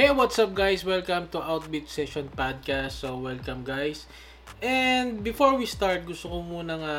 Hey, 0.00 0.08
what's 0.16 0.40
up 0.40 0.56
guys? 0.56 0.80
Welcome 0.80 1.28
to 1.28 1.44
Outbeat 1.44 1.84
Session 1.84 2.32
Podcast. 2.32 3.04
So, 3.04 3.20
welcome 3.20 3.68
guys. 3.68 4.08
And 4.64 5.20
before 5.20 5.60
we 5.60 5.68
start, 5.68 6.08
gusto 6.08 6.32
ko 6.32 6.40
muna 6.40 6.80
nga 6.80 6.96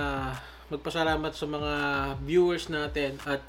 magpasalamat 0.70 1.34
sa 1.34 1.50
mga 1.50 1.74
viewers 2.22 2.70
natin 2.70 3.18
at 3.26 3.42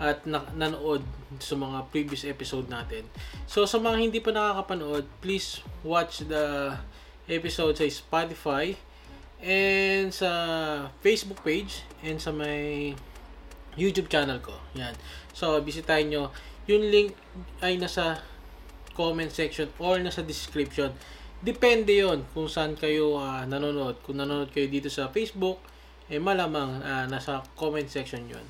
at 0.00 0.24
na- 0.24 0.48
nanood 0.56 1.04
sa 1.36 1.52
mga 1.52 1.84
previous 1.92 2.24
episode 2.24 2.72
natin. 2.72 3.04
So, 3.44 3.68
sa 3.68 3.76
mga 3.76 4.08
hindi 4.08 4.24
pa 4.24 4.32
nakakapanood, 4.32 5.04
please 5.20 5.60
watch 5.84 6.24
the 6.24 6.72
episode 7.28 7.76
sa 7.76 7.84
Spotify 7.84 8.72
and 9.44 10.16
sa 10.16 10.32
Facebook 11.04 11.44
page 11.44 11.84
and 12.00 12.16
sa 12.16 12.32
may 12.32 12.96
YouTube 13.76 14.08
channel 14.08 14.40
ko. 14.40 14.56
Yan. 14.80 14.96
So, 15.36 15.60
bisitahin 15.60 16.08
nyo. 16.08 16.32
Yung 16.64 16.88
link 16.88 17.12
ay 17.60 17.76
nasa 17.76 18.32
comment 18.96 19.28
section 19.28 19.68
or 19.82 19.98
nasa 19.98 20.22
description. 20.24 20.94
Depende 21.44 21.92
yon 21.92 22.24
kung 22.32 22.48
saan 22.48 22.78
kayo 22.78 23.20
uh, 23.20 23.44
nanonood. 23.44 24.00
Kung 24.00 24.16
nanonood 24.16 24.48
kayo 24.54 24.70
dito 24.70 24.88
sa 24.88 25.12
Facebook, 25.12 25.60
eh 26.08 26.22
malamang 26.22 26.80
uh, 26.80 27.04
nasa 27.10 27.44
comment 27.58 27.84
section 27.84 28.24
yon. 28.24 28.46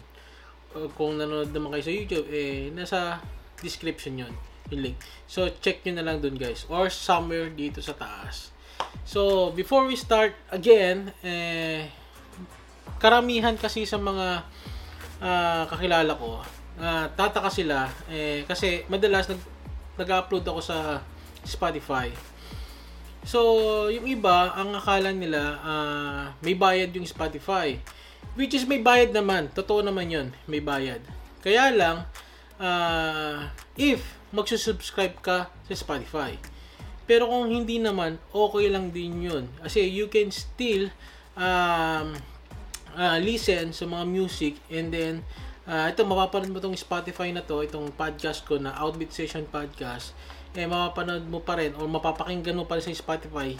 Kung 0.95 1.19
nanonood 1.19 1.51
naman 1.51 1.75
kayo 1.75 1.85
sa 1.89 1.95
YouTube, 1.95 2.27
eh 2.31 2.71
nasa 2.71 3.19
description 3.59 4.15
yon 4.15 4.35
yung 4.73 4.81
link. 4.81 4.97
So, 5.29 5.49
check 5.61 5.85
nyo 5.85 6.01
na 6.01 6.05
lang 6.07 6.25
dun 6.25 6.41
guys. 6.41 6.65
Or 6.73 6.89
somewhere 6.89 7.53
dito 7.53 7.85
sa 7.85 7.93
taas. 7.93 8.55
So, 9.05 9.53
before 9.53 9.85
we 9.85 9.97
start 9.99 10.33
again, 10.49 11.13
eh, 11.21 11.93
karamihan 12.97 13.57
kasi 13.61 13.85
sa 13.85 14.01
mga 14.01 14.45
uh, 15.21 15.63
kakilala 15.69 16.13
ko, 16.17 16.41
uh, 16.81 17.07
tataka 17.13 17.53
sila 17.53 17.85
eh, 18.09 18.49
kasi 18.49 18.89
madalas 18.89 19.29
nag, 19.29 19.41
nag-upload 19.99 20.45
ako 20.47 20.61
sa 20.61 20.77
Spotify. 21.45 22.11
So, 23.25 23.89
yung 23.89 24.05
iba, 24.05 24.53
ang 24.53 24.77
akala 24.77 25.09
nila 25.15 25.41
uh, 25.65 26.25
may 26.45 26.53
bayad 26.53 26.93
yung 26.93 27.09
Spotify. 27.09 27.81
Which 28.37 28.53
is 28.53 28.69
may 28.69 28.85
bayad 28.85 29.17
naman. 29.17 29.49
Totoo 29.55 29.81
naman 29.81 30.13
yun. 30.13 30.29
May 30.45 30.61
bayad. 30.61 31.01
Kaya 31.41 31.73
lang, 31.73 32.05
uh, 32.61 33.49
if 33.79 34.03
magsusubscribe 34.35 35.17
ka 35.23 35.49
sa 35.49 35.75
Spotify. 35.75 36.35
Pero 37.05 37.29
kung 37.29 37.49
hindi 37.53 37.79
naman, 37.79 38.17
okay 38.33 38.67
lang 38.73 38.91
din 38.91 39.25
yun. 39.25 39.45
Kasi 39.63 39.87
you 39.87 40.11
can 40.11 40.33
still 40.33 40.91
um, 41.39 42.17
uh, 42.97 43.19
listen 43.21 43.71
sa 43.71 43.85
mga 43.85 44.05
music 44.09 44.55
and 44.73 44.91
then 44.91 45.15
uh, 45.69 45.87
ito 45.91 46.03
mapapanood 46.05 46.53
mo 46.53 46.59
tong 46.61 46.77
Spotify 46.77 47.33
na 47.33 47.45
to, 47.45 47.61
itong 47.65 47.93
podcast 47.95 48.45
ko 48.49 48.57
na 48.57 48.73
Outbeat 48.79 49.13
Session 49.13 49.45
Podcast, 49.49 50.17
eh 50.55 50.65
mapapanood 50.65 51.27
mo 51.27 51.43
pa 51.43 51.59
rin 51.59 51.75
or 51.77 51.91
mapapakinggan 51.91 52.55
mo 52.55 52.65
pa 52.65 52.79
rin 52.79 52.85
sa 52.87 52.95
Spotify 52.95 53.55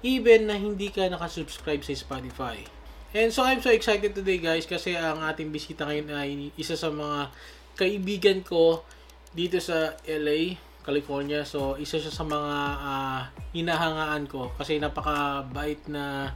even 0.00 0.48
na 0.48 0.56
hindi 0.56 0.88
ka 0.88 1.08
nakasubscribe 1.08 1.84
sa 1.84 1.92
Spotify. 1.92 2.64
And 3.10 3.28
so 3.34 3.42
I'm 3.42 3.60
so 3.60 3.74
excited 3.74 4.14
today 4.14 4.38
guys 4.38 4.64
kasi 4.64 4.94
ang 4.94 5.20
ating 5.20 5.50
bisita 5.50 5.84
ngayon 5.84 6.08
ay 6.14 6.30
isa 6.56 6.78
sa 6.78 6.88
mga 6.88 7.28
kaibigan 7.74 8.38
ko 8.46 8.86
dito 9.34 9.58
sa 9.58 9.98
LA, 10.06 10.56
California. 10.86 11.42
So 11.44 11.76
isa 11.76 11.98
siya 11.98 12.12
sa 12.14 12.24
mga 12.24 12.54
uh, 12.80 13.20
hinahangaan 13.52 14.24
ko 14.30 14.54
kasi 14.56 14.78
napakabait 14.78 15.82
na 15.90 16.32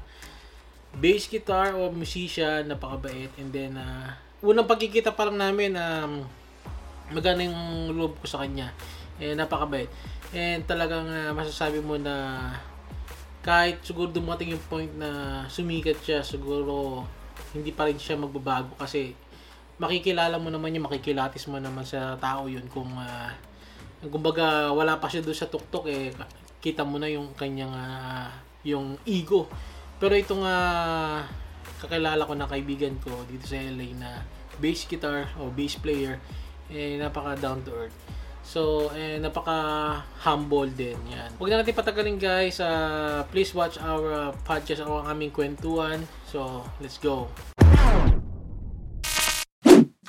bass 0.98 1.30
guitar 1.30 1.78
o 1.78 1.88
musician, 1.94 2.66
napakabait. 2.68 3.30
And 3.38 3.54
then 3.54 3.78
uh, 3.78 4.18
unang 4.44 4.68
pagkikita 4.68 5.16
pa 5.16 5.24
lang 5.24 5.40
namin 5.40 5.72
um, 5.72 6.20
magana 7.08 7.48
yung 7.48 7.96
loob 7.96 8.20
ko 8.20 8.28
sa 8.28 8.44
kanya. 8.44 8.76
Eh 9.16 9.32
napakabait. 9.32 9.88
And 10.36 10.62
talagang 10.68 11.08
uh, 11.08 11.32
masasabi 11.32 11.80
mo 11.80 11.96
na 11.96 12.52
kahit 13.40 13.80
siguro 13.80 14.12
dumating 14.12 14.52
yung 14.52 14.64
point 14.68 14.92
na 15.00 15.42
sumikat 15.48 16.00
siya, 16.04 16.20
siguro 16.20 17.04
hindi 17.56 17.72
pa 17.72 17.88
rin 17.88 17.96
siya 17.96 18.20
magbabago 18.20 18.76
kasi 18.76 19.16
makikilala 19.78 20.38
mo 20.38 20.52
naman 20.52 20.74
yung 20.76 20.86
makikilatis 20.86 21.50
mo 21.50 21.58
naman 21.58 21.82
sa 21.82 22.14
tao 22.18 22.46
yun 22.46 22.62
kung 22.70 22.88
uh, 22.94 23.30
kumbaga 24.06 24.70
wala 24.70 24.98
pa 25.02 25.10
siya 25.10 25.24
doon 25.24 25.38
sa 25.38 25.50
tuktok 25.50 25.90
eh 25.90 26.14
kita 26.62 26.86
mo 26.86 27.02
na 27.02 27.10
yung 27.10 27.34
kanyang 27.34 27.74
uh, 27.74 28.30
yung 28.62 28.94
ego 29.02 29.50
pero 29.98 30.14
itong 30.14 30.46
uh, 30.46 31.20
kakilala 31.82 32.22
ko 32.22 32.34
na 32.38 32.46
kaibigan 32.46 32.94
ko 33.02 33.10
dito 33.26 33.50
sa 33.50 33.58
LA 33.58 33.98
na 33.98 34.10
bass 34.58 34.86
guitar 34.86 35.30
o 35.38 35.50
bass 35.50 35.78
player 35.78 36.18
eh 36.72 36.96
napaka 36.96 37.36
down 37.38 37.60
to 37.62 37.72
earth 37.74 37.96
So, 38.44 38.92
eh, 38.92 39.16
napaka 39.16 40.04
humble 40.20 40.68
din 40.68 41.00
yan. 41.08 41.32
Huwag 41.40 41.48
na 41.48 41.64
natin 41.64 41.72
patagalin 41.72 42.20
guys. 42.20 42.60
Uh, 42.60 43.24
please 43.32 43.56
watch 43.56 43.80
our 43.80 44.04
uh, 44.12 44.30
podcast 44.44 44.84
o 44.84 45.00
ang 45.00 45.16
aming 45.16 45.32
kwentuhan. 45.32 46.04
So, 46.28 46.60
let's 46.76 47.00
go. 47.00 47.32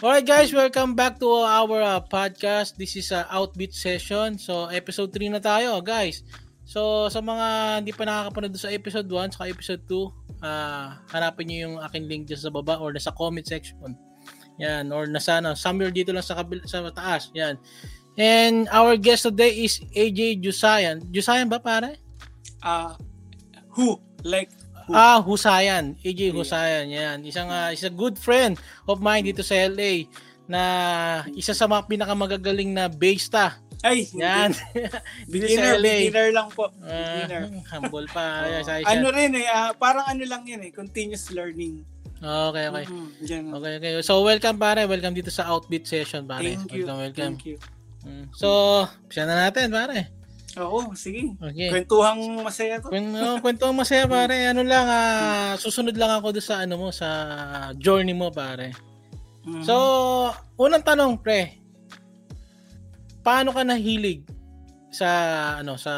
Alright 0.03 0.27
guys, 0.27 0.51
welcome 0.51 0.99
back 0.99 1.15
to 1.23 1.31
our 1.31 1.79
uh, 1.79 2.03
podcast. 2.03 2.75
This 2.75 2.99
is 2.99 3.15
a 3.15 3.23
uh, 3.23 3.39
Outbeat 3.39 3.71
session. 3.71 4.35
So, 4.35 4.67
episode 4.67 5.15
3 5.15 5.31
na 5.31 5.39
tayo 5.39 5.79
guys. 5.79 6.19
So, 6.67 7.07
sa 7.07 7.23
mga 7.23 7.79
hindi 7.79 7.95
pa 7.95 8.03
nakakapanood 8.03 8.59
sa 8.59 8.67
episode 8.67 9.07
1 9.07 9.39
sa 9.39 9.47
episode 9.47 9.87
2, 9.87 10.43
uh, 10.43 10.87
hanapin 11.15 11.47
nyo 11.47 11.57
yung 11.71 11.75
aking 11.87 12.05
link 12.11 12.23
dyan 12.27 12.41
sa 12.43 12.51
baba 12.51 12.83
or 12.83 12.91
nasa 12.91 13.15
comment 13.15 13.47
section. 13.47 13.95
Yan, 14.59 14.91
or 14.95 15.07
nasa 15.07 15.43
ano, 15.43 15.53
somewhere 15.53 15.91
dito 15.91 16.15
lang 16.15 16.23
sa, 16.23 16.39
kabil- 16.39 16.63
sa 16.63 16.83
taas. 16.91 17.31
Yan. 17.35 17.59
And 18.15 18.71
our 18.71 18.95
guest 18.95 19.27
today 19.27 19.67
is 19.67 19.83
AJ 19.91 20.39
Jusayan. 20.39 21.03
Jusayan 21.11 21.51
ba 21.51 21.59
pare? 21.59 21.99
Ah, 22.63 22.95
uh, 22.95 23.03
who? 23.75 23.99
Like 24.23 24.47
who? 24.87 24.95
Ah, 24.95 25.19
Husayan. 25.19 25.99
AJ 25.99 26.31
yeah. 26.31 26.35
Husayan. 26.35 26.85
Yan. 26.87 27.17
Isang 27.27 27.51
uh, 27.51 27.75
isa 27.75 27.91
good 27.91 28.15
friend 28.15 28.55
of 28.87 29.03
mine 29.03 29.27
dito 29.27 29.43
sa 29.43 29.59
LA 29.67 30.07
na 30.47 30.61
isa 31.35 31.51
sa 31.51 31.67
mga 31.67 31.91
pinakamagagaling 31.91 32.71
na 32.71 32.87
bassista. 32.87 33.59
Ay, 33.83 34.07
yan. 34.15 34.55
beginner. 35.29 35.77
Beginner 35.77 36.29
lang 36.31 36.49
po. 36.55 36.71
Beginner. 36.79 37.51
Uh, 37.51 37.61
humble 37.69 38.07
pa. 38.09 38.47
uh, 38.63 38.81
ano 38.87 39.11
rin 39.11 39.35
eh, 39.37 39.45
uh, 39.45 39.75
parang 39.75 40.07
ano 40.07 40.23
lang 40.23 40.47
yan 40.47 40.63
eh, 40.63 40.71
continuous 40.71 41.29
learning. 41.35 41.83
Okay, 42.23 42.65
okay. 42.71 42.85
Mm-hmm. 42.87 43.51
Okay, 43.59 43.73
okay. 43.79 43.91
So, 44.01 44.23
welcome 44.23 44.55
pare. 44.55 44.87
Welcome 44.87 45.15
dito 45.15 45.27
sa 45.29 45.51
Outbeat 45.51 45.83
Session 45.83 46.23
pare. 46.23 46.55
Thank 46.55 46.71
you. 46.71 46.87
Welcome, 46.87 46.99
welcome. 47.03 47.33
Thank 47.35 47.43
you. 47.45 47.57
Mm. 48.05 48.25
So, 48.31 48.49
siya 49.11 49.27
na 49.27 49.49
natin, 49.49 49.73
pare. 49.73 50.15
Oo, 50.55 50.95
sige. 50.95 51.35
Okay. 51.35 51.67
Kwentuhang 51.67 52.21
masaya 52.39 52.79
to. 52.79 52.87
Kwen, 52.87 53.11
oh, 53.19 53.43
kwentuhang 53.43 53.75
masaya, 53.75 54.07
pare. 54.15 54.47
Ano 54.47 54.63
lang, 54.63 54.87
uh, 54.87 55.53
susunod 55.59 55.97
lang 55.99 56.15
ako 56.15 56.39
doon 56.39 56.45
sa 56.47 56.55
ano 56.63 56.73
mo, 56.79 56.87
sa 56.95 57.07
journey 57.75 58.15
mo, 58.15 58.31
pare. 58.31 58.71
Mm-hmm. 59.43 59.67
So, 59.67 59.75
unang 60.55 60.85
tanong, 60.87 61.19
pre. 61.19 61.59
Paano 63.25 63.51
ka 63.51 63.65
nahilig 63.67 64.23
sa 64.93 65.09
ano 65.59 65.75
sa 65.75 65.93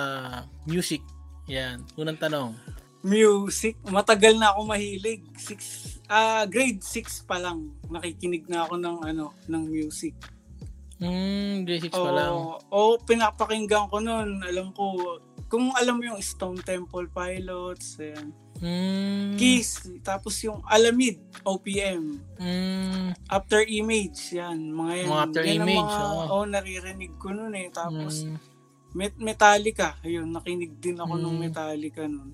music? 0.66 1.04
Yan, 1.52 1.86
unang 1.94 2.18
tanong. 2.18 2.56
Music, 3.06 3.78
matagal 3.88 4.36
na 4.42 4.56
ako 4.56 4.68
mahilig. 4.68 5.22
Six, 5.38 5.97
uh, 6.10 6.44
grade 6.48 6.82
6 6.84 7.28
pa 7.28 7.38
lang 7.40 7.72
nakikinig 7.92 8.48
na 8.48 8.68
ako 8.68 8.76
ng 8.80 8.98
ano 9.04 9.26
ng 9.48 9.64
music. 9.68 10.16
Hmm, 10.98 11.62
grade 11.64 11.88
6 11.88 11.94
pa 11.94 12.12
lang. 12.12 12.34
O, 12.74 12.98
pinapakinggan 13.06 13.86
ko 13.88 14.02
noon. 14.02 14.42
Alam 14.42 14.74
ko, 14.74 15.18
kung 15.46 15.70
alam 15.78 16.02
mo 16.02 16.04
yung 16.04 16.20
Stone 16.20 16.60
Temple 16.66 17.08
Pilots, 17.14 18.02
ayan. 18.02 18.34
Mm. 18.58 19.38
Kiss, 19.38 19.86
tapos 20.02 20.34
yung 20.42 20.66
Alamid, 20.66 21.22
OPM. 21.46 22.18
Mm. 22.42 23.14
After 23.30 23.62
Image, 23.62 24.34
yan. 24.34 24.74
Mga 24.74 24.94
yan. 25.06 25.08
Mga 25.08 25.24
after 25.30 25.44
yan 25.46 25.58
Image, 25.62 25.94
mga, 25.94 26.08
oh. 26.10 26.34
oh. 26.42 26.46
naririnig 26.50 27.14
ko 27.22 27.30
noon 27.30 27.54
eh. 27.54 27.70
Tapos, 27.70 28.26
mm. 28.26 28.38
Met- 28.98 29.22
Metallica. 29.22 30.02
Ayun, 30.02 30.34
nakinig 30.34 30.74
din 30.82 30.98
ako 30.98 31.14
mm. 31.16 31.22
ng 31.22 31.36
Metallica 31.38 32.04
noon. 32.10 32.34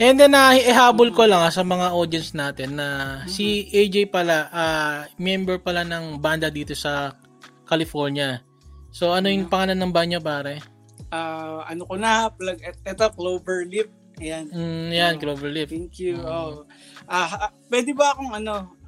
And 0.00 0.16
then, 0.16 0.32
uh, 0.32 0.56
ihabol 0.56 1.12
ko 1.12 1.28
lang 1.28 1.44
uh, 1.44 1.52
sa 1.52 1.60
mga 1.60 1.92
audience 1.92 2.32
natin 2.32 2.80
na 2.80 3.20
mm-hmm. 3.20 3.28
si 3.28 3.68
AJ 3.68 4.08
pala, 4.08 4.48
uh, 4.48 5.04
member 5.20 5.60
pala 5.60 5.84
ng 5.84 6.16
banda 6.16 6.48
dito 6.48 6.72
sa 6.72 7.12
California. 7.68 8.40
So, 8.96 9.12
ano 9.12 9.28
yung 9.28 9.52
pangalan 9.52 9.76
ng 9.76 9.92
banda 9.92 10.16
pare? 10.16 10.64
Uh, 11.12 11.60
ano 11.68 11.84
ko 11.84 12.00
na, 12.00 12.32
plug, 12.32 12.56
eto, 12.64 13.12
Cloverleaf. 13.12 13.92
Ayan. 14.16 14.48
Mm, 14.48 14.88
yan, 14.88 15.14
uh, 15.14 15.20
Cloverleaf. 15.20 15.68
Thank 15.68 16.00
you. 16.00 16.16
Mm. 16.16 16.24
Oh. 16.24 16.64
Uh, 17.04 17.52
pwede 17.68 17.92
ba 17.92 18.16
akong 18.16 18.32
ano, 18.32 18.80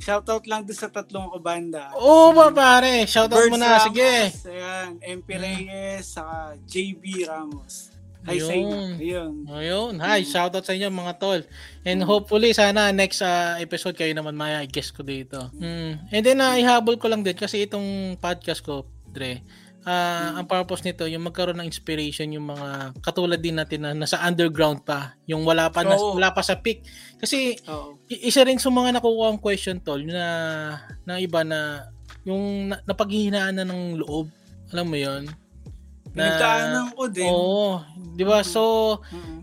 shoutout 0.00 0.48
lang 0.48 0.64
doon 0.64 0.80
sa 0.80 0.88
tatlong 0.88 1.28
ko 1.28 1.44
banda. 1.44 1.92
Oo 2.00 2.32
ba 2.32 2.48
pare? 2.48 3.04
Shoutout 3.04 3.52
mo 3.52 3.60
na, 3.60 3.76
Ramos, 3.76 3.84
sige. 3.92 4.12
Ayan, 4.48 4.96
MP 5.20 5.28
Reyes, 5.36 6.16
saka 6.16 6.56
JB 6.64 7.28
Ramos. 7.28 7.93
Hi 8.24 8.40
sa 8.40 8.56
inyo. 8.56 8.78
Ayun. 8.96 9.32
Ayun. 9.52 9.94
Hi, 10.00 10.24
mm. 10.24 10.28
shoutout 10.28 10.64
sa 10.64 10.72
inyo 10.72 10.88
mga 10.88 11.20
tol. 11.20 11.44
And 11.84 12.00
mm. 12.00 12.08
hopefully 12.08 12.56
sana 12.56 12.88
next 12.88 13.20
uh, 13.20 13.60
episode 13.60 14.00
kayo 14.00 14.16
naman 14.16 14.32
maya 14.32 14.64
guest 14.64 14.96
ko 14.96 15.04
dito. 15.04 15.52
Mm. 15.60 15.92
And 16.08 16.22
then 16.24 16.40
uh, 16.40 16.56
ihabol 16.56 16.96
ko 16.96 17.12
lang 17.12 17.20
din 17.20 17.36
kasi 17.36 17.68
itong 17.68 18.16
podcast 18.16 18.64
ko, 18.64 18.88
Dre, 19.12 19.44
ah, 19.84 20.40
ang 20.40 20.48
purpose 20.48 20.82
nito, 20.88 21.04
yung 21.04 21.28
magkaroon 21.28 21.60
ng 21.60 21.68
inspiration 21.68 22.32
yung 22.32 22.48
mga 22.48 22.96
katulad 23.04 23.36
din 23.36 23.60
natin 23.60 23.84
na 23.84 23.92
nasa 23.92 24.16
underground 24.24 24.82
pa, 24.82 25.20
yung 25.28 25.44
wala 25.44 25.68
pa 25.68 25.84
na, 25.84 25.94
wala 25.94 26.32
pa 26.32 26.40
sa 26.40 26.56
peak. 26.56 26.88
Kasi 27.20 27.60
Oo. 27.68 28.00
i- 28.08 28.32
isa 28.32 28.40
rin 28.42 28.56
sa 28.56 28.72
mga 28.72 28.96
nakukuha 28.98 29.36
ang 29.36 29.40
question 29.40 29.78
tol 29.84 30.00
na 30.00 30.26
na 31.04 31.20
iba 31.20 31.44
na 31.44 31.92
yung 32.24 32.72
na, 32.72 32.80
napaghihinaan 32.88 33.60
na 33.60 33.68
ng 33.68 34.00
loob. 34.00 34.32
Alam 34.72 34.88
mo 34.88 34.96
'yon? 34.96 35.28
Pinagdaanan 36.14 36.94
ko 36.94 37.02
din. 37.10 37.26
Oo, 37.26 37.82
'di 38.14 38.24
ba? 38.24 38.40
So, 38.40 38.62
Mm. 39.10 39.38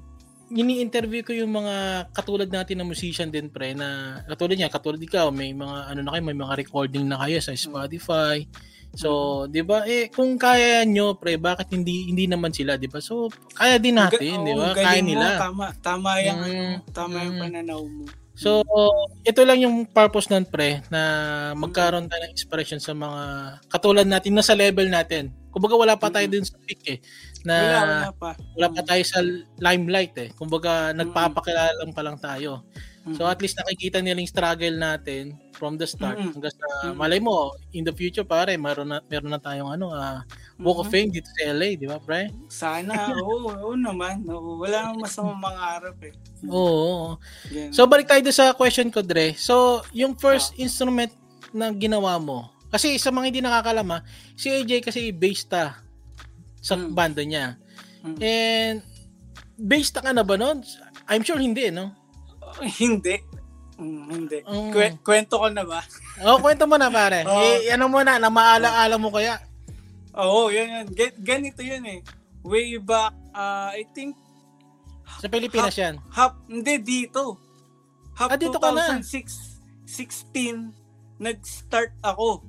ini-interview 0.51 1.23
ko 1.23 1.31
yung 1.31 1.51
mga 1.51 1.75
katulad 2.12 2.47
natin 2.47 2.79
na 2.79 2.88
musician 2.88 3.27
din 3.27 3.47
pre 3.47 3.71
na 3.71 4.19
katulad 4.27 4.56
niya, 4.56 4.68
katulad 4.68 5.00
ikaw, 5.00 5.31
may 5.31 5.51
mga 5.51 5.91
ano 5.91 6.00
na 6.01 6.12
kayo, 6.12 6.23
may 6.23 6.35
mga 6.35 6.56
recording 6.57 7.07
na 7.07 7.19
kayo 7.19 7.39
sa 7.39 7.51
Spotify. 7.51 8.44
So, 8.91 9.44
'di 9.47 9.63
ba? 9.63 9.88
Eh 9.88 10.12
kung 10.12 10.35
kaya 10.35 10.83
nyo 10.83 11.15
pre, 11.15 11.39
bakit 11.39 11.71
hindi 11.71 12.12
hindi 12.12 12.27
naman 12.27 12.51
sila, 12.51 12.75
'di 12.75 12.91
ba? 12.91 13.00
So, 13.00 13.31
kaya 13.56 13.79
din 13.79 13.95
natin, 13.95 14.19
Ga- 14.19 14.44
'di 14.44 14.53
ba? 14.53 14.67
Kaya 14.75 15.00
mo, 15.00 15.07
nila. 15.07 15.27
Tama, 15.39 15.65
tama 15.79 16.09
yung, 16.19 16.39
Mm, 16.44 16.75
tama 16.91 17.15
yung 17.24 17.38
pananaw 17.39 17.81
mo. 17.83 18.03
So, 18.31 18.63
ito 19.21 19.44
lang 19.44 19.59
yung 19.62 19.85
purpose 19.85 20.27
nun, 20.27 20.44
pre, 20.44 20.81
na 20.89 21.01
magkaroon 21.53 22.07
tayo 22.07 22.25
ng 22.25 22.33
inspiration 22.33 22.79
sa 22.79 22.91
mga 22.91 23.21
katulad 23.69 24.07
natin 24.07 24.33
na 24.33 24.41
sa 24.41 24.56
level 24.56 24.88
natin. 24.88 25.29
Kumbaga 25.51 25.75
wala 25.75 25.94
pa 26.00 26.07
tayo 26.07 26.25
dun 26.31 26.48
sa 26.48 26.56
peak 26.63 26.81
eh. 26.88 26.98
Na 27.44 27.56
wala, 27.59 27.80
wala 27.83 28.12
pa. 28.15 28.30
wala 28.56 28.68
pa 28.71 28.81
tayo 28.88 29.03
sa 29.03 29.19
limelight 29.59 30.15
eh. 30.18 30.30
Kumbaga 30.33 30.95
nagpapakilala 30.95 31.75
lang 31.83 31.92
pa 31.92 32.01
lang 32.01 32.18
tayo. 32.18 32.63
So 33.18 33.25
at 33.25 33.42
least 33.42 33.57
nakikita 33.57 33.98
nila 33.98 34.21
yung 34.21 34.30
struggle 34.30 34.77
natin 34.77 35.33
from 35.57 35.74
the 35.74 35.89
start 35.89 36.21
Mm. 36.21 36.38
hanggang 36.38 36.53
sa 36.53 36.94
malay 36.94 37.18
mo 37.18 37.50
in 37.74 37.81
the 37.81 37.89
future 37.89 38.21
pare 38.21 38.53
meron 38.62 38.94
na 38.94 39.01
meron 39.09 39.33
na 39.33 39.42
tayong 39.42 39.74
ano 39.74 39.89
ah, 39.89 40.21
Walk 40.62 40.86
of 40.86 40.94
Fame 40.94 41.09
dito 41.09 41.25
sa 41.25 41.50
LA, 41.50 41.74
di 41.74 41.89
ba, 41.89 41.98
pre? 41.98 42.30
Sana, 42.45 42.94
oo, 43.25 43.50
oo 43.50 43.74
naman. 43.74 44.21
Oo, 44.30 44.62
wala 44.62 44.94
namang 44.94 45.01
masamang 45.09 45.42
mangarap 45.42 45.98
eh. 46.06 46.13
Oo. 46.45 47.18
So 47.74 47.89
balik 47.89 48.06
tayo 48.06 48.21
sa 48.30 48.53
question 48.53 48.94
ko, 48.94 49.01
Dre. 49.01 49.33
So, 49.33 49.81
yung 49.89 50.13
first 50.13 50.53
instrument 50.62 51.09
na 51.50 51.74
ginawa 51.74 52.21
mo, 52.21 52.53
kasi 52.71 52.95
sa 52.95 53.12
mga 53.12 53.25
hindi 53.27 53.41
nakakalama, 53.41 54.01
si 54.33 54.50
AJ 54.50 54.81
kasi 54.81 55.12
bassista 55.12 55.77
sa 56.57 56.73
Mm. 56.73 56.91
banda 56.91 57.21
niya. 57.21 57.45
Mm. 58.01 58.18
And 58.18 58.77
bassista 59.57 60.00
ka 60.00 60.09
na 60.09 60.23
ba 60.23 60.35
noon? 60.35 60.63
I'm 61.06 61.21
sure 61.21 61.38
hindi, 61.38 61.68
no? 61.69 61.91
Oh, 62.39 62.56
hindi. 62.81 63.19
Mm, 63.75 64.03
hindi. 64.07 64.39
Mm. 64.41 64.71
Kwe- 64.71 65.00
kwento 65.01 65.35
ko 65.35 65.47
na 65.50 65.62
ba? 65.62 65.81
Oh, 66.21 66.38
kwento 66.38 66.63
mo 66.63 66.77
na 66.77 66.88
pare. 66.88 67.25
Oo. 67.27 67.41
Eh, 67.41 67.73
ano 67.73 67.89
mo 67.89 68.00
na, 68.01 68.15
na 68.15 68.29
maala-ala 68.29 68.95
mo 68.95 69.09
kaya? 69.09 69.41
Oo, 70.13 70.47
yan 70.47 70.67
yan. 70.69 70.85
Ga- 70.91 71.17
ganito 71.17 71.59
yun 71.59 71.81
eh. 71.88 72.00
Way 72.41 72.77
back, 72.77 73.13
uh, 73.31 73.69
I 73.71 73.85
think, 73.91 74.13
Sa 75.17 75.25
Pilipinas 75.27 75.74
yan. 75.74 75.97
hap, 76.09 76.41
hindi 76.45 76.77
dito. 76.77 77.38
Hap 78.13 78.33
Ah, 78.33 78.38
dito 78.38 78.57
ka 78.57 78.69
na. 78.69 79.01
2006, 79.01 79.59
16, 79.85 80.74
nag-start 81.17 81.94
ako. 82.01 82.41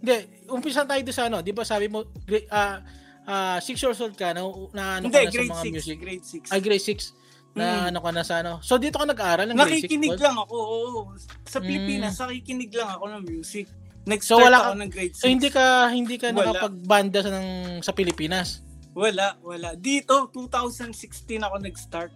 Hindi, 0.00 0.16
umpisa 0.46 0.82
tayo 0.82 0.98
doon 0.98 1.14
sa 1.14 1.28
ano. 1.28 1.38
Di 1.40 1.52
ba 1.52 1.62
sabi 1.62 1.86
mo, 1.86 2.08
ah, 2.50 2.80
ah, 3.22 3.58
six 3.60 3.76
years 3.76 4.00
old 4.00 4.14
ka, 4.14 4.32
na, 4.32 4.42
na 4.72 4.98
ano 4.98 5.04
hindi, 5.06 5.14
ka 5.14 5.22
na 5.22 5.28
sa 5.28 5.34
grade 5.34 5.50
mga 5.50 5.62
6. 5.62 5.72
music? 5.72 5.96
Grade 5.98 6.24
6. 6.24 6.48
Ay, 6.48 6.60
grade 6.60 6.84
6. 6.84 7.12
Na 7.50 7.64
Mm. 7.66 7.88
ano 7.88 7.98
ka 7.98 8.10
na 8.10 8.22
sa 8.22 8.34
ano. 8.38 8.52
So, 8.60 8.78
dito 8.78 8.94
ka 8.94 9.04
nag-aaral 9.04 9.44
ng 9.44 9.54
grade 9.54 9.76
6? 9.76 9.90
Nakikinig 9.90 10.16
lang 10.16 10.36
ako, 10.38 10.56
oo. 10.56 11.00
Sa 11.44 11.58
Mm. 11.58 11.66
Pilipinas, 11.66 12.14
nakikinig 12.16 12.70
lang 12.72 12.90
ako 12.90 13.04
ng 13.10 13.22
music. 13.26 13.66
Nag-start 14.00 14.32
So, 14.32 14.40
wala 14.40 14.56
ako 14.58 14.70
ka- 14.70 14.80
ng 14.80 14.90
grade 14.90 15.12
6. 15.12 15.20
So 15.20 15.28
hindi 15.28 15.48
ka 15.50 15.64
hindi 15.90 16.16
ka 16.16 16.26
Wala. 16.30 16.38
nakapagbanda 16.48 17.18
sa 17.20 17.30
ng 17.30 17.48
sa 17.80 17.92
Pilipinas. 17.92 18.64
Wala, 18.90 19.36
wala. 19.40 19.76
Dito, 19.76 20.32
2016 20.32 21.38
ako 21.38 21.60
nag-start. 21.60 22.12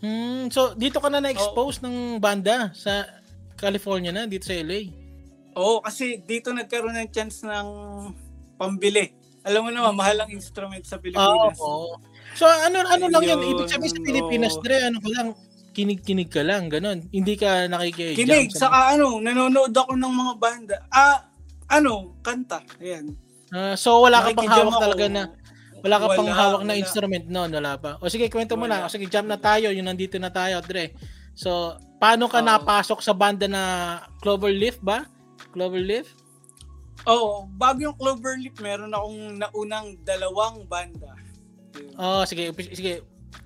Hmm, 0.00 0.48
so 0.48 0.72
dito 0.74 0.96
ka 0.96 1.06
na 1.06 1.20
na-expose 1.20 1.78
ng 1.80 2.18
banda 2.18 2.72
sa 2.72 3.04
California 3.54 4.10
na 4.10 4.24
dito 4.24 4.44
sa 4.44 4.56
LA. 4.56 4.88
Oo, 5.58 5.82
kasi 5.82 6.22
dito 6.22 6.54
nagkaroon 6.54 6.94
ng 6.94 7.10
chance 7.10 7.42
ng 7.42 7.68
pambili. 8.54 9.10
Alam 9.42 9.66
mo 9.66 9.70
naman, 9.72 9.96
mahal 9.96 10.22
ang 10.22 10.30
instrument 10.30 10.84
sa 10.84 11.00
Pilipinas. 11.00 11.56
oo. 11.58 11.96
So 12.36 12.46
ano 12.46 12.86
ano 12.86 13.10
lang 13.10 13.24
'yun, 13.26 13.40
ibig 13.42 13.72
sabihin 13.72 13.96
sa. 13.96 14.04
Pilipinas, 14.04 14.54
Dre, 14.62 14.86
ano 14.86 15.02
ka 15.02 15.10
lang 15.10 15.28
kinig-kinig 15.70 16.30
ka 16.30 16.42
lang, 16.42 16.66
ganun. 16.66 17.06
Hindi 17.14 17.38
ka 17.38 17.70
nakiki 17.70 18.18
Kinig, 18.18 18.50
saka 18.50 18.94
ano, 18.98 19.22
nanonood 19.22 19.70
ako 19.70 19.94
ng 19.94 20.14
mga 20.14 20.34
banda. 20.36 20.76
Ah, 20.90 21.30
ano, 21.70 22.18
kanta. 22.26 22.60
Ayan. 22.82 23.14
Ah, 23.54 23.74
so 23.78 24.02
wala 24.02 24.22
ka 24.22 24.34
pang 24.34 24.46
Nakikijam 24.46 24.66
hawak 24.66 24.74
ako. 24.78 24.84
talaga 24.86 25.04
na 25.10 25.22
wala 25.80 25.96
ka 25.96 26.06
pang 26.12 26.28
Wala, 26.28 26.38
hawak 26.38 26.62
na 26.66 26.74
instrument 26.76 27.24
noon, 27.30 27.50
wala 27.56 27.72
pa. 27.80 27.96
O 28.02 28.10
sige, 28.10 28.28
kwento 28.28 28.58
mo 28.58 28.68
na. 28.68 28.84
Wala. 28.84 28.86
O 28.86 28.92
sige, 28.92 29.08
jump 29.08 29.30
na 29.30 29.40
tayo, 29.40 29.72
yun 29.72 29.86
nandito 29.86 30.20
na 30.20 30.28
tayo, 30.28 30.60
Dre. 30.60 30.92
So, 31.32 31.78
paano 31.96 32.28
ka 32.28 32.42
Oo. 32.42 32.46
napasok 32.46 33.00
sa 33.00 33.16
banda 33.16 33.48
na 33.48 33.62
Cloverleaf 34.20 34.76
ba? 34.84 35.08
Cloverleaf? 35.50 36.06
Oo, 37.08 37.48
bago 37.56 37.80
yung 37.80 37.96
Cloverleaf, 37.96 38.56
meron 38.60 38.92
akong 38.92 39.18
naunang 39.38 39.96
dalawang 40.04 40.64
banda. 40.68 41.16
Oh, 41.96 42.22
sige, 42.24 42.50
upis- 42.50 42.74
sige. 42.74 43.04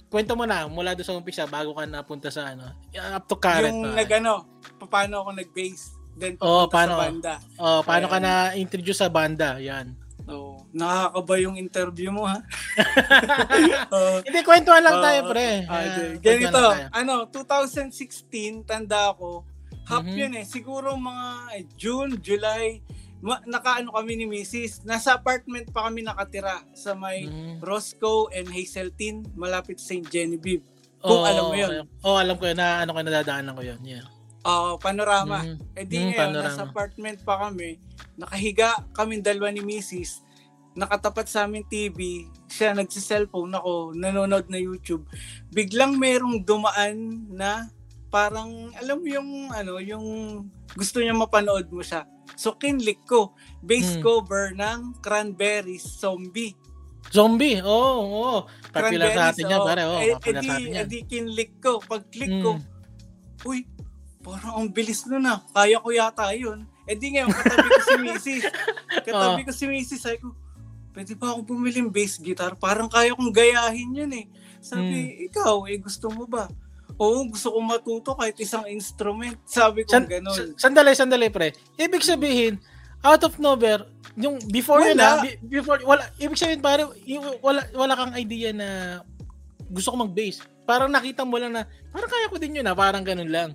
Kwento 0.08 0.38
mo 0.38 0.46
na 0.46 0.70
mula 0.70 0.94
doon 0.94 1.06
sa 1.06 1.16
umpisa 1.18 1.42
bago 1.44 1.74
ka 1.74 1.90
napunta 1.90 2.30
sa 2.30 2.54
ano, 2.54 2.70
up 2.94 3.26
to 3.26 3.34
current. 3.34 3.66
yung 3.66 3.82
pa. 3.82 3.98
nagano, 3.98 4.32
paano 4.86 5.26
ako 5.26 5.30
nag-bass, 5.34 5.90
then 6.14 6.38
papunta 6.38 6.70
paano? 6.70 6.92
sa 6.94 7.02
banda. 7.02 7.32
oh, 7.58 7.80
paano 7.82 8.06
ka 8.06 8.18
Ayan. 8.22 8.26
na-introduce 8.54 9.02
sa 9.02 9.10
banda? 9.10 9.58
Yan. 9.58 9.90
Oo. 10.24 10.64
Nakakaba 10.72 11.34
yung 11.36 11.58
interview 11.58 12.08
mo, 12.14 12.24
ha? 12.24 12.38
Oo. 13.94 14.22
Hindi, 14.24 14.40
kwentuhan 14.40 14.80
lang 14.80 14.98
tayo, 15.02 15.20
pre. 15.28 15.66
Ah, 15.68 15.82
okay. 15.84 16.16
kwentuhan 16.16 16.22
Ganito, 16.22 16.62
ano, 16.94 17.14
2016, 17.28 18.64
tanda 18.64 19.12
ko, 19.18 19.44
hap 19.84 20.02
Mhm. 20.02 20.16
yun 20.16 20.32
eh. 20.34 20.44
Siguro 20.44 20.94
mga 20.94 21.26
eh, 21.52 21.64
June, 21.74 22.16
July, 22.18 22.80
ma- 23.20 23.42
nakaano 23.42 23.90
kami 23.90 24.16
ni 24.16 24.26
Mrs. 24.26 24.82
Nasa 24.82 25.14
apartment 25.14 25.68
pa 25.68 25.84
kami 25.84 26.00
nakatira 26.00 26.64
sa 26.72 26.92
may 26.92 27.24
Mhm. 27.24 27.60
Roscoe 27.60 28.28
and 28.30 28.48
Hazeltine, 28.48 29.24
malapit 29.34 29.76
sa 29.76 29.92
St. 29.92 30.04
Genevieve. 30.04 30.64
Kung 30.98 31.20
Oo, 31.20 31.24
alam 31.24 31.44
mo 31.44 31.54
yun. 31.54 31.84
Oo, 32.00 32.16
alam 32.16 32.34
ko 32.34 32.44
yun. 32.44 32.56
Na, 32.56 32.80
ano 32.80 32.90
ko, 32.90 33.00
nadadaanan 33.00 33.52
ko 33.52 33.62
yun. 33.62 33.80
Yeah. 33.82 34.08
Ah, 34.40 34.76
panorama. 34.76 35.40
Mhm. 35.42 35.56
Eh 35.74 35.84
di 35.84 35.96
Mhm, 35.96 36.04
ngayon, 36.06 36.20
panorama. 36.32 36.48
nasa 36.48 36.62
apartment 36.62 37.18
pa 37.22 37.34
kami, 37.38 37.76
nakahiga 38.14 38.68
kami 38.90 39.20
dalawa 39.20 39.48
ni 39.48 39.60
Mrs. 39.62 40.24
Nakatapat 40.74 41.24
sa 41.24 41.44
amin 41.44 41.62
TV, 41.62 42.24
siya 42.46 42.72
nagsi-cellphone 42.72 43.52
ako, 43.52 43.92
nanonood 43.92 44.48
na 44.48 44.58
YouTube. 44.58 45.06
Biglang 45.48 45.94
merong 45.94 46.42
dumaan 46.42 46.96
na 47.30 47.70
parang 48.14 48.70
alam 48.78 49.02
mo 49.02 49.06
yung 49.10 49.30
ano, 49.50 49.82
yung 49.82 50.06
gusto 50.70 51.02
niya 51.02 51.10
mapanood 51.10 51.66
mo 51.66 51.82
siya. 51.82 52.06
So 52.38 52.54
kinlik 52.54 53.02
ko, 53.02 53.34
bass 53.58 53.98
Hmm. 53.98 54.02
cover 54.06 54.54
ng 54.54 55.02
Cranberries 55.02 55.82
Zombie. 55.98 56.54
Zombie, 57.10 57.58
oo, 57.58 57.90
oo. 58.00 58.38
Popular 58.70 59.10
sa 59.10 59.24
atin 59.28 59.44
yan, 59.44 59.60
oh. 59.60 59.66
pare. 59.66 59.82
Eh, 59.82 60.14
popular 60.14 60.40
edi, 60.40 60.46
sa 60.46 60.54
atin 60.54 60.70
yan. 60.70 60.84
edi 60.86 60.98
kinlik 61.04 61.52
ko. 61.58 61.82
Pag 61.82 62.06
click 62.08 62.32
ko, 62.38 62.56
Mm. 62.56 62.64
uy, 63.44 63.58
parang 64.22 64.54
ang 64.56 64.68
bilis 64.70 65.04
nun 65.04 65.26
ah. 65.26 65.42
Kaya 65.50 65.78
ko 65.78 65.90
yata 65.90 66.30
yun. 66.32 66.64
Eh 66.86 66.94
di 66.94 67.12
ngayon, 67.12 67.28
katabi 67.28 67.66
ko 67.68 67.80
si 67.82 67.94
Mrs. 67.98 68.42
Katabi 69.04 69.40
Oh. 69.42 69.46
ko 69.46 69.52
si 69.52 69.64
Mrs. 69.66 70.00
Sabi 70.00 70.16
ko, 70.22 70.32
pwede 70.92 71.12
ba 71.12 71.34
akong 71.34 71.44
bumili 71.46 71.82
ng 71.82 71.92
bass 71.92 72.16
guitar? 72.16 72.56
Parang 72.56 72.88
kaya 72.88 73.12
kong 73.12 73.34
gayahin 73.34 73.90
yun 73.94 74.12
eh. 74.14 74.26
Sabi, 74.58 74.96
Hmm. 75.12 75.24
ikaw, 75.28 75.54
eh 75.66 75.76
gusto 75.76 76.08
mo 76.08 76.24
ba? 76.24 76.48
Oo, 76.94 77.26
gusto 77.26 77.50
kong 77.50 77.66
matuto 77.66 78.14
kahit 78.14 78.38
isang 78.38 78.64
instrument. 78.66 79.34
Sabi 79.44 79.82
ko 79.82 79.90
San, 79.90 80.06
gano'n. 80.06 80.54
sa- 80.54 80.70
sandali, 80.70 80.94
sandali, 80.94 81.26
pre. 81.26 81.50
Ibig 81.74 82.06
sabihin, 82.06 82.62
out 83.02 83.22
of 83.22 83.34
nowhere, 83.36 83.82
yung 84.14 84.38
before 84.48 84.78
Wala. 84.78 85.18
ah, 85.18 85.22
be- 85.22 85.38
before, 85.42 85.82
wala, 85.82 86.06
ibig 86.16 86.38
sabihin, 86.38 86.62
pare, 86.62 86.86
wala, 87.42 87.66
wala 87.74 87.94
kang 87.94 88.14
idea 88.14 88.54
na 88.54 89.02
gusto 89.66 89.90
ko 89.90 90.06
mag-bass. 90.06 90.38
Parang 90.62 90.88
nakita 90.88 91.26
mo 91.26 91.34
lang 91.34 91.50
na, 91.52 91.66
parang 91.90 92.08
kaya 92.08 92.30
ko 92.30 92.38
din 92.38 92.62
yun 92.62 92.66
ah, 92.66 92.78
parang 92.78 93.02
ganun 93.02 93.28
lang. 93.28 93.50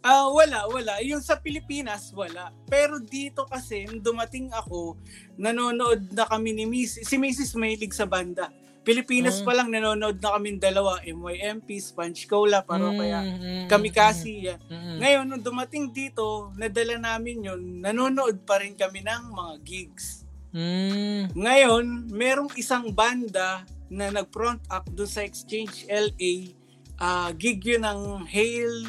Ah, 0.00 0.30
wala, 0.30 0.64
wala. 0.66 1.02
Yung 1.02 1.20
sa 1.20 1.36
Pilipinas, 1.36 2.14
wala. 2.14 2.54
Pero 2.64 2.96
dito 2.96 3.44
kasi, 3.44 3.84
dumating 3.98 4.48
ako, 4.54 4.94
nanonood 5.36 6.14
na 6.14 6.24
kami 6.24 6.54
ni 6.54 6.64
Miss. 6.64 7.02
Si 7.02 7.18
Mrs. 7.18 7.58
Mahilig 7.58 7.92
sa 7.92 8.06
banda. 8.06 8.48
Pilipinas 8.88 9.36
Mm. 9.38 9.44
pa 9.44 9.52
lang 9.52 9.68
nanonood 9.68 10.16
na 10.16 10.32
kami 10.32 10.56
dalawa, 10.56 10.96
MYMP, 11.04 11.76
Sponge 11.76 12.24
Cola, 12.24 12.64
paro 12.64 12.88
kaya 12.90 13.20
Mm, 13.20 13.36
mm, 13.36 13.64
Kamikasi. 13.68 14.48
yan. 14.48 14.56
mm, 14.64 14.72
mm. 14.72 14.96
Ngayon, 14.96 15.24
nung 15.28 15.44
dumating 15.44 15.92
dito, 15.92 16.24
nadala 16.56 16.96
namin 16.96 17.44
yun, 17.44 17.60
nanonood 17.84 18.48
pa 18.48 18.56
rin 18.56 18.72
kami 18.72 19.04
ng 19.04 19.28
mga 19.28 19.54
gigs. 19.60 20.24
Mm. 20.50 21.36
Ngayon, 21.36 21.84
merong 22.08 22.48
isang 22.56 22.88
banda 22.88 23.60
na 23.86 24.08
nag-front 24.08 24.64
up 24.68 24.88
doon 24.88 25.04
sa 25.06 25.20
Exchange 25.20 25.84
LA. 25.84 26.56
Ah, 26.96 27.28
gig 27.30 27.60
yun 27.60 27.84
ng 27.84 28.24
Hail 28.24 28.88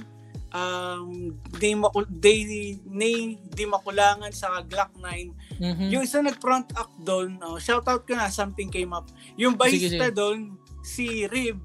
um, 0.53 1.33
di, 1.57 1.73
makul 1.77 2.05
di, 2.09 2.77
ni, 2.85 3.37
di 3.49 3.63
makulangan 3.65 4.29
sa 4.33 4.61
Glock 4.65 4.93
9. 4.97 5.33
Mhm. 5.61 5.87
Yung 5.93 6.03
isa 6.03 6.21
nag-front 6.21 6.73
act 6.77 6.95
doon, 7.01 7.37
oh, 7.45 7.57
shout 7.61 7.85
out 7.85 8.05
ko 8.05 8.13
na, 8.17 8.29
something 8.29 8.69
came 8.69 8.91
up. 8.93 9.09
Yung 9.37 9.53
sige. 9.57 10.15
doon, 10.15 10.57
si 10.81 11.27
Rib. 11.29 11.59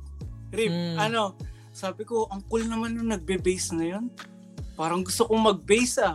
Rib, 0.55 0.71
Mm. 0.71 0.97
ano, 1.01 1.35
sabi 1.75 2.07
ko, 2.07 2.31
ang 2.31 2.45
cool 2.47 2.63
naman 2.63 2.95
nung 2.95 3.11
nagbe-bass 3.11 3.75
na 3.75 3.99
yun. 3.99 4.07
Parang 4.79 5.03
gusto 5.03 5.27
kong 5.27 5.43
mag-bass 5.43 5.99
ah. 5.99 6.15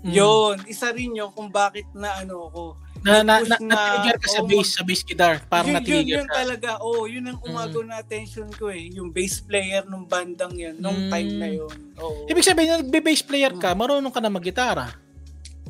Mm. 0.00 0.12
Yun, 0.12 0.56
isa 0.70 0.92
rin 0.94 1.12
yun 1.16 1.28
kung 1.34 1.50
bakit 1.52 1.84
na 1.92 2.22
ano 2.22 2.48
ako. 2.48 2.64
Na, 3.06 3.22
na, 3.22 3.34
na, 3.38 3.54
na- 3.54 3.58
na-trigger 3.62 4.16
ka 4.18 4.28
sa 4.28 4.40
oh, 4.40 4.46
bass, 4.46 4.68
sa 4.68 4.82
bass 4.82 5.00
guitar. 5.00 5.34
Parang 5.46 5.70
yun, 5.70 5.72
yun, 5.72 5.78
na-trigger 5.78 6.18
yun 6.18 6.26
ka. 6.26 6.34
talaga. 6.36 6.70
Oh, 6.78 7.06
yun 7.06 7.24
ang 7.24 7.38
umagaw 7.40 7.82
na 7.82 7.96
attention 7.96 8.50
ko 8.50 8.66
eh. 8.68 8.90
Yung 8.90 9.08
bass 9.08 9.38
player 9.38 9.86
nung 9.86 10.04
bandang 10.04 10.52
yun, 10.52 10.74
nung 10.76 10.98
Mm. 10.98 11.10
time 11.10 11.30
na 11.32 11.48
yun. 11.48 11.76
Oo. 11.96 12.26
Ibig 12.26 12.42
sabihin, 12.42 12.82
nagbe-bass 12.82 13.22
player 13.22 13.54
ka, 13.54 13.72
marunong 13.72 14.10
ka 14.10 14.18
na 14.18 14.28
mag-gitara. 14.28 14.90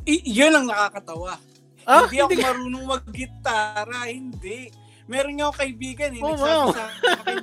I- 0.02 0.25
yun 0.25 0.50
ang 0.50 0.66
nakakatawa. 0.66 1.37
Ah, 1.83 2.02
hindi 2.05 2.19
ako 2.19 2.26
hindi 2.26 2.37
ka- 2.37 2.47
marunong 2.49 2.85
mag-gitara, 2.88 3.99
hindi. 4.09 4.59
Meron 5.05 5.35
nga 5.37 5.45
ako 5.47 5.55
kaibigan 5.57 6.11
eh, 6.11 6.21
Oh, 6.21 6.33
nagsabi 6.33 6.50
wow. 6.50 6.69
sa 6.73 6.85
akin, 7.14 7.38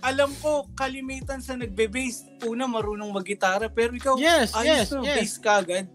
alam 0.00 0.30
ko, 0.36 0.50
kalimitan 0.72 1.40
sa 1.40 1.54
nagbe-bass, 1.54 2.22
una 2.44 2.64
marunong 2.64 3.10
mag-gitara, 3.10 3.66
pero 3.66 3.90
ikaw, 3.90 4.14
Yes, 4.14 4.54
yes, 4.54 4.86
ayos 4.86 4.88
na, 4.92 5.02
yes. 5.02 5.16
bass 5.16 5.34
ka 5.36 5.52
agad. 5.58 5.86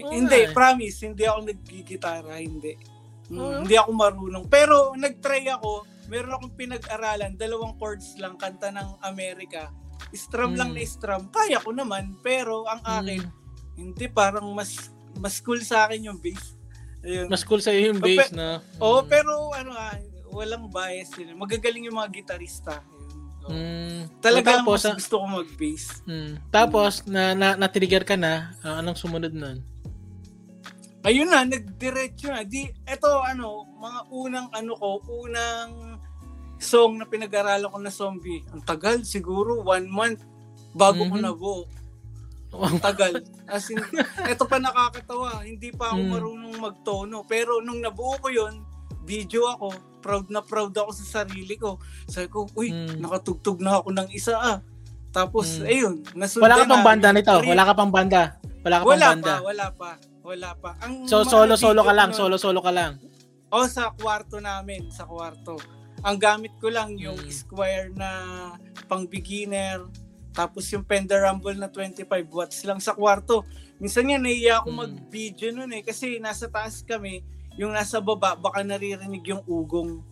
Oo 0.00 0.12
hindi, 0.12 0.38
nga 0.40 0.52
promise, 0.52 0.98
hindi 1.02 1.24
ako 1.24 1.38
nag-gitara, 1.44 2.32
hindi. 2.36 2.72
Mm, 3.28 3.36
Oo. 3.36 3.52
Hindi 3.60 3.74
ako 3.74 3.90
marunong. 3.92 4.44
Pero 4.46 4.92
nag-try 4.94 5.48
ako, 5.50 5.82
meron 6.06 6.32
akong 6.32 6.54
pinag-aralan, 6.54 7.34
dalawang 7.34 7.76
chords 7.76 8.16
lang, 8.16 8.34
kanta 8.34 8.68
ng 8.68 9.02
Amerika. 9.02 9.68
Strum 10.10 10.54
lang 10.54 10.72
Mm. 10.72 10.76
na 10.76 10.84
strum. 10.84 11.22
Kaya 11.28 11.58
ko 11.58 11.70
naman, 11.70 12.16
pero 12.18 12.64
ang 12.64 12.80
akin, 12.80 13.20
Mm. 13.20 13.32
hindi, 13.74 14.06
parang 14.06 14.48
mas 14.50 14.90
mas 15.14 15.38
cool 15.38 15.58
sa 15.60 15.84
akin 15.84 16.06
yung 16.06 16.18
bass. 16.18 16.54
Ayun. 17.00 17.26
Mas 17.26 17.42
cool 17.42 17.58
sa'yo 17.58 17.90
yung 17.90 17.98
Oh, 17.98 18.06
bass 18.06 18.28
pe- 18.28 18.34
na. 18.34 18.62
Oo, 18.78 19.02
Mm. 19.02 19.08
pero 19.08 19.30
ano 19.50 19.70
ah, 19.72 19.98
walang 20.30 20.68
bias 20.68 21.10
yun. 21.12 21.34
Magagaling 21.34 21.90
yung 21.90 21.96
mga 21.96 22.10
gitarista. 22.14 22.80
Ayun. 22.80 23.44
Oo. 23.44 23.50
Mm. 23.50 24.02
Talaga 24.18 24.48
tapos, 24.56 24.80
mas 24.84 24.94
gusto 24.96 25.14
ko 25.16 25.26
mag-bass. 25.26 25.84
mm. 26.04 26.32
Tapos, 26.48 26.92
na, 27.04 27.32
na, 27.32 27.48
na-trigger 27.56 28.02
ka 28.02 28.14
na, 28.14 28.54
ah, 28.60 28.78
anong 28.78 28.96
sumunod 28.96 29.32
nun? 29.32 29.58
Ayun 31.08 31.24
na, 31.24 31.40
nagdiretso 31.40 32.28
na. 32.28 32.44
Di, 32.44 32.68
eto 32.84 33.08
ano, 33.18 33.64
mga 33.80 34.00
unang 34.12 34.48
ano 34.52 34.72
ko, 34.76 35.00
unang 35.18 35.96
song 36.60 37.00
na 37.00 37.08
pinag-aralan 37.08 37.72
ko 37.72 37.78
na 37.80 37.88
zombie. 37.88 38.44
Ang 38.52 38.60
tagal, 38.60 39.00
siguro 39.02 39.64
one 39.64 39.88
month 39.88 40.20
bago 40.76 41.00
ko 41.00 41.16
Mhm. 41.16 41.24
nabuo. 41.24 41.64
Ang 42.50 42.76
tagal. 42.78 43.24
As 43.46 43.72
in, 43.72 43.80
eto 44.28 44.44
pa 44.44 44.60
nakakatawa. 44.60 45.40
Hindi 45.40 45.72
pa 45.72 45.92
ako 45.92 46.00
Mm. 46.02 46.10
marunong 46.10 46.56
magtono. 46.58 47.16
Pero 47.24 47.60
nung 47.60 47.80
nabuo 47.80 48.20
ko 48.20 48.28
yon 48.28 48.60
video 49.02 49.48
ako, 49.48 49.72
proud 49.98 50.28
na 50.28 50.40
proud 50.40 50.72
ako 50.72 50.92
sa 50.92 51.24
sarili 51.24 51.56
ko. 51.56 51.80
Sabi 52.04 52.28
ko, 52.28 52.44
uy, 52.52 52.68
Mm. 52.68 53.00
nakatugtog 53.00 53.60
na 53.60 53.80
ako 53.80 53.88
ng 53.90 54.08
isa 54.12 54.36
ah. 54.36 54.58
Tapos, 55.08 55.60
Mm. 55.60 55.64
ayun, 55.64 55.94
nasundan 56.14 56.44
Wala 56.44 56.56
ka 56.58 56.66
pang 56.68 56.84
banda 56.84 57.08
nito. 57.10 57.32
Wala 57.32 57.62
ka 57.64 57.72
pang 57.72 57.88
banda. 57.90 58.22
Wala 58.60 58.76
ka 58.76 58.82
pang 58.82 58.90
wala 58.90 59.06
banda. 59.08 59.24
pa, 59.24 59.36
wala 59.40 59.66
pa. 59.72 59.90
Wala 60.28 60.52
pa. 60.54 60.76
Ang 60.84 61.08
So, 61.08 61.24
solo-solo 61.24 61.80
ka 61.80 61.92
lang. 61.96 62.12
ko 62.12 62.20
Solo-solo 62.20 62.60
ka 62.60 62.68
lang. 62.68 63.00
O, 63.48 63.64
sa 63.64 63.88
kwarto 63.90 64.36
namin, 64.38 64.92
sa 64.92 65.08
kwarto. 65.08 65.56
Ang 66.04 66.20
gamit 66.20 66.52
ko 66.60 66.68
lang 66.68 66.94
yung 66.94 67.16
Mm. 67.16 67.32
square 67.32 67.88
na 67.90 68.10
pang 68.84 69.08
beginner, 69.08 69.88
tapos 70.30 70.68
yung 70.68 70.84
Fender 70.84 71.24
Rumble 71.24 71.56
na 71.56 71.66
25 71.66 72.28
watts 72.28 72.60
lang 72.62 72.76
sa 72.76 72.92
kwarto. 72.92 73.48
Minsan 73.80 74.04
nga 74.04 74.20
naiya 74.20 74.60
ako 74.60 74.68
Mm. 74.68 74.76
mag-video 74.76 75.48
nun 75.50 75.72
eh, 75.72 75.80
kasi 75.80 76.20
nasa 76.20 76.44
taas 76.46 76.84
kami, 76.84 77.24
yung 77.56 77.72
nasa 77.72 77.98
baba, 77.98 78.36
baka 78.36 78.60
naririnig 78.60 79.24
yung 79.24 79.40
ugong. 79.42 80.04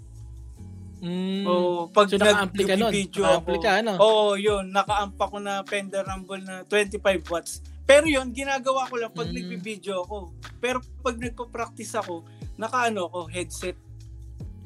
Mm. 0.96 1.44
O, 1.44 1.52
pag 1.86 2.08
So, 2.08 2.16
naka-ampli 2.16 2.64
nag-video 2.64 3.20
Naka-ampli 3.20 3.56
ako. 3.60 3.62
ka, 3.62 3.72
ano? 3.76 3.92
Oo, 4.00 4.24
yun. 4.34 4.64
Naka-amp 4.72 5.20
ako 5.20 5.36
na 5.38 5.60
Fender 5.62 6.02
Rumble 6.02 6.40
na 6.40 6.64
25 6.64 7.20
watts. 7.28 7.60
Pero 7.86 8.04
yun, 8.04 8.34
ginagawa 8.34 8.90
ko 8.90 8.98
lang 8.98 9.14
pag 9.14 9.30
Mm. 9.30 9.36
nagbi-video 9.38 10.02
ako. 10.02 10.34
Pero 10.58 10.82
pag 11.00 11.16
nagpo-practice 11.16 11.94
ako, 11.96 12.26
naka-ano 12.56 13.06
ako, 13.06 13.30
headset. 13.30 13.78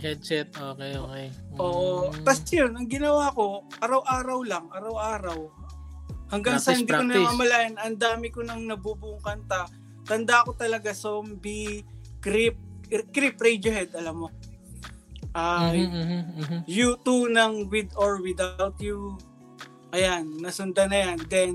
Headset. 0.00 0.49
Okay, 0.50 0.97
okay. 0.97 1.27
Oo. 1.55 2.09
Mm. 2.09 2.25
Tapos 2.25 2.49
yun, 2.49 2.73
ang 2.73 2.89
ginawa 2.89 3.29
ko, 3.31 3.69
araw-araw 3.77 4.39
lang, 4.43 4.65
araw-araw. 4.73 5.41
Hanggang 6.31 6.57
sa 6.57 6.73
Practice, 6.73 6.81
hindi 6.81 6.89
ko 6.89 6.97
practice. 6.97 7.21
na 7.21 7.29
mamalayan, 7.29 7.75
ang 7.77 7.97
dami 7.99 8.27
ko 8.31 8.41
nang 8.41 8.62
nabubuong 8.65 9.21
kanta. 9.21 9.69
Tanda 10.03 10.41
ko 10.41 10.57
talaga, 10.57 10.97
Zombie, 10.97 11.85
Creep, 12.19 12.57
Creep 12.89 13.37
Radiohead, 13.37 13.93
alam 13.93 14.25
mo. 14.25 14.29
Ah, 15.31 15.71
Mhm, 15.71 15.87
mhm, 15.87 16.21
mhm. 16.39 16.59
U2 16.67 17.07
ng 17.29 17.53
With 17.69 17.93
or 17.95 18.19
Without 18.19 18.75
You. 18.81 19.15
Ayan, 19.91 20.39
nasundan 20.39 20.91
na 20.91 20.99
yan. 21.05 21.19
Then, 21.29 21.55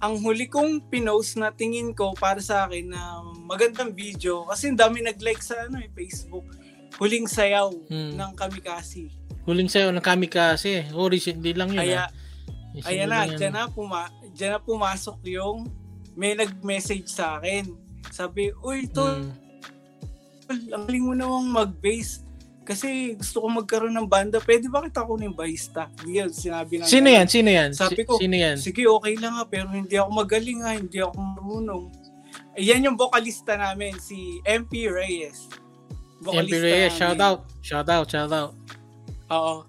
ang 0.00 0.16
huli 0.18 0.48
kong 0.48 0.88
pinost 0.88 1.36
na 1.36 1.52
tingin 1.52 1.92
ko 1.92 2.16
para 2.16 2.40
sa 2.40 2.64
akin 2.64 2.88
na 2.88 3.20
magandang 3.44 3.92
video, 3.92 4.48
kasi 4.48 4.72
ang 4.72 4.80
dami 4.80 5.04
nag-like 5.04 5.40
sa 5.40 5.68
ano, 5.68 5.76
eh, 5.76 5.92
Facebook, 5.92 6.48
Huling 6.96 7.28
Sayaw 7.28 7.68
Hmm. 7.86 8.16
ng 8.16 8.32
Kamikasi. 8.34 9.12
Huling 9.40 9.72
sa'yo 9.72 9.88
ng 9.88 10.04
kamikasi. 10.04 10.92
Oh, 10.92 11.08
recently 11.08 11.56
lang 11.56 11.72
yun. 11.72 11.80
Kaya, 11.80 12.06
ah. 12.06 12.86
Ayan 12.86 13.08
na, 13.08 13.24
yan. 13.24 13.34
dyan 13.34 13.52
na, 13.52 13.66
puma- 13.66 14.12
dyan 14.30 14.52
na 14.52 14.60
pumasok 14.60 15.16
yung 15.26 15.66
may 16.14 16.36
nag-message 16.36 17.08
sa 17.08 17.40
akin. 17.40 17.66
Sabi, 18.12 18.52
uy, 18.60 18.84
tol, 18.86 19.16
Mm. 19.16 20.70
ang 20.70 20.84
galing 20.86 21.02
mo 21.02 21.14
namang 21.16 21.48
mag-bass. 21.48 22.20
Kasi 22.70 23.18
gusto 23.18 23.42
ko 23.42 23.46
magkaroon 23.50 23.98
ng 23.98 24.06
banda. 24.06 24.38
Pwede 24.38 24.70
ba 24.70 24.78
kita 24.78 25.02
kunin 25.02 25.34
bahista? 25.34 25.90
Yun, 26.06 26.30
sinabi 26.30 26.78
ng 26.78 26.86
Sino 26.86 27.10
yan? 27.10 27.26
Sino 27.26 27.50
yan? 27.50 27.74
Sabi 27.74 28.06
ko, 28.06 28.14
Sino 28.14 28.38
yan? 28.38 28.54
Sige, 28.62 28.86
okay 28.86 29.18
lang 29.18 29.34
ha, 29.34 29.42
pero 29.42 29.74
hindi 29.74 29.98
ako 29.98 30.10
magaling 30.14 30.62
ha, 30.62 30.78
hindi 30.78 31.02
ako 31.02 31.18
marunong. 31.18 31.90
Ayan 32.54 32.86
yung 32.86 32.94
vocalista 32.94 33.58
namin, 33.58 33.98
si 33.98 34.38
MP 34.46 34.86
Reyes. 34.86 35.50
MP 36.22 36.62
Reyes, 36.62 36.94
shout 36.94 37.18
out. 37.18 37.50
Shout 37.58 37.90
out, 37.90 38.06
shout 38.06 38.30
out. 38.30 38.54
Oo. 39.34 39.66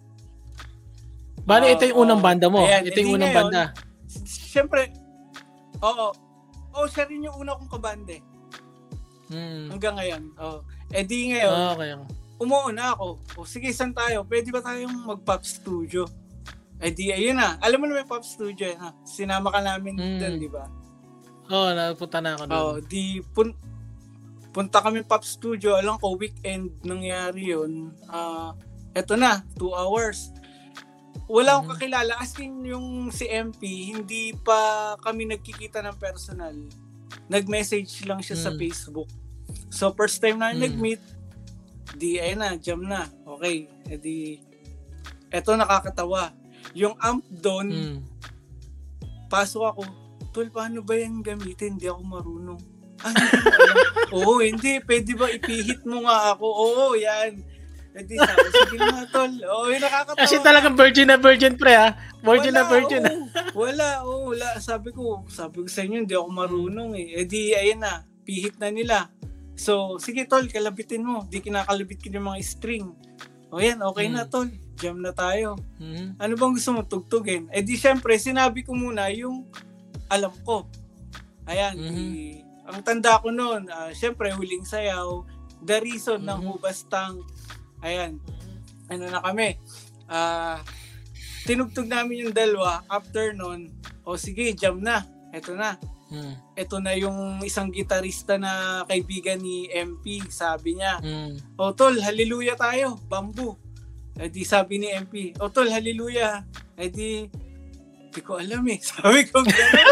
Bali, 1.41 1.73
ito 1.73 1.89
yung 1.89 2.05
unang 2.05 2.21
banda 2.21 2.53
mo. 2.53 2.69
Ayan, 2.69 2.85
ito 2.85 3.01
yung 3.01 3.17
unang 3.17 3.33
ngayon, 3.33 3.49
banda. 3.49 3.63
Siyempre, 4.29 4.93
oo. 5.81 6.13
Oo, 6.77 6.85
siya 6.85 7.09
rin 7.09 7.25
yung 7.25 7.33
una 7.33 7.57
kong 7.57 7.81
kabande. 7.81 8.21
Mm. 9.33 9.73
Hanggang 9.73 9.97
ngayon. 9.97 10.21
Oo. 10.37 10.61
Eh 10.93 11.01
di 11.01 11.33
ngayon, 11.33 11.49
Ah, 11.49 11.73
okay. 11.73 12.20
Umuuna 12.41 12.97
ako. 12.97 13.21
O 13.37 13.45
sige, 13.45 13.69
saan 13.69 13.93
tayo? 13.93 14.25
Pwede 14.25 14.49
ba 14.49 14.59
tayong 14.59 15.05
mag-pop 15.05 15.45
studio? 15.45 16.09
Eh 16.81 16.89
di, 16.89 17.13
ayun 17.13 17.37
na. 17.37 17.61
Alam 17.61 17.77
mo 17.77 17.85
naman 17.85 18.01
yung 18.01 18.09
pop 18.09 18.25
studio, 18.25 18.65
eh, 18.65 18.73
ha? 18.73 18.89
Sinama 19.05 19.53
ka 19.53 19.61
namin 19.61 19.93
Mm. 19.93 20.17
doon, 20.17 20.35
di 20.41 20.49
ba? 20.49 20.65
Oo, 21.47 21.69
oh, 21.69 21.71
napunta 21.71 22.17
na 22.17 22.33
ako 22.33 22.43
doon. 22.49 22.57
Oh, 22.57 22.75
di 22.81 23.03
pun 23.31 23.53
punta 24.49 24.81
kami 24.81 25.05
pop 25.05 25.21
studio. 25.21 25.77
Alam 25.77 25.95
ko 25.95 26.17
weekend 26.17 26.73
nangyari 26.81 27.53
'yun. 27.53 27.93
Ah, 28.09 28.57
eto 28.91 29.13
na, 29.13 29.45
2 29.55 29.71
hours. 29.71 30.33
Wala 31.29 31.55
akong 31.55 31.69
Mhm. 31.69 31.73
kakilala 31.77 32.13
as 32.19 32.33
in 32.35 32.65
yung 32.65 32.87
si 33.07 33.23
MP, 33.23 33.61
hindi 33.87 34.33
pa 34.33 34.59
kami 34.99 35.29
nagkikita 35.29 35.79
ng 35.79 35.95
personal. 35.95 36.55
Nag-message 37.27 38.03
lang 38.03 38.19
siya 38.19 38.35
sa 38.35 38.51
Mm. 38.51 38.57
Facebook. 38.57 39.07
So 39.69 39.91
first 39.93 40.19
time 40.19 40.35
na 40.35 40.51
Mm. 40.51 40.59
nag-meet, 40.65 41.01
di 41.93 42.17
ayun 42.17 42.39
na, 42.39 42.49
jam 42.55 42.81
na. 42.81 43.05
Okay, 43.27 43.65
edi 43.85 44.39
eto 45.27 45.53
nakakatawa. 45.53 46.31
Yung 46.73 46.95
amp 46.97 47.23
doon, 47.29 47.67
Mm. 47.67 47.97
pasok 49.27 49.63
ako, 49.65 49.81
tol, 50.29 50.47
paano 50.49 50.79
ba 50.79 50.93
yan 50.93 51.19
gamitin? 51.19 51.75
Hindi 51.75 51.87
ako 51.87 52.01
marunong. 52.01 52.61
Alam. 53.01 53.25
Oo, 54.13 54.39
hindi. 54.39 54.77
Pwede 54.79 55.17
ba 55.17 55.25
ipihit 55.27 55.81
mo 55.83 56.05
nga 56.05 56.35
ako? 56.35 56.45
Oo, 56.45 56.85
yan. 56.93 57.41
Hindi 57.91 58.13
sabi, 58.15 58.47
sige 58.53 58.77
na 58.77 59.03
tol. 59.09 59.31
Oo, 59.41 59.67
yung 59.67 59.81
nakakatawa. 59.81 60.21
Kasi 60.21 60.35
talagang 60.39 60.75
virgin 60.75 61.09
na 61.09 61.17
virgin 61.17 61.57
pre 61.57 61.73
ha. 61.73 61.89
Virgin 62.21 62.53
na 62.53 62.61
Wala, 62.61 62.71
virgin. 62.71 63.01
oo. 63.03 63.25
wala, 63.65 63.87
oo, 64.05 64.31
wala. 64.31 64.47
Sabi 64.61 64.93
ko, 64.93 65.25
sabi 65.27 65.63
ko 65.63 65.67
sa 65.67 65.81
inyo, 65.81 65.97
hindi 65.99 66.13
ako 66.13 66.29
marunong 66.29 66.91
eh. 66.93 67.19
Eh 67.19 67.25
di, 67.25 67.51
ayun 67.51 67.81
na, 67.81 68.05
pihit 68.21 68.55
na 68.57 68.69
nila. 68.69 69.09
So, 69.61 70.01
sige 70.01 70.25
tol, 70.25 70.49
kalabitin 70.49 71.05
mo. 71.05 71.29
Di 71.29 71.37
kinakalabit 71.37 72.01
ko 72.01 72.09
yung 72.09 72.33
mga 72.33 72.41
string. 72.41 72.89
O 73.53 73.61
yan, 73.61 73.77
okay 73.85 74.09
na 74.09 74.25
Mm. 74.25 74.31
tol. 74.33 74.49
Jam 74.81 74.97
na 74.97 75.13
tayo. 75.13 75.53
Mhm. 75.77 76.17
Ano 76.17 76.33
bang 76.33 76.53
gusto 76.57 76.73
mo 76.73 76.81
tugtugin? 76.81 77.45
Eh 77.53 77.61
di 77.61 77.77
syempre, 77.77 78.17
sinabi 78.17 78.65
ko 78.65 78.73
muna 78.73 79.13
yung 79.13 79.45
alam 80.09 80.33
ko. 80.41 80.65
Ayan, 81.45 81.77
Mhm. 81.77 81.93
di- 81.93 82.41
ang 82.65 82.81
tanda 82.81 83.21
ko 83.21 83.29
noon, 83.29 83.69
ah, 83.69 83.93
syempre, 83.93 84.33
huling 84.33 84.65
sayaw, 84.65 85.21
the 85.61 85.77
reason 85.77 86.25
ng 86.25 86.41
Mhm. 86.41 86.47
hubastang, 86.57 87.21
ayan, 87.85 88.17
ano 88.89 89.03
na 89.05 89.21
kami, 89.21 89.61
ah, 90.09 90.57
tinugtog 91.45 91.85
namin 91.85 92.25
yung 92.25 92.33
dalawa, 92.33 92.81
after 92.89 93.37
noon, 93.37 93.69
o 94.01 94.17
sige, 94.17 94.57
jam 94.57 94.81
na. 94.81 95.05
Eto 95.29 95.53
na. 95.53 95.77
Mm. 96.11 96.35
Eto 96.59 96.83
na 96.83 96.91
yung 96.91 97.39
isang 97.41 97.71
gitarista 97.71 98.35
na 98.35 98.83
kaibigan 98.83 99.39
ni 99.39 99.71
MP. 99.71 100.19
Sabi 100.27 100.75
niya, 100.75 100.99
Mm. 100.99 101.55
o 101.55 101.71
tol, 101.71 101.95
hallelujah 101.97 102.59
tayo, 102.59 102.99
bamboo. 103.07 103.55
Eh 104.19 104.27
di 104.27 104.43
sabi 104.43 104.75
ni 104.77 104.91
MP, 104.91 105.31
o 105.39 105.47
tol, 105.47 105.71
hallelujah. 105.71 106.43
Eh 106.75 106.91
di, 106.91 107.31
di 108.11 108.19
ko 108.19 108.35
alam 108.37 108.59
eh. 108.67 108.79
Sabi 108.91 109.23
ko 109.31 109.39
gano'n. 109.39 109.87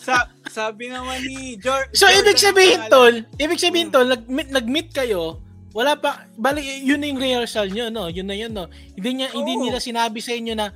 Sa, 0.00 0.24
sabi 0.48 0.88
naman 0.88 1.20
ni 1.20 1.60
George. 1.60 1.92
So, 1.92 2.08
ibig 2.08 2.38
sabihin, 2.40 2.88
tol, 2.88 3.26
ibig 3.36 3.60
sabihin, 3.60 3.90
tol, 3.92 4.08
nag-meet, 4.08 4.48
nag-meet 4.54 4.88
kayo, 4.94 5.42
wala 5.76 5.98
pa, 6.00 6.24
bali, 6.38 6.64
yun 6.80 6.96
na 7.02 7.12
yung 7.12 7.20
rehearsal 7.20 7.68
nyo, 7.68 7.92
no? 7.92 8.08
Yun 8.08 8.24
na 8.24 8.32
yun, 8.32 8.54
no? 8.54 8.70
Hindi, 8.96 9.20
niya, 9.20 9.28
hindi 9.36 9.52
Oo. 9.52 9.62
nila 9.68 9.76
sinabi 9.76 10.24
sa 10.24 10.32
inyo 10.32 10.56
na, 10.56 10.72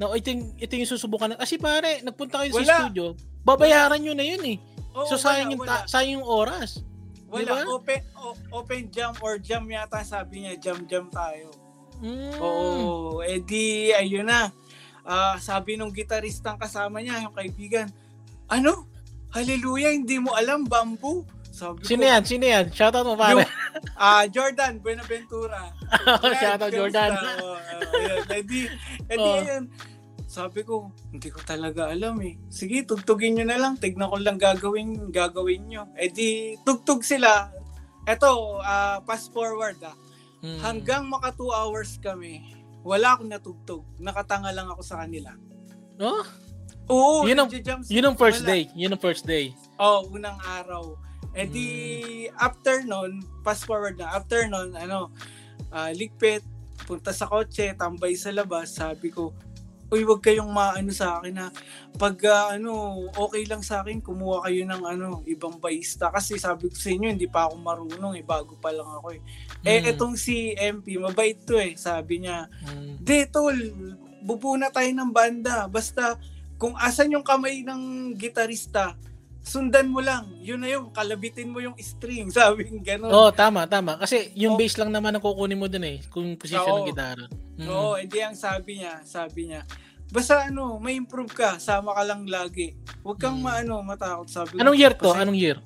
na 0.00 0.16
ito, 0.16 0.32
yung, 0.32 0.56
ito 0.56 0.72
yung 0.72 0.88
susubukan. 0.88 1.28
na- 1.28 1.36
Kasi 1.36 1.60
pare, 1.60 2.00
nagpunta 2.00 2.40
kayo 2.40 2.50
sa 2.50 2.58
Wala. 2.58 2.76
studio, 2.80 3.04
babayaran 3.44 4.00
nyo 4.00 4.16
na 4.16 4.24
yun, 4.24 4.40
eh. 4.42 4.56
Oo, 4.96 5.04
so, 5.04 5.20
sayang 5.20 5.46
wala, 5.46 5.52
yung, 5.52 5.60
wala. 5.60 5.70
ta- 5.76 5.86
sayang 5.86 6.12
yung 6.16 6.26
oras. 6.26 6.80
Wala, 7.28 7.46
Diba? 7.46 7.62
open 7.70 8.00
o- 8.18 8.40
open 8.58 8.90
jam 8.90 9.12
or 9.20 9.38
jam 9.38 9.62
yata 9.62 10.02
sabi 10.02 10.42
niya, 10.42 10.58
jam 10.58 10.82
jam 10.82 11.06
tayo. 11.06 11.52
Mm. 12.00 12.32
Oo, 12.40 13.20
eh 13.20 13.38
di 13.38 13.92
ayun 13.92 14.24
na. 14.24 14.48
Ah, 15.04 15.36
sabi 15.36 15.76
nung 15.76 15.92
gitaristang 15.92 16.56
kasama 16.56 16.98
niya, 16.98 17.20
yung 17.20 17.36
kaibigan, 17.36 17.86
ano? 18.48 18.88
Hallelujah, 19.30 19.92
hindi 19.92 20.18
mo 20.18 20.34
alam, 20.34 20.64
bamboo. 20.64 21.22
Sabi 21.60 21.84
Sino 21.84 22.00
ko, 22.00 22.08
yan? 22.08 22.22
Sino 22.24 22.44
yan? 22.46 22.64
Shoutout 22.72 23.04
mo, 23.04 23.14
pare. 23.14 23.44
Ah, 24.00 24.24
Jordan 24.24 24.80
Buenaventura. 24.80 25.68
Shoutout, 26.40 26.72
Jordan. 26.72 27.12
Oh, 27.12 27.56
ayun. 27.60 28.24
Eh 28.32 28.42
di, 28.42 28.60
eh 29.06 29.16
di, 29.16 29.20
Oh. 29.20 29.36
ayun. 29.36 29.64
Sabi 30.24 30.64
ko, 30.64 30.88
hindi 31.10 31.28
ko 31.28 31.42
talaga 31.42 31.92
alam 31.92 32.16
eh. 32.22 32.40
Sige, 32.48 32.86
tugtugin 32.86 33.36
nyo 33.36 33.44
na 33.44 33.60
lang. 33.60 33.76
Tignan 33.76 34.08
ko 34.08 34.16
lang 34.16 34.40
gagawin, 34.40 35.12
gagawin 35.12 35.68
nyo. 35.68 35.82
Eh 35.98 36.08
di, 36.08 36.56
tugtog 36.64 37.04
sila. 37.04 37.52
Eto, 38.08 38.56
ah, 38.58 39.04
fast 39.04 39.28
forward 39.30 39.76
ah. 39.84 39.92
Mm. 40.40 40.60
Hanggang 40.64 41.04
maka 41.04 41.36
2 41.36 41.52
hours 41.52 42.00
kami, 42.00 42.40
wala 42.80 43.12
akong 43.12 43.28
natugtog. 43.28 43.84
Nakatanga 44.00 44.48
lang 44.48 44.72
ako 44.72 44.80
sa 44.80 45.04
kanila. 45.04 45.36
Oh, 46.00 46.24
Oo, 46.90 47.22
Yun 47.22 47.38
ang- 47.38 47.52
yun 47.86 48.02
ang 48.02 48.16
first 48.18 48.42
Wala. 48.42 48.50
day. 48.50 48.62
Yun 48.74 48.90
ang 48.96 49.02
first 49.02 49.22
day. 49.22 49.54
Oh, 49.78 50.10
unang 50.10 50.40
araw. 50.42 50.98
Eh 51.32 51.46
di, 51.46 51.66
Hmm. 52.26 52.36
after 52.36 52.82
nun, 52.82 53.22
fast 53.40 53.64
forward 53.64 53.94
na, 53.96 54.10
after 54.10 54.46
nun, 54.46 54.74
ano, 54.74 55.10
ah, 55.70 55.90
ligpit, 55.90 56.42
punta 56.84 57.12
sa 57.12 57.26
kotse, 57.26 57.70
tambay 57.74 58.14
sa 58.14 58.30
labas, 58.30 58.74
sabi 58.74 59.08
ko, 59.08 59.30
uy, 59.90 60.06
wag 60.06 60.22
kayong 60.22 60.50
maano 60.50 60.90
sa 60.94 61.18
akin 61.18 61.34
na 61.34 61.46
pag 61.98 62.14
ah, 62.26 62.54
ano, 62.54 62.70
okay 63.14 63.42
lang 63.44 63.58
sa 63.60 63.82
akin, 63.82 63.98
kumuha 63.98 64.46
kayo 64.46 64.62
ng 64.62 64.82
ano, 64.82 65.08
ibang 65.26 65.58
baista. 65.58 66.10
Kasi 66.10 66.38
sabi 66.38 66.70
ko 66.70 66.74
sa 66.74 66.90
inyo, 66.90 67.10
hindi 67.10 67.26
pa 67.26 67.46
ako 67.46 67.54
marunong 67.58 68.14
eh, 68.14 68.22
bago 68.22 68.54
pa 68.56 68.70
lang 68.70 68.86
ako 68.86 69.18
eh. 69.18 69.20
Eh, 69.62 69.82
Mm. 69.82 69.90
etong 69.90 70.14
si 70.14 70.54
MP, 70.54 70.94
mabait 70.96 71.34
to 71.36 71.58
eh, 71.58 71.74
sabi 71.74 72.22
niya, 72.22 72.46
Mm. 72.70 73.02
De, 73.02 73.26
tol, 73.26 73.54
bubuo 74.22 74.54
na 74.54 74.70
tayo 74.70 74.86
ng 74.88 75.10
banda. 75.10 75.66
Basta, 75.66 76.14
kung 76.54 76.76
asan 76.76 77.10
yung 77.10 77.26
kamay 77.26 77.62
ng 77.62 78.14
gitarista, 78.14 78.94
sundan 79.40 79.88
mo 79.88 80.00
lang. 80.00 80.28
Yun 80.38 80.60
na 80.60 80.68
yung, 80.68 80.90
kalabitin 80.90 81.48
mo 81.48 81.58
yung 81.58 81.74
string. 81.76 82.28
Sabi 82.34 82.66
ng 82.66 82.80
gano'n. 82.80 83.08
Oh, 83.08 83.30
tama, 83.30 83.64
tama. 83.64 83.96
Kasi 83.96 84.30
yung 84.34 84.54
Oh. 84.54 84.58
bass 84.58 84.76
lang 84.76 84.88
naman 84.88 85.10
ang 85.10 85.20
kukunin 85.20 85.56
mo 85.56 85.66
dun 85.66 85.84
eh, 85.84 85.98
kung 86.08 86.36
position 86.36 86.64
ng 86.64 86.84
Oo. 86.84 86.88
gitara. 86.88 87.24
Mm. 87.56 87.68
Oo, 87.68 87.92
hindi 87.94 88.18
ang 88.18 88.32
sabi 88.32 88.80
niya. 88.80 89.00
Sabi 89.02 89.48
niya, 89.48 89.60
basta 90.08 90.44
ano, 90.44 90.78
may 90.78 90.94
improve 90.94 91.30
ka. 91.30 91.58
Sama 91.58 91.92
ka 91.92 92.02
lang 92.02 92.24
lagi. 92.24 92.72
Huwag 93.00 93.16
kang 93.16 93.36
Mm. 93.36 93.44
maano, 93.44 93.74
matakot. 93.82 94.26
Sabi 94.26 94.56
Anong 94.56 94.76
year 94.76 94.92
to? 94.92 95.08
kasi- 95.08 95.20
Anong 95.20 95.36
year? 95.36 95.58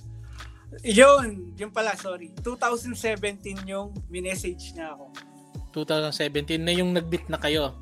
Yun, 0.83 1.55
yun 1.55 1.71
pala, 1.71 1.95
sorry. 1.95 2.35
2017 2.43 3.63
yung 3.65 3.95
minessage 4.09 4.75
niya 4.75 4.91
ako. 4.91 5.07
2017 5.73 6.59
na 6.59 6.73
yung 6.73 6.91
nag-beat 6.91 7.27
na 7.29 7.39
kayo. 7.39 7.75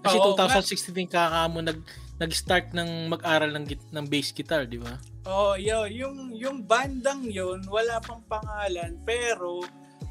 Kasi 0.00 0.16
Oo, 0.16 0.34
2016 0.34 1.06
kaka 1.06 1.46
mo 1.46 1.60
nag 1.60 1.78
nag-start 2.16 2.72
ng 2.72 3.08
mag-aral 3.08 3.48
ng 3.50 3.64
git- 3.64 3.90
ng 3.90 4.04
bass 4.04 4.28
guitar, 4.30 4.64
di 4.64 4.76
ba? 4.76 4.98
Oh, 5.22 5.52
yo, 5.52 5.84
yung 5.84 6.32
yung 6.32 6.64
bandang 6.64 7.28
yon 7.28 7.60
wala 7.68 8.00
pang 8.00 8.24
pangalan 8.24 8.96
pero 9.04 9.60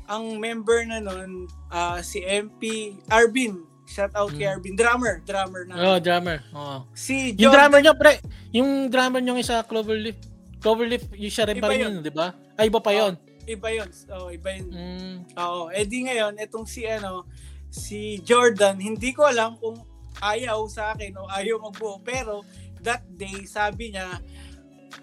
ang 0.06 0.38
member 0.38 0.86
na 0.86 1.02
nun 1.02 1.46
ah, 1.68 1.98
si 2.00 2.22
MP 2.22 2.94
Arvin. 3.08 3.66
Shout 3.86 4.14
out 4.14 4.30
kay 4.32 4.46
Mm. 4.46 4.54
Arvin, 4.54 4.76
drummer, 4.78 5.14
drummer 5.24 5.66
na. 5.66 5.74
Oh, 5.76 5.98
drummer. 5.98 6.46
Oo. 6.54 6.86
Si 6.94 7.34
Yung 7.34 7.50
Jordan, 7.50 7.74
drummer 7.74 7.80
nyo, 7.82 7.94
pre, 7.98 8.14
yung 8.52 8.70
drummer 8.86 9.18
nyo 9.18 9.34
isa 9.34 9.66
Cloverleaf, 9.66 10.14
Cloverleaf, 10.62 11.10
yung 11.18 11.34
siya 11.34 11.50
rin 11.50 11.58
pa 11.58 11.74
rin 11.74 11.90
yun. 11.90 11.94
di 12.00 12.14
ba? 12.14 12.30
Ay, 12.54 12.70
iba 12.70 12.78
pa 12.78 12.94
yun. 12.94 13.18
iba 13.50 13.66
yun. 13.74 13.90
Oh, 14.14 14.30
iba 14.30 14.50
yun. 14.54 14.70
Mm. 14.70 15.16
Oo, 15.34 15.74
eh 15.74 15.82
di 15.84 16.06
ngayon 16.06 16.38
etong 16.38 16.70
si 16.70 16.86
ano 16.86 17.26
si 17.66 18.22
Jordan, 18.22 18.78
hindi 18.78 19.10
ko 19.10 19.26
alam 19.26 19.58
kung 19.58 19.82
ayaw 20.22 20.70
sa 20.70 20.94
akin 20.94 21.18
o 21.18 21.26
ayaw 21.26 21.58
magbuo 21.58 21.98
pero 22.00 22.46
that 22.80 23.02
day 23.10 23.42
sabi 23.44 23.90
niya 23.90 24.22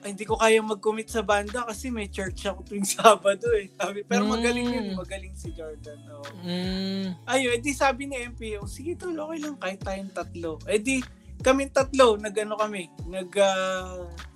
"Ay, 0.01 0.13
hindi 0.13 0.23
ko 0.23 0.35
kaya 0.35 0.59
mag-commit 0.59 1.09
sa 1.09 1.21
banda 1.21 1.63
kasi 1.63 1.89
may 1.89 2.07
church 2.07 2.45
ako 2.45 2.63
tuwing 2.63 2.87
Sabado 2.91 3.49
eh. 3.53 3.71
Sabi, 3.73 4.03
pero 4.03 4.23
Mm. 4.23 4.31
magaling 4.31 4.69
yun, 4.69 4.87
magaling 4.95 5.35
si 5.35 5.51
Jordan. 5.51 5.99
Oo. 6.11 6.27
Mm. 6.43 7.07
Ayun, 7.25 7.53
edi 7.55 7.71
sabi 7.71 8.07
ni 8.07 8.17
MP, 8.19 8.57
oh, 8.57 8.67
sige 8.67 8.95
tol, 8.95 9.15
okay 9.17 9.39
lang, 9.39 9.55
kahit 9.57 9.81
tayong 9.81 10.11
tatlo. 10.11 10.59
Edi, 10.67 11.01
kami 11.39 11.69
tatlo, 11.69 12.17
nag-ano 12.17 12.55
kami, 12.55 12.89
nag, 13.07 13.31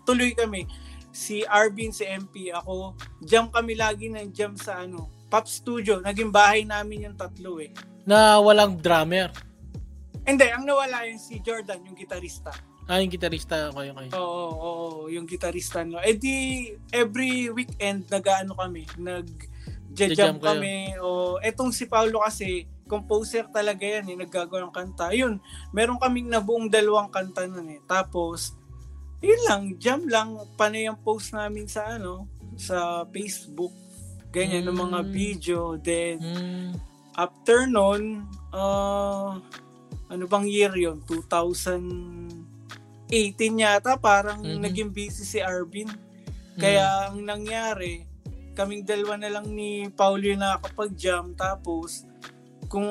tuloy 0.03 0.33
kami. 0.33 0.65
Si 1.11 1.43
Arvin, 1.43 1.91
si 1.91 2.07
MP, 2.07 2.51
ako, 2.51 2.95
jam 3.21 3.51
kami 3.51 3.75
lagi 3.75 4.07
ng 4.07 4.31
jam 4.31 4.55
sa 4.55 4.81
ano, 4.81 5.11
Pop 5.27 5.47
Studio. 5.47 5.99
Naging 5.99 6.31
bahay 6.31 6.63
namin 6.63 7.07
yung 7.07 7.17
tatlo 7.17 7.59
eh. 7.59 7.71
Na 8.03 8.39
walang 8.39 8.75
drummer. 8.75 9.31
Hindi, 10.21 10.47
ang 10.47 10.63
nawala 10.63 11.07
yung 11.07 11.19
si 11.19 11.39
Jordan, 11.39 11.83
yung 11.83 11.95
gitarista. 11.95 12.51
Ah, 12.87 12.99
yung 12.99 13.13
gitarista 13.13 13.71
ko 13.71 13.83
yung 13.83 13.97
kayo. 13.99 14.11
Oo, 14.17 14.25
oo, 14.25 14.51
oo, 14.61 15.01
yung 15.13 15.27
gitarista 15.27 15.85
no. 15.85 16.01
Eh 16.01 16.17
di 16.17 16.69
every 16.91 17.53
weekend 17.53 18.09
nag-aano 18.09 18.57
kami, 18.57 18.89
nag 18.99 19.29
jam 19.95 20.39
kami. 20.39 20.95
O 21.03 21.39
etong 21.43 21.75
si 21.75 21.87
Paolo 21.87 22.23
kasi 22.23 22.67
composer 22.91 23.47
talaga 23.47 23.87
yan, 23.87 24.11
eh, 24.11 24.17
naggagawa 24.19 24.67
ng 24.67 24.75
kanta. 24.75 25.15
Yun, 25.15 25.39
meron 25.71 26.03
kaming 26.03 26.27
nabuong 26.27 26.67
dalawang 26.67 27.07
kanta 27.07 27.47
nun 27.47 27.71
eh. 27.71 27.79
Tapos, 27.87 28.59
yun 29.23 29.39
lang, 29.47 29.63
jam 29.79 30.03
lang, 30.11 30.35
panay 30.59 30.91
ang 30.91 30.99
post 30.99 31.31
namin 31.31 31.71
sa 31.71 31.95
ano, 31.95 32.27
sa 32.59 33.07
Facebook. 33.15 33.71
Ganyan, 34.35 34.67
mm. 34.67 34.69
ng 34.75 34.79
mga 34.91 35.01
mm. 35.07 35.11
video. 35.15 35.61
Then, 35.79 36.19
mm. 36.19 36.71
after 37.15 37.71
nun, 37.71 38.27
uh, 38.51 39.39
ano 40.11 40.25
bang 40.27 40.47
year 40.51 40.75
yon 40.75 40.99
2000, 41.07 42.40
18 43.11 43.59
yata, 43.59 43.99
parang 43.99 44.41
mm-hmm. 44.41 44.63
naging 44.63 44.91
busy 44.95 45.27
si 45.27 45.39
Arvin. 45.43 45.91
Mm. 45.91 46.61
Kaya 46.63 46.87
mm-hmm. 46.87 47.07
ang 47.11 47.19
nangyari, 47.27 47.95
kaming 48.55 48.87
dalawa 48.87 49.19
na 49.19 49.31
lang 49.31 49.47
ni 49.51 49.91
Paolo 49.91 50.31
na 50.39 50.59
kapag 50.59 50.95
jam 50.95 51.35
tapos 51.35 52.07
kung 52.71 52.87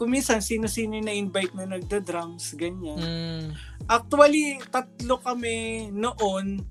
kung 0.00 0.08
minsan 0.08 0.40
sino-sino 0.40 0.96
na 0.96 1.12
invite 1.12 1.52
na 1.52 1.68
nagda-drums 1.68 2.56
ganyan. 2.56 2.96
Mm. 2.96 3.46
Actually 3.84 4.64
tatlo 4.72 5.20
kami 5.20 5.90
noon. 5.92 6.64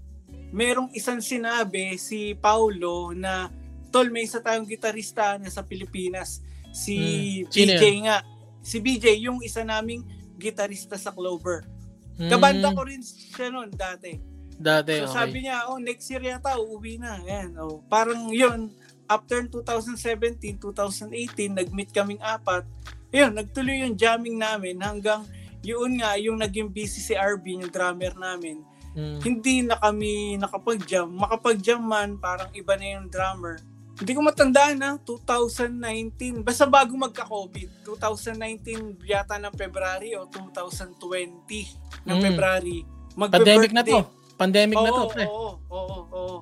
Merong 0.52 0.92
isang 0.98 1.22
sinabi 1.22 1.96
si 2.02 2.34
Paulo 2.36 3.14
na 3.14 3.54
tol 3.94 4.10
may 4.10 4.26
isa 4.26 4.42
tayong 4.42 4.68
gitarista 4.68 5.38
na 5.38 5.48
sa 5.54 5.62
Pilipinas 5.62 6.42
si 6.74 6.98
mm. 7.46 7.54
BJ 7.54 7.84
nga. 8.10 8.26
Si 8.66 8.82
BJ 8.82 9.22
yung 9.22 9.44
isa 9.46 9.62
naming 9.62 10.02
gitarista 10.42 10.98
sa 10.98 11.14
Clover. 11.14 11.81
Kabanda 12.18 12.70
Mm. 12.72 12.76
ko 12.76 12.82
rin 12.86 13.02
siya 13.02 13.48
noon 13.50 13.72
dati. 13.72 14.20
Dati, 14.62 15.02
So 15.02 15.10
okay. 15.10 15.18
sabi 15.18 15.38
niya, 15.42 15.66
oh, 15.74 15.82
next 15.82 16.06
year 16.14 16.22
yata, 16.22 16.54
uuwi 16.54 17.02
na. 17.02 17.18
Ayan, 17.26 17.58
oh. 17.58 17.82
Parang 17.90 18.30
yun, 18.30 18.70
after 19.10 19.42
2017, 19.50 20.62
2018, 20.62 21.58
nag-meet 21.58 21.90
kaming 21.90 22.22
apat. 22.22 22.62
Yun, 23.10 23.34
nagtuloy 23.34 23.82
yung 23.82 23.98
jamming 23.98 24.38
namin 24.38 24.78
hanggang 24.78 25.26
yun 25.66 25.98
nga, 25.98 26.14
yung 26.18 26.38
naging 26.38 26.70
busy 26.70 27.02
si 27.02 27.14
RB, 27.18 27.58
yung 27.58 27.74
drummer 27.74 28.14
namin. 28.14 28.62
Mm. 28.94 29.20
Hindi 29.24 29.56
na 29.66 29.82
kami 29.82 30.38
nakapag-jam. 30.38 31.10
Makapag-jam 31.10 31.82
man, 31.82 32.22
parang 32.22 32.54
iba 32.54 32.78
na 32.78 33.02
yung 33.02 33.10
drummer. 33.10 33.58
Hindi 33.98 34.12
ko 34.14 34.22
matandaan 34.22 34.78
na, 34.78 34.90
2019. 34.98 36.42
Basta 36.46 36.70
bago 36.70 36.94
magka-COVID. 36.94 37.86
2019 37.86 38.98
yata 39.06 39.42
ng 39.42 39.54
February 39.58 40.14
o 40.18 40.26
2020 40.30 41.81
ng 42.04 42.16
Mm. 42.16 42.24
February. 42.24 42.80
Pandemic 43.14 43.72
na 43.72 43.84
to. 43.84 44.00
Pandemic 44.36 44.76
na 44.76 44.90
to, 44.90 45.04
Oo, 45.04 45.12
pre. 45.12 45.26
Oo, 45.26 45.52
oo, 45.70 45.98
oo. 46.10 46.36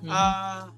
Mm. 0.00 0.10
Ah, 0.10 0.68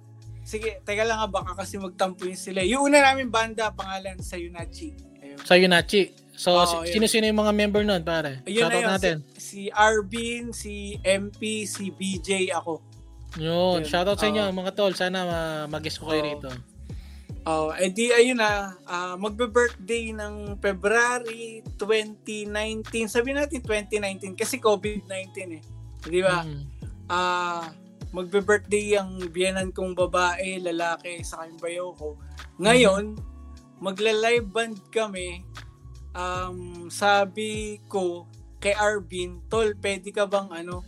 sige, 0.43 0.79
teka 0.83 1.03
lang 1.03 1.19
nga 1.19 1.29
baka 1.29 1.57
kasi 1.57 1.77
magtampo 1.77 2.23
yun 2.23 2.37
sila. 2.37 2.61
Yung 2.61 2.85
una 2.85 3.01
namin 3.03 3.27
banda, 3.27 3.71
pangalan 3.71 4.21
sa 4.21 4.37
Yunachi. 4.37 4.93
Ayun. 5.19 5.39
Sa 5.41 5.55
Yunachi. 5.55 6.03
So, 6.37 6.53
Oo, 6.55 6.85
si- 6.85 6.93
sino-sino 6.93 7.25
yung 7.25 7.41
mga 7.41 7.53
member 7.55 7.81
nun, 7.81 8.03
pare? 8.03 8.45
Ayun 8.45 8.69
Shoutout 8.69 8.85
natin. 8.87 9.17
Si, 9.33 9.41
si 9.41 9.61
Arvin, 9.69 10.53
si 10.53 10.75
MP, 11.01 11.65
si 11.65 11.89
BJ, 11.89 12.53
ako. 12.53 12.85
Yun, 13.37 13.81
Yun. 13.81 13.81
shoutout 13.83 14.17
sa 14.17 14.29
inyo, 14.29 14.45
Oo. 14.45 14.53
mga 14.55 14.71
tol. 14.73 14.93
Sana 14.93 15.25
ma- 15.25 15.67
mag-guess 15.71 15.97
ko 15.97 16.07
kayo 16.07 16.21
Oo. 16.21 16.29
rito. 16.31 16.51
Oh, 17.47 17.71
edi 17.79 18.11
ayun 18.11 18.43
na, 18.43 18.75
ah, 18.91 19.15
magbe-birthday 19.15 20.11
ng 20.11 20.59
February 20.59 21.63
2019. 21.79 23.07
Sabi 23.07 23.39
natin 23.39 23.63
2019 23.63 24.35
kasi 24.35 24.59
COVID-19 24.59 25.55
eh. 25.55 25.63
Di 26.03 26.21
ba? 26.27 26.43
Mm. 26.43 26.63
Ah, 27.07 27.71
magbe-birthday 28.11 28.99
ang 28.99 29.23
biyanan 29.31 29.71
kong 29.71 29.95
babae, 29.95 30.59
lalaki 30.59 31.23
sa 31.23 31.47
kayong 31.47 31.63
bayo 31.63 31.87
ko. 31.95 32.19
Ngayon, 32.59 33.15
magla-live 33.79 34.51
band 34.51 34.83
kami. 34.91 35.47
Um, 36.19 36.91
sabi 36.91 37.79
ko 37.87 38.27
kay 38.59 38.75
Arvin, 38.75 39.39
tol, 39.47 39.71
pwede 39.79 40.11
ka 40.11 40.27
bang 40.27 40.51
ano, 40.51 40.83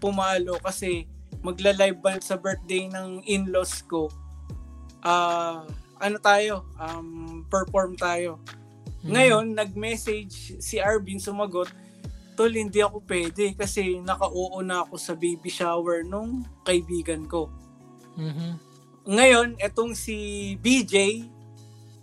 pumalo 0.00 0.56
kasi 0.64 1.04
magla-live 1.44 2.00
band 2.00 2.24
sa 2.24 2.40
birthday 2.40 2.88
ng 2.88 3.28
in-laws 3.28 3.84
ko. 3.84 4.08
Ah, 5.04 5.68
ano 5.98 6.16
tayo, 6.18 6.66
um, 6.78 7.44
perform 7.46 7.94
tayo. 7.98 8.38
Mm. 9.02 9.10
Ngayon, 9.14 9.46
nag-message 9.54 10.58
si 10.58 10.82
Arvin 10.82 11.22
sumagot, 11.22 11.70
Tol, 12.38 12.54
hindi 12.54 12.78
ako 12.78 13.02
pwede 13.02 13.50
kasi 13.58 13.98
naka-oo 13.98 14.62
na 14.62 14.86
ako 14.86 14.94
sa 14.94 15.18
baby 15.18 15.50
shower 15.50 16.06
nung 16.06 16.46
kaibigan 16.62 17.26
ko. 17.26 17.50
Mhm. 18.14 18.50
Ngayon, 19.10 19.48
etong 19.58 19.98
si 19.98 20.54
BJ, 20.62 21.26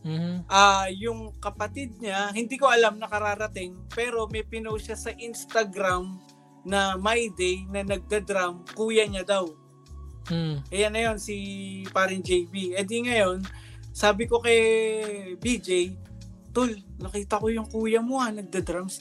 Mhm. 0.03 0.43
ah 0.51 0.91
yung 0.91 1.31
kapatid 1.39 1.95
niya, 2.03 2.35
hindi 2.35 2.59
ko 2.59 2.67
alam 2.67 2.99
nakararating, 2.99 3.79
pero 3.95 4.27
may 4.27 4.43
pinost 4.43 4.91
siya 4.91 4.99
sa 4.99 5.15
Instagram 5.15 6.19
na 6.67 6.99
my 6.99 7.31
day 7.31 7.63
na 7.71 7.87
nagda-drum, 7.87 8.67
kuya 8.75 9.07
niya 9.07 9.23
daw. 9.23 9.47
Mm. 10.27 10.57
Ayan 10.67 10.91
na 10.91 11.01
yun, 11.05 11.17
si 11.21 11.35
parin 11.95 12.19
JB. 12.19 12.75
E 12.75 12.81
di 12.83 13.05
ngayon, 13.05 13.45
sabi 13.95 14.27
ko 14.27 14.43
kay 14.43 14.59
BJ, 15.39 15.95
Tol, 16.51 16.71
nakita 16.99 17.39
ko 17.39 17.47
yung 17.47 17.67
kuya 17.67 18.03
mo 18.03 18.19
ha, 18.19 18.27
nagda-drums. 18.27 18.99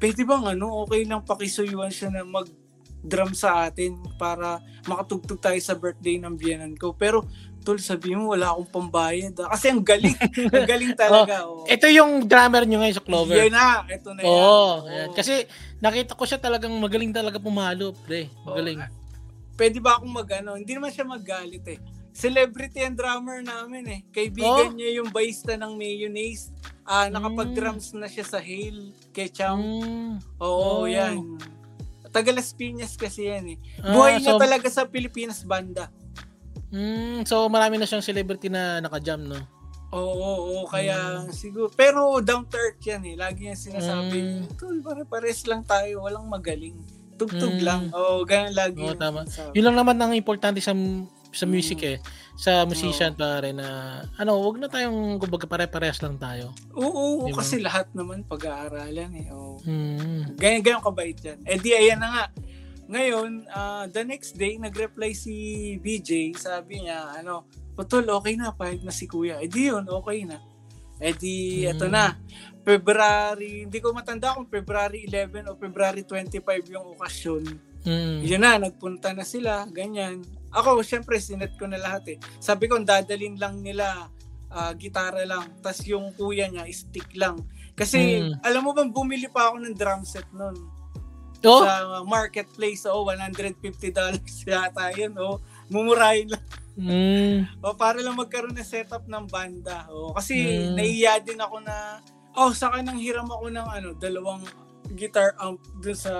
Pwede 0.00 0.24
bang 0.24 0.56
ano, 0.56 0.84
okay 0.84 1.04
lang 1.04 1.24
pakisuyuan 1.24 1.92
siya 1.92 2.08
na 2.08 2.24
mag-drum 2.24 3.36
sa 3.36 3.68
atin 3.68 4.00
para 4.16 4.64
makatugtog 4.88 5.40
tayo 5.40 5.60
sa 5.60 5.76
birthday 5.76 6.16
ng 6.20 6.40
biyanan 6.40 6.72
ko. 6.76 6.96
Pero, 6.96 7.28
Tol, 7.64 7.80
sabi 7.80 8.12
mo, 8.12 8.36
wala 8.36 8.52
akong 8.52 8.68
pambayad. 8.68 9.32
ah. 9.44 9.52
Kasi 9.56 9.72
ang 9.72 9.80
galing. 9.80 10.12
ang 10.56 10.68
galing 10.68 10.92
talaga. 10.92 11.48
oh. 11.48 11.64
Ito 11.64 11.88
yung 11.88 12.28
drummer 12.28 12.68
nyo 12.68 12.80
ngayon 12.80 12.96
sa 12.96 13.04
Clover. 13.04 13.36
Yan 13.40 13.52
na, 13.52 13.84
ito 13.88 14.08
na 14.12 14.20
yan. 14.20 14.28
Oo, 14.28 14.68
ayan. 14.84 15.08
Kasi 15.16 15.48
nakita 15.80 16.12
ko 16.12 16.24
siya 16.28 16.40
talagang 16.40 16.72
magaling 16.76 17.12
talaga 17.12 17.40
pumalo, 17.40 17.96
pre. 18.04 18.28
Magaling. 18.44 18.84
pwede 19.56 19.78
ba 19.80 19.96
akong 19.96 20.12
mag 20.12 20.28
ano, 20.42 20.60
hindi 20.60 20.72
naman 20.76 20.92
siya 20.92 21.08
maggalit 21.08 21.64
eh. 21.64 21.80
Celebrity 22.14 22.78
and 22.80 22.94
drummer 22.94 23.42
namin 23.42 23.84
eh. 23.86 24.00
Kaibigan 24.08 24.70
Oh? 24.70 24.72
niya 24.72 25.02
yung 25.02 25.10
bassista 25.10 25.58
ng 25.58 25.74
Mayonnaise. 25.74 26.54
Ah, 26.80 27.10
nakapag-drums 27.10 27.90
na 27.92 28.06
siya 28.06 28.22
sa 28.22 28.38
Hail, 28.38 28.94
Ketchum. 29.10 29.58
Mm. 29.58 30.12
Oo, 30.38 30.80
Oh. 30.80 30.86
yan. 30.86 31.42
Taga 32.08 32.30
Las 32.30 32.54
Piñas 32.54 32.94
kasi 32.94 33.26
yan 33.26 33.44
eh. 33.50 33.58
Ah, 33.80 33.90
Buhay 33.90 34.22
niya 34.22 34.30
so- 34.30 34.38
talaga 34.38 34.70
sa 34.70 34.86
Pilipinas 34.86 35.42
banda. 35.42 35.90
Mm, 36.70 37.22
so 37.22 37.46
marami 37.46 37.76
na 37.76 37.84
siyang 37.84 38.00
celebrity 38.00 38.46
na 38.46 38.78
naka-jam, 38.78 39.18
no? 39.20 39.38
Oo, 39.90 40.10
oo, 40.12 40.34
oo, 40.52 40.62
kaya 40.64 41.22
Hmm. 41.22 41.30
siguro. 41.30 41.66
Pero 41.68 42.18
down 42.20 42.42
to 42.44 42.54
earth 42.54 42.78
yan 42.80 43.02
eh. 43.04 43.14
Lagi 43.14 43.46
niya 43.46 43.54
sinasabi, 43.56 44.18
Mm. 44.18 44.54
Tol, 44.54 44.78
pare-pares 44.80 45.42
lang 45.44 45.62
tayo, 45.62 46.02
walang 46.02 46.26
magaling. 46.26 46.78
Tugtog 47.14 47.58
Mm. 47.58 47.62
lang. 47.62 47.82
Oo, 47.90 48.22
ganun 48.22 48.50
lagi. 48.52 48.82
Oo, 48.84 48.94
tama. 48.94 49.22
Yun 49.50 49.64
lang 49.64 49.76
naman 49.76 49.94
ang 49.96 50.10
importante 50.12 50.58
sa 50.58 50.74
sa 51.34 51.44
music 51.44 51.82
Mm. 51.82 51.90
eh. 51.90 51.98
Sa 52.34 52.62
musician 52.66 53.12
pare 53.14 53.50
na 53.50 53.66
ano, 54.16 54.38
wag 54.42 54.58
na 54.58 54.70
tayong 54.70 55.18
kumbaga 55.18 55.46
pare-parehas 55.46 56.02
lang 56.02 56.18
tayo. 56.18 56.54
Oo, 56.74 57.26
oo, 57.26 57.34
kasi 57.34 57.58
lahat 57.58 57.90
naman 57.94 58.22
pag-aaralan 58.26 59.10
eh. 59.18 59.26
Oo. 59.34 59.58
Mm. 59.66 60.38
Ganyan, 60.38 60.62
ganyan 60.62 60.82
kabait 60.82 61.18
yan. 61.18 61.38
Eh 61.46 61.58
di, 61.58 61.74
ayan 61.74 61.98
na 61.98 62.08
nga. 62.10 62.24
Ngayon, 62.84 63.48
ah, 63.48 63.84
the 63.88 64.02
next 64.04 64.36
day, 64.36 64.60
nag-reply 64.60 65.16
si 65.16 65.34
BJ, 65.80 66.36
sabi 66.36 66.84
niya, 66.84 67.16
ano, 67.18 67.48
Putol, 67.74 68.06
okay 68.06 68.38
na, 68.38 68.54
pahig 68.54 68.86
na 68.86 68.94
si 68.94 69.10
kuya. 69.10 69.42
Eh 69.42 69.50
di 69.50 69.66
yun, 69.66 69.82
okay 69.90 70.22
na. 70.22 70.38
Eh 71.02 71.10
di, 71.10 71.66
eto 71.66 71.90
na. 71.90 72.14
February, 72.62 73.66
hindi 73.66 73.78
ko 73.82 73.90
matanda 73.90 74.32
kung 74.32 74.46
February 74.46 75.10
11 75.10 75.50
o 75.50 75.58
February 75.58 76.06
25 76.06 76.70
yung 76.70 76.86
okasyon. 76.94 77.42
Mm. 77.84 78.18
Yun 78.24 78.40
na, 78.40 78.56
nagpunta 78.56 79.10
na 79.12 79.26
sila, 79.26 79.66
ganyan. 79.68 80.22
Ako, 80.54 80.80
syempre, 80.80 81.18
sinet 81.18 81.54
ko 81.54 81.66
na 81.66 81.76
lahat 81.76 82.04
eh. 82.08 82.18
Sabi 82.38 82.66
ko, 82.66 82.78
dadalin 82.78 83.34
lang 83.36 83.58
nila, 83.58 84.06
ah, 84.48 84.72
gitara 84.72 85.22
lang. 85.24 85.50
tas 85.58 85.82
yung 85.82 86.14
kuya 86.14 86.46
niya, 86.46 86.62
stick 86.70 87.10
lang. 87.14 87.42
Kasi, 87.74 88.22
Mm. 88.22 88.38
alam 88.40 88.62
mo 88.62 88.70
bang, 88.70 88.88
bumili 88.88 89.26
pa 89.26 89.50
ako 89.50 89.58
ng 89.60 89.74
drum 89.74 90.02
set 90.02 90.30
nun. 90.30 90.54
Oh, 91.44 91.60
Sa 91.60 91.74
marketplace, 92.06 92.86
oh, 92.86 93.04
$150 93.04 93.52
yata 94.48 94.94
yun, 94.94 95.12
oh. 95.18 95.42
Mumurahin 95.68 96.30
lang. 96.30 96.44
mm. 96.74 97.38
O, 97.66 97.74
para 97.74 97.98
lang 97.98 98.14
magkaroon 98.14 98.54
ng 98.54 98.64
setup 98.64 99.04
ng 99.04 99.26
banda. 99.26 99.84
O, 99.90 100.14
kasi 100.14 100.38
Mm. 100.38 100.72
naiya 100.72 101.12
din 101.18 101.36
ako 101.36 101.58
na, 101.60 101.98
oh, 102.32 102.54
saka 102.54 102.78
nang 102.80 102.96
hiram 102.96 103.26
ako 103.26 103.50
ng 103.50 103.68
ano, 103.68 103.88
dalawang 103.92 104.40
guitar 104.92 105.34
amp 105.36 105.58
dun 105.80 105.96
sa 105.96 106.12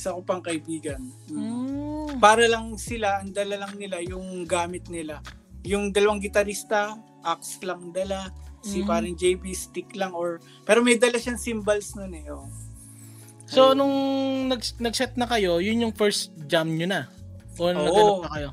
isa 0.00 0.16
ko 0.16 0.24
pang 0.24 0.40
kaibigan. 0.40 1.12
Mm. 1.28 1.36
Mm. 1.36 2.16
Para 2.16 2.48
lang 2.48 2.72
sila, 2.80 3.20
ang 3.20 3.36
dala 3.36 3.60
lang 3.60 3.76
nila 3.76 4.00
yung 4.00 4.48
gamit 4.48 4.88
nila. 4.88 5.20
Yung 5.68 5.92
dalawang 5.92 6.24
gitarista, 6.24 6.96
axe 7.20 7.60
lang 7.60 7.92
dala, 7.92 8.32
si 8.64 8.80
Mm. 8.80 8.88
parang 8.88 9.12
JB 9.12 9.44
stick 9.52 9.92
lang 9.92 10.16
or 10.16 10.40
pero 10.64 10.80
may 10.80 10.96
dala 10.96 11.20
siyang 11.20 11.36
cymbals 11.36 11.92
nun 11.92 12.16
eh. 12.16 12.24
Oh. 12.32 12.48
So 13.44 13.76
nung 13.76 13.92
nag 14.48 14.64
nag-set 14.80 15.20
na 15.20 15.28
kayo, 15.28 15.60
yun 15.60 15.84
yung 15.84 15.92
first 15.92 16.32
jam 16.48 16.72
nyo 16.72 16.88
na. 16.88 17.04
O 17.60 17.68
Oo. 17.68 17.76
naghanap 17.76 18.16
na 18.24 18.30
kayo. 18.32 18.50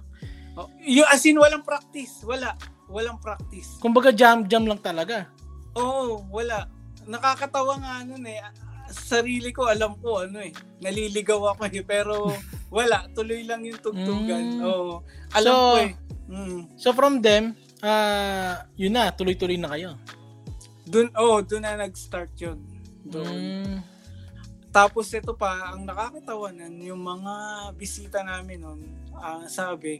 Oh, 0.57 0.67
yung 0.83 1.07
as 1.07 1.23
in 1.23 1.39
walang 1.39 1.63
practice, 1.63 2.25
wala. 2.27 2.57
Walang 2.91 3.19
practice. 3.23 3.79
Kumbaga 3.79 4.11
jam 4.11 4.43
jam 4.47 4.67
lang 4.67 4.79
talaga. 4.83 5.31
Oo, 5.77 6.27
wala. 6.27 6.65
Nakakatawa 7.07 7.77
nga 7.79 8.03
nun 8.03 8.25
eh. 8.27 8.41
Sarili 8.89 9.51
ko, 9.51 9.67
alam 9.67 9.95
ko 9.99 10.23
ano 10.23 10.39
eh. 10.39 10.51
Naliligaw 10.79 11.55
ako 11.55 11.67
eh. 11.67 11.83
Pero 11.83 12.31
wala. 12.69 13.07
Tuloy 13.11 13.43
lang 13.43 13.63
yung 13.63 13.79
tugtugan. 13.79 14.59
Mm. 14.59 14.61
Oo. 14.63 15.03
Alam 15.31 15.45
So, 15.45 15.53
ko 15.53 15.77
eh. 15.79 15.91
Mm. 16.27 16.61
So 16.75 16.87
from 16.91 17.23
them, 17.23 17.55
ah 17.79 18.67
yun 18.75 18.91
na, 18.91 19.11
tuloy-tuloy 19.11 19.55
na 19.55 19.71
kayo. 19.71 19.95
Dun, 20.83 21.11
oh, 21.15 21.39
dun 21.39 21.63
na 21.63 21.75
nag-start 21.75 22.31
yun. 22.39 22.59
Doon. 23.03 23.27
Mm. 23.27 23.79
Tapos 24.71 25.09
ito 25.09 25.33
pa, 25.33 25.73
ang 25.73 25.83
nakakatawanan, 25.83 26.69
yung 26.83 27.01
mga 27.01 27.33
bisita 27.73 28.21
namin 28.21 28.61
nun, 28.61 28.79
ah, 29.15 29.41
sabi, 29.47 29.97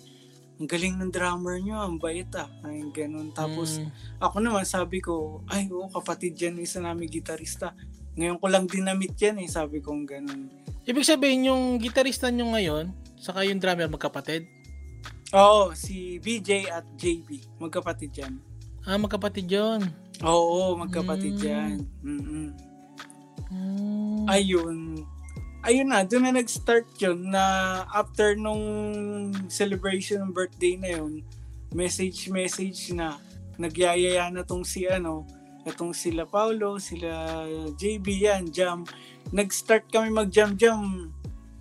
ang 0.58 0.68
galing 0.68 0.98
ng 0.98 1.10
drummer 1.10 1.58
nyo, 1.58 1.82
ang 1.82 1.96
bait 1.98 2.28
ah. 2.36 2.46
Ay, 2.62 2.84
ganun. 2.92 3.32
Tapos, 3.32 3.80
Mm. 3.80 3.90
ako 4.20 4.36
naman 4.38 4.66
sabi 4.66 5.00
ko, 5.00 5.42
ay 5.50 5.66
oo, 5.72 5.90
kapatid 5.90 6.36
yan, 6.38 6.60
isa 6.60 6.78
namin 6.78 7.10
gitarista. 7.10 7.74
Ngayon 8.18 8.38
ko 8.42 8.46
lang 8.50 8.66
dinamit 8.66 9.14
yan 9.16 9.38
eh, 9.38 9.48
sabi 9.48 9.78
ko 9.80 9.94
ganun. 10.02 10.50
Ibig 10.84 11.06
sabihin 11.06 11.54
yung 11.54 11.64
gitarista 11.78 12.34
nyo 12.34 12.50
ngayon, 12.58 12.90
saka 13.16 13.46
yung 13.46 13.62
drummer 13.62 13.86
magkapatid. 13.88 14.50
Oo, 15.36 15.76
si 15.78 16.18
BJ 16.18 16.72
at 16.72 16.88
JB, 16.98 17.60
magkapatid 17.62 18.12
yan. 18.16 18.34
Ah, 18.88 18.98
magkapatid 18.98 19.46
yun. 19.46 19.84
Oo, 20.24 20.74
magkapatid 20.80 21.38
Mm. 21.38 21.44
yan. 21.46 21.76
Mm-mm. 22.02 22.48
Mm. 23.52 24.24
Ayun. 24.26 24.78
Ayun 25.68 25.88
na, 25.92 26.08
doon 26.08 26.32
na 26.32 26.40
nag-start 26.40 26.88
yun 26.98 27.28
na 27.28 27.44
after 27.92 28.40
nung 28.40 28.64
celebration 29.52 30.24
ng 30.24 30.32
birthday 30.32 30.80
na 30.80 30.96
yun, 30.96 31.20
message-message 31.76 32.96
na, 32.96 33.20
nagyayaya 33.60 34.32
na 34.32 34.48
tong 34.48 34.64
si 34.64 34.88
ano, 34.88 35.28
itong 35.68 35.92
sila 35.92 36.24
Paulo, 36.24 36.80
sila 36.80 37.44
JB 37.76 38.06
yan, 38.24 38.44
jam. 38.50 38.88
Nag-start 39.30 39.88
kami 39.88 40.10
mag-jam-jam. 40.10 41.12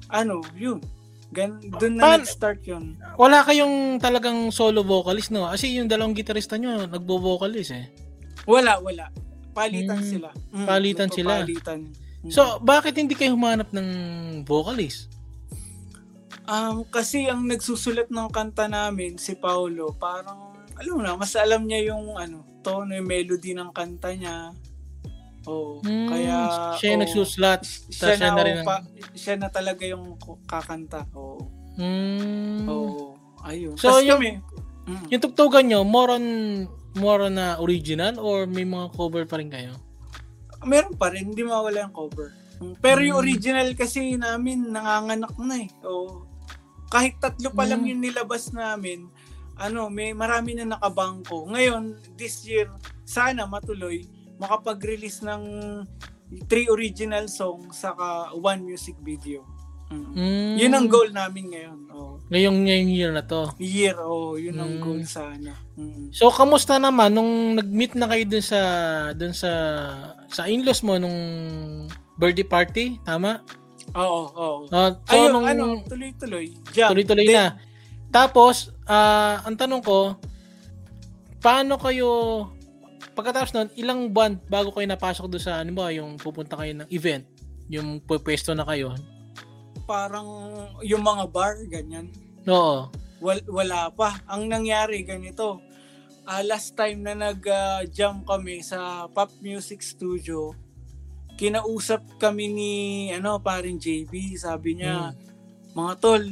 Ano, 0.08 0.40
yun. 0.54 0.78
Gan, 1.28 1.58
doon 1.76 1.98
na 1.98 2.02
Pan- 2.06 2.22
nag-start 2.22 2.62
yun. 2.62 2.94
Wala 3.14 3.42
kayong 3.42 3.98
talagang 3.98 4.48
solo 4.48 4.80
vocalist, 4.80 5.28
no? 5.28 5.44
Kasi 5.44 5.74
yung 5.74 5.90
dalawang 5.90 6.14
gitarista 6.14 6.54
nyo, 6.54 6.86
nagbo-vocalist 6.86 7.74
eh. 7.74 7.90
Wala, 8.46 8.78
wala. 8.78 9.10
Palitan 9.50 9.98
Mm, 9.98 10.06
sila. 10.06 10.28
Mm, 10.54 10.66
palitan 10.66 11.08
sila. 11.10 11.32
Palitan. 11.42 11.80
Mm. 12.22 12.30
So, 12.30 12.60
bakit 12.60 12.94
hindi 12.94 13.12
kayo 13.12 13.34
humanap 13.34 13.68
ng 13.70 13.88
vocalist? 14.42 15.10
Um, 16.46 16.86
kasi 16.86 17.26
ang 17.26 17.42
nagsusulat 17.42 18.06
ng 18.06 18.28
kanta 18.30 18.70
namin, 18.70 19.18
si 19.18 19.34
Paulo, 19.34 19.90
parang, 19.92 20.54
alam 20.76 20.92
mo 20.92 21.00
na, 21.00 21.16
mas 21.16 21.32
alam 21.34 21.64
niya 21.64 21.90
yung 21.90 22.14
ano, 22.14 22.44
tono, 22.60 22.90
yung 22.90 23.04
melody 23.04 23.52
ng 23.52 23.70
kanta 23.70 24.12
niya. 24.12 24.52
Oo. 25.46 25.78
Hmm, 25.80 26.10
Kaya 26.10 26.36
siya 26.76 26.88
yung 26.92 27.00
oo. 27.00 27.04
nagsuslat. 27.06 27.60
siya 27.88 28.12
siya 28.12 28.28
na, 28.28 28.34
na 28.34 28.42
rin 28.42 28.58
pa- 28.60 28.84
siya 29.14 29.34
na 29.36 29.48
talaga 29.48 29.82
yung 29.82 30.18
kakanta. 30.44 31.06
Oo. 31.12 31.46
Mm. 31.76 32.66
Oo. 32.66 33.14
Ayun. 33.42 33.76
So, 33.76 33.88
So, 33.88 34.00
yung- 34.00 34.18
kami, 34.18 34.30
mm, 34.86 35.06
Yung 35.08 35.22
tugtugan 35.22 35.64
nyo, 35.64 35.80
more 35.82 36.12
on 36.12 36.24
more 36.96 37.20
on 37.22 37.36
na 37.36 37.60
original 37.60 38.16
or 38.16 38.48
may 38.48 38.64
mga 38.64 38.88
cover 38.90 39.22
pa 39.24 39.36
rin 39.36 39.48
kayo? 39.48 39.76
meron 40.64 40.96
pa 40.96 41.12
rin, 41.12 41.30
hindi 41.30 41.44
mawala 41.44 41.86
yung 41.86 41.94
cover. 41.94 42.32
Mm, 42.58 42.74
Pero 42.80 42.98
yung 43.00 43.14
Mm. 43.14 43.22
original 43.22 43.68
kasi 43.76 44.16
namin, 44.16 44.66
nanganganak 44.66 45.36
na 45.38 45.62
eh. 45.62 45.70
Oo. 45.84 46.26
Kahit 46.88 47.20
tatlo 47.20 47.52
pa 47.52 47.62
lang 47.62 47.84
Mm. 47.84 47.88
yung 47.92 48.00
nilabas 48.02 48.50
namin, 48.50 49.06
ano, 49.56 49.88
may 49.88 50.12
marami 50.12 50.52
na 50.56 50.76
nakabangko. 50.76 51.48
Ngayon, 51.48 51.96
this 52.14 52.44
year, 52.44 52.68
sana 53.04 53.48
matuloy, 53.48 54.04
makapag-release 54.36 55.24
ng 55.24 55.42
three 56.50 56.68
original 56.68 57.24
songs 57.30 57.80
saka 57.80 58.34
one 58.36 58.60
music 58.62 58.98
video. 59.00 59.46
Mm. 59.86 60.18
Mm. 60.18 60.54
Yun 60.58 60.72
ang 60.74 60.86
goal 60.90 61.08
namin 61.14 61.44
ngayon. 61.54 61.78
Oh. 61.94 62.18
Ngayong, 62.26 62.58
ngayong 62.66 62.90
year 62.90 63.12
na 63.14 63.22
to. 63.22 63.46
Year, 63.62 63.94
oh, 64.02 64.34
yun 64.34 64.58
ang 64.58 64.76
Mm. 64.76 64.82
goal 64.82 65.02
sana. 65.06 65.54
Mm. 65.78 66.10
So, 66.10 66.26
kamusta 66.28 66.74
naman 66.76 67.14
nung 67.14 67.54
nag-meet 67.54 67.94
na 67.94 68.10
kayo 68.10 68.26
dun 68.26 68.42
sa 68.42 68.60
dun 69.14 69.30
sa 69.30 69.50
sa 70.26 70.50
in-laws 70.50 70.82
mo 70.82 70.98
nung 70.98 71.14
birthday 72.18 72.42
party, 72.42 72.84
tama? 73.06 73.46
Oo, 73.94 74.20
oo. 74.34 74.58
Ah, 74.74 74.90
so, 75.06 75.14
Ayun, 75.14 75.30
nung 75.30 75.46
ano, 75.46 75.64
tuloy-tuloy. 75.86 76.50
Jump. 76.74 76.90
tuloy-tuloy 76.90 77.26
Then, 77.30 77.38
na. 77.38 77.46
Tapos, 78.16 78.72
ah, 78.88 79.44
ang 79.44 79.60
tanong 79.60 79.84
ko, 79.84 80.16
paano 81.44 81.76
kayo 81.76 82.08
pagkatapos 83.12 83.52
nun, 83.52 83.68
ilang 83.76 84.08
buwan 84.08 84.40
bago 84.48 84.72
kayo 84.72 84.88
napasok 84.88 85.28
doon 85.28 85.44
sa 85.44 85.60
ano 85.60 85.76
ba, 85.76 85.92
yung 85.92 86.16
pupunta 86.16 86.56
kayo 86.56 86.72
ng 86.80 86.88
event, 86.88 87.28
yung 87.68 88.00
pwesto 88.00 88.56
na 88.56 88.64
kayo? 88.64 88.96
Parang 89.84 90.24
yung 90.80 91.04
mga 91.04 91.28
bar, 91.28 91.60
ganyan. 91.68 92.08
Oo. 92.48 92.88
Wal- 93.20 93.48
wala 93.52 93.92
pa. 93.92 94.16
Ang 94.32 94.48
nangyari 94.48 95.04
ganito. 95.04 95.60
ah, 96.26 96.42
last 96.42 96.74
time 96.74 97.06
na 97.06 97.14
nag-jam 97.14 98.26
kami 98.26 98.58
sa 98.58 99.06
Pop 99.12 99.30
Music 99.38 99.78
Studio, 99.78 100.50
kinausap 101.38 102.02
kami 102.18 102.50
ni 102.50 102.72
ano 103.14 103.38
parin 103.38 103.78
JB, 103.78 104.34
sabi 104.34 104.80
niya, 104.80 105.14
mga 105.76 105.92
tol, 106.02 106.24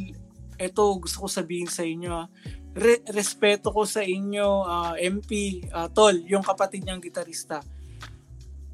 eto 0.59 0.97
gusto 0.99 1.25
ko 1.25 1.29
sabihin 1.29 1.69
sa 1.69 1.83
inyo. 1.83 2.13
ah. 2.13 2.29
Re- 2.75 3.07
respeto 3.15 3.71
ko 3.71 3.87
sa 3.87 4.03
inyo, 4.03 4.49
ah, 4.67 4.95
MP, 4.99 5.63
ah, 5.71 5.87
tol, 5.87 6.15
yung 6.27 6.43
kapatid 6.43 6.83
niyang 6.83 7.03
gitarista. 7.03 7.63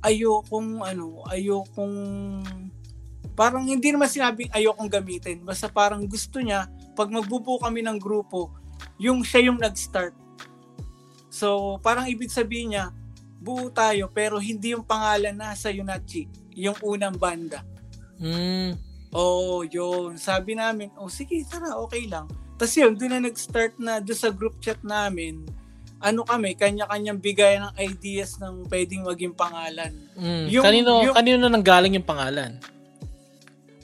Ayokong 0.00 0.80
ano, 0.80 1.20
ayokong 1.28 1.96
parang 3.36 3.64
hindi 3.64 3.92
naman 3.92 4.08
sinabing 4.08 4.48
ayokong 4.52 4.88
gamitin. 4.88 5.44
Basta 5.44 5.68
parang 5.68 6.04
gusto 6.08 6.40
niya, 6.40 6.68
pag 6.96 7.12
magbubuo 7.12 7.60
kami 7.60 7.84
ng 7.84 8.00
grupo, 8.00 8.52
yung 9.00 9.24
siya 9.24 9.52
yung 9.52 9.60
nag-start. 9.60 10.12
So, 11.28 11.78
parang 11.80 12.08
ibig 12.08 12.32
sabihin 12.32 12.76
niya, 12.76 12.92
buo 13.40 13.72
tayo 13.72 14.12
pero 14.12 14.36
hindi 14.36 14.76
yung 14.76 14.84
pangalan 14.84 15.32
na 15.32 15.56
sa 15.56 15.72
Yunachi, 15.72 16.28
yung 16.52 16.76
unang 16.84 17.16
banda. 17.16 17.64
Mm. 18.20 18.89
Oh, 19.10 19.66
yun. 19.66 20.14
Sabi 20.14 20.54
namin, 20.54 20.94
oh 20.94 21.10
sige, 21.10 21.42
tara, 21.46 21.74
okay 21.82 22.06
lang. 22.06 22.30
Tapos 22.54 22.74
yun, 22.78 22.94
doon 22.94 23.10
na 23.18 23.20
nag-start 23.26 23.74
na 23.80 23.98
doon 23.98 24.18
sa 24.18 24.30
group 24.30 24.60
chat 24.62 24.78
namin, 24.86 25.42
ano 26.00 26.24
kami, 26.24 26.54
kanya-kanyang 26.56 27.20
bigay 27.20 27.60
ng 27.60 27.74
ideas 27.76 28.38
ng 28.40 28.64
pwedeng 28.70 29.04
maging 29.04 29.34
pangalan. 29.34 29.92
Mm. 30.16 30.44
Yung- 30.48 30.64
kanino, 30.64 30.90
yung- 31.04 31.16
kanino 31.16 31.36
na 31.42 31.50
nanggaling 31.52 31.98
yung 31.98 32.08
pangalan? 32.08 32.56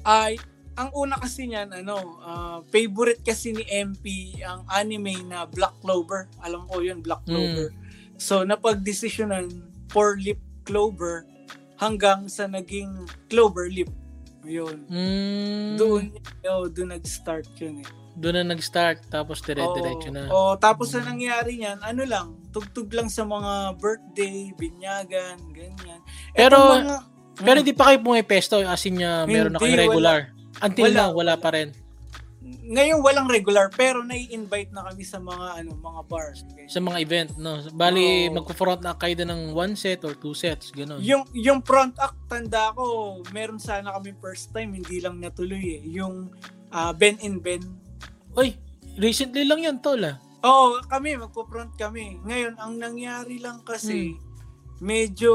Ay, 0.07 0.39
ang 0.77 0.93
una 0.93 1.17
kasi 1.17 1.49
niyan, 1.49 1.73
ano, 1.73 2.21
ah, 2.23 2.59
favorite 2.69 3.25
kasi 3.25 3.53
ni 3.53 3.65
MP 3.67 4.37
ang 4.45 4.62
anime 4.69 5.25
na 5.25 5.49
Black 5.49 5.73
Clover. 5.81 6.29
Alam 6.45 6.69
ko 6.69 6.85
yun, 6.85 7.01
Black 7.01 7.25
Clover. 7.27 7.73
So, 8.17 8.45
napag-desisyonan 8.45 9.49
Four 9.89 10.21
Lip 10.21 10.41
Clover 10.65 11.25
hanggang 11.77 12.29
sa 12.29 12.45
naging 12.45 13.09
Clover 13.29 13.69
Lip. 13.69 13.89
Yun. 14.47 14.87
Mm. 14.87 15.75
Doon, 15.77 16.03
oh, 16.47 16.71
doon 16.71 16.89
nag-start 16.95 17.51
yun 17.59 17.83
eh. 17.83 17.89
Doon 18.17 18.41
na 18.41 18.57
nag-start, 18.57 19.13
tapos 19.13 19.45
dire-diretso 19.45 20.09
na. 20.09 20.25
Oo, 20.33 20.57
tapos 20.57 20.89
na 20.97 21.13
nangyari 21.13 21.61
niyan, 21.61 21.85
ano 21.85 22.03
lang, 22.09 22.27
tugtog 22.49 22.89
lang 22.97 23.13
sa 23.13 23.29
mga 23.29 23.77
birthday, 23.77 24.57
binyagan, 24.57 25.37
ganyan. 25.53 26.01
Pero- 26.33 26.81
mga, 26.81 26.97
Pero 27.37 27.57
hindi 27.61 27.77
pa 27.77 27.93
kayo 27.93 28.01
pumipesto, 28.01 28.65
as 28.65 28.81
in 28.89 28.97
uh, 29.05 29.29
meron 29.29 29.53
na 29.53 29.61
kayo 29.61 29.77
regular. 29.77 30.33
Until 30.65 30.89
Wala, 30.89 30.97
now, 30.97 31.09
wala 31.13 31.37
wala. 31.37 31.45
pa 31.45 31.49
rin. 31.53 31.69
Ngayon 32.67 32.99
walang 33.01 33.27
regular, 33.27 33.71
pero 33.71 34.03
nai-invite 34.03 34.71
na 34.71 34.85
kami 34.85 35.03
sa 35.03 35.17
mga 35.17 35.63
ano 35.63 35.71
mga 35.75 36.01
bars. 36.05 36.43
ganyan. 36.45 36.69
Sa 36.69 36.81
mga 36.81 36.99
event, 37.01 37.31
no? 37.37 37.63
Bali, 37.73 38.27
Oo. 38.27 38.35
magpo-front 38.37 38.83
na 38.83 38.93
kayo 38.93 39.15
ng 39.17 39.53
one 39.53 39.75
set 39.75 40.03
or 40.03 40.13
two 40.13 40.35
sets, 40.35 40.71
gano'n. 40.71 40.99
Yung 41.01 41.23
yung 41.33 41.63
front 41.63 41.95
act 41.97 42.19
tanda 42.27 42.71
ko, 42.73 43.19
meron 43.31 43.59
sana 43.59 43.95
kami 43.95 44.13
first 44.19 44.51
time 44.51 44.75
hindi 44.75 44.99
lang 44.99 45.17
natuloy 45.17 45.79
eh. 45.79 45.83
Yung 45.89 46.35
ah, 46.69 46.91
Ben 46.91 47.17
in 47.21 47.39
Ben. 47.39 47.63
Uy, 48.35 48.53
recently 48.97 49.47
lang 49.47 49.63
yun, 49.63 49.79
tol, 49.79 50.03
ah. 50.03 50.19
Oo, 50.43 50.79
kami 50.85 51.17
magpo-front 51.17 51.75
kami. 51.75 52.21
Ngayon 52.23 52.55
ang 52.57 52.77
nangyari 52.77 53.39
lang 53.39 53.63
kasi 53.63 54.13
Hmm. 54.13 54.21
medyo 54.79 55.33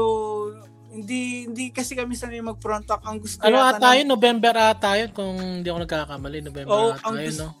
hindi 0.92 1.48
hindi 1.48 1.64
kasi 1.72 1.96
kami 1.96 2.12
sanay 2.12 2.44
mag-front 2.44 2.84
act. 2.86 3.04
Ang 3.08 3.18
gusto 3.18 3.40
Ano 3.40 3.58
ata 3.58 3.92
ng- 3.92 3.98
yun? 4.04 4.08
November 4.12 4.54
ata 4.54 4.90
yun, 4.94 5.10
kung 5.10 5.34
hindi 5.40 5.68
ako 5.72 5.80
nagkakamali. 5.82 6.38
November 6.44 6.70
Oo, 6.70 6.92
ata 6.92 7.08
ang 7.08 7.16
yun, 7.16 7.26
gusto- 7.32 7.48
no? 7.48 7.52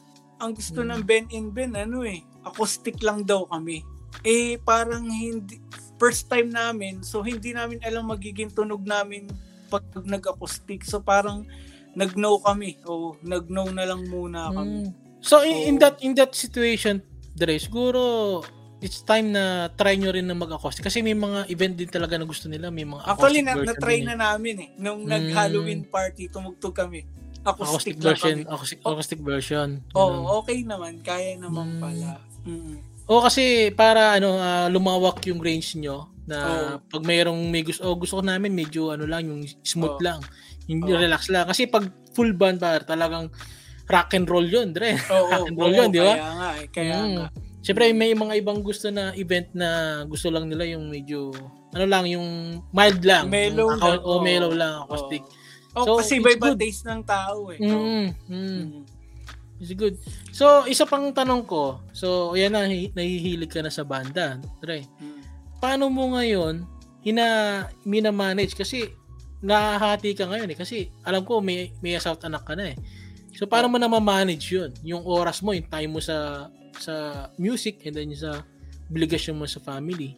ang 0.42 0.52
gusto 0.52 0.80
Hmm. 0.82 0.88
ng 0.90 1.02
Ben 1.02 1.26
in 1.30 1.46
Ben, 1.48 1.72
ano 1.72 2.04
eh, 2.04 2.20
acoustic 2.44 3.00
lang 3.00 3.24
daw 3.24 3.48
kami. 3.48 3.80
Eh, 4.20 4.60
parang 4.60 5.08
hindi, 5.08 5.56
first 5.96 6.28
time 6.28 6.52
namin, 6.52 7.00
so 7.00 7.22
hindi 7.22 7.54
namin 7.54 7.80
alam 7.80 8.06
magiging 8.06 8.52
tunog 8.52 8.84
namin 8.84 9.30
pag 9.72 9.86
nag-acoustic. 9.96 10.84
So 10.84 11.00
parang 11.00 11.48
nag-no 11.94 12.40
kami. 12.40 12.76
O, 12.84 13.16
nag-no 13.22 13.70
na 13.70 13.88
lang 13.88 14.04
muna 14.08 14.52
kami. 14.52 14.84
Mm. 14.84 14.92
So, 15.22 15.46
in, 15.46 15.70
in 15.70 15.76
that 15.78 16.02
in 16.02 16.18
that 16.18 16.34
situation, 16.34 16.98
Dre, 17.32 17.54
siguro 17.54 18.42
it's 18.82 19.00
time 19.00 19.30
na 19.30 19.70
try 19.72 19.94
nyo 19.94 20.10
rin 20.10 20.26
na 20.26 20.34
mag-acoustic. 20.34 20.82
Kasi 20.82 21.00
may 21.00 21.14
mga 21.14 21.46
event 21.48 21.74
din 21.78 21.86
talaga 21.86 22.18
na 22.18 22.26
gusto 22.26 22.50
nila. 22.50 22.68
May 22.68 22.82
mga 22.82 23.06
Actually, 23.06 23.40
na, 23.40 23.54
na-try 23.54 24.02
na 24.02 24.12
eh. 24.12 24.18
namin 24.18 24.54
eh. 24.58 24.70
Nung 24.76 25.06
Mm. 25.06 25.08
nag-Halloween 25.08 25.82
party, 25.86 26.26
tumugtog 26.28 26.74
kami. 26.74 27.06
Acoustic 27.42 27.94
Acoustic, 27.94 27.96
version. 27.98 28.36
kami. 28.38 28.50
Acoustic, 28.50 28.78
acoustic 28.82 29.20
version. 29.20 29.68
Oo, 29.92 30.02
Ganun. 30.04 30.22
okay 30.38 30.58
naman. 30.62 30.92
Kaya 31.00 31.38
naman 31.38 31.78
Mm. 31.78 31.80
pala. 31.80 32.10
Mm. 32.42 32.76
Oo, 33.06 33.18
kasi 33.20 33.42
para 33.72 34.14
ano 34.14 34.36
ah, 34.36 34.66
lumawak 34.66 35.22
yung 35.26 35.38
range 35.38 35.74
nyo 35.74 36.06
na 36.22 36.38
Oo. 36.38 36.66
pag 36.86 37.02
mayroong 37.02 37.50
may 37.50 37.62
gusto, 37.62 37.82
oh, 37.82 37.98
gusto 37.98 38.18
ko 38.18 38.22
namin 38.22 38.50
medyo 38.52 38.90
ano 38.90 39.06
lang, 39.06 39.26
yung 39.26 39.42
smooth 39.62 39.98
Oo. 39.98 40.02
lang. 40.02 40.18
Yung 40.66 40.86
Oo. 40.86 40.94
relax 40.94 41.26
lang. 41.28 41.46
Kasi 41.46 41.66
pag 41.66 41.86
full 42.14 42.30
band 42.30 42.58
pa, 42.58 42.78
talagang 42.78 43.26
rock 43.86 44.14
and 44.14 44.30
roll 44.30 44.46
yun, 44.46 44.70
Dre. 44.70 44.94
Oo, 45.10 45.26
rock 45.34 45.46
and 45.50 45.56
roll 45.56 45.70
oo, 45.70 45.78
yun, 45.82 45.88
di 45.90 45.98
ba? 45.98 46.14
Kaya 46.14 46.30
nga 46.32 46.50
eh. 46.54 46.66
Kaya 46.70 46.94
Mm. 46.96 47.10
nga. 47.12 47.26
Siyempre, 47.62 47.94
may 47.94 48.10
mga 48.12 48.34
ibang 48.36 48.58
gusto 48.58 48.90
na 48.90 49.14
event 49.14 49.46
na 49.54 49.68
gusto 50.04 50.26
lang 50.28 50.50
nila 50.50 50.66
yung 50.66 50.90
medyo, 50.90 51.30
ano 51.70 51.84
lang, 51.86 52.04
yung 52.04 52.26
mild 52.74 53.00
lang. 53.00 53.30
Mellow 53.30 53.70
Yung 53.70 53.78
account- 53.78 54.02
lang, 54.02 54.04
O 54.04 54.12
oo. 54.12 54.20
mellow 54.20 54.52
lang, 54.52 54.74
acoustic. 54.82 55.22
Oh, 55.72 55.84
So, 55.86 55.90
kasi 56.02 56.18
iba-iba 56.18 56.52
good. 56.52 56.58
taste 56.58 56.84
ng 56.84 57.00
tao 57.00 57.48
eh. 57.48 57.56
Mm, 57.56 57.72
mm, 57.72 58.04
Mm. 58.28 58.82
it's 59.56 59.72
good. 59.72 59.94
So, 60.28 60.66
isa 60.66 60.84
pang 60.84 61.08
tanong 61.08 61.46
ko. 61.46 61.78
So, 61.92 62.34
yan 62.34 62.52
na, 62.52 62.66
hi- 62.66 62.90
nahihilig 62.90 63.48
ka 63.48 63.62
na 63.62 63.70
sa 63.70 63.86
banda. 63.86 64.36
Dre, 64.58 64.82
Mm. 64.98 65.22
paano 65.56 65.86
mo 65.86 66.12
ngayon 66.12 66.66
hina 67.00 67.26
minamanage 67.82 68.54
kasi 68.54 68.86
nahahati 69.38 70.14
ka 70.14 70.22
ngayon 70.22 70.50
eh 70.50 70.54
kasi 70.54 70.76
alam 71.02 71.22
ko 71.22 71.42
may 71.42 71.74
may 71.78 71.94
at 71.94 72.06
anak 72.22 72.42
ka 72.42 72.54
na 72.54 72.70
eh. 72.70 72.76
So 73.34 73.42
paano 73.42 73.66
mo 73.66 73.74
na 73.74 73.90
ma-manage 73.90 74.54
'yun? 74.54 74.70
Yung 74.84 75.02
oras 75.02 75.42
mo, 75.42 75.50
yung 75.50 75.66
time 75.66 75.90
mo 75.90 75.98
sa 75.98 76.46
sa 76.78 77.28
music 77.36 77.84
and 77.88 77.96
then 77.96 78.12
sa 78.14 78.44
obligasyon 78.92 79.40
mo 79.40 79.48
sa 79.48 79.60
family. 79.60 80.16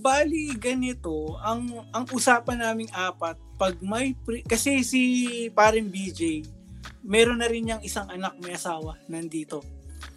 Bali, 0.00 0.54
ganito, 0.54 1.36
ang 1.42 1.84
ang 1.90 2.06
usapan 2.14 2.62
naming 2.62 2.90
apat, 2.94 3.34
pag 3.58 3.74
may, 3.82 4.14
pre- 4.14 4.46
kasi 4.46 4.80
si 4.86 5.02
parin 5.50 5.90
BJ, 5.90 6.46
meron 7.02 7.42
na 7.42 7.50
rin 7.50 7.66
niyang 7.66 7.82
isang 7.82 8.06
anak, 8.08 8.38
may 8.38 8.54
asawa, 8.54 8.96
nandito. 9.10 9.60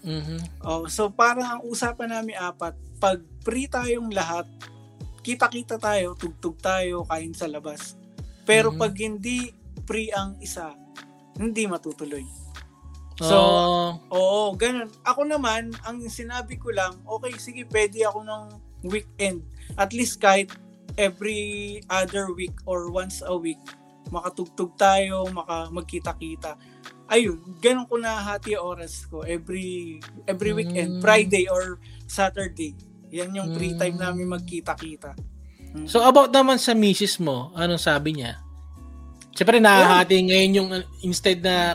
Mhm. 0.06 0.62
Oh, 0.63 0.86
so 0.88 1.10
parang 1.10 1.60
ang 1.60 1.62
usapan 1.66 2.13
namin 2.13 2.38
apat, 2.38 2.78
pag 3.02 3.20
free 3.44 3.68
tayong 3.68 4.13
lahat, 4.13 4.48
kita-kita 5.24 5.80
tayo, 5.80 6.13
tugtog 6.16 6.60
tayo, 6.60 7.08
kain 7.08 7.32
sa 7.34 7.48
labas. 7.48 7.96
Pero 8.44 8.72
Mhm. 8.72 8.80
pag 8.80 8.94
hindi 9.00 9.52
free 9.88 10.12
ang 10.12 10.36
isa, 10.44 10.76
hindi 11.39 11.63
matutuloy. 11.66 12.24
So, 13.21 13.30
So, 13.30 13.38
Oo, 14.10 14.41
ganun. 14.58 14.89
Ako 15.06 15.26
naman, 15.26 15.69
ang 15.86 16.02
sinabi 16.10 16.58
ko 16.58 16.73
lang, 16.73 16.97
okay, 17.06 17.34
sige, 17.38 17.62
pwede 17.69 18.02
ako 18.06 18.26
ng 18.26 18.43
weekend. 18.89 19.45
At 19.78 19.93
least 19.93 20.17
kahit 20.17 20.49
every 20.95 21.82
other 21.89 22.34
week 22.34 22.54
or 22.65 22.89
once 22.89 23.21
a 23.26 23.34
week 23.34 23.60
makatugtog 24.10 24.78
tayo, 24.78 25.26
maka 25.34 25.69
magkita-kita. 25.73 26.54
Ayun, 27.10 27.41
ganun 27.58 27.89
ko 27.89 27.97
nahati 27.97 28.54
yung 28.54 28.78
oras 28.78 29.10
ko 29.10 29.26
every 29.26 29.97
every 30.30 30.54
weekend, 30.54 30.97
Mm. 30.97 31.02
Friday 31.02 31.49
or 31.49 31.82
Saturday. 32.06 32.78
Yan 33.10 33.34
yung 33.34 33.54
free 33.58 33.73
time 33.73 33.97
Mm. 33.97 34.04
namin 34.06 34.26
magkita-kita. 34.30 35.17
So 35.89 36.06
about 36.06 36.30
naman 36.30 36.62
sa 36.62 36.78
misis 36.78 37.17
mo, 37.17 37.49
anong 37.58 37.82
sabi 37.82 38.21
niya? 38.21 38.38
Siyempre 39.34 39.58
nahahati 39.58 40.21
ngayon 40.30 40.52
yung 40.54 40.69
uh, 40.69 40.86
instead 41.02 41.41
na 41.41 41.73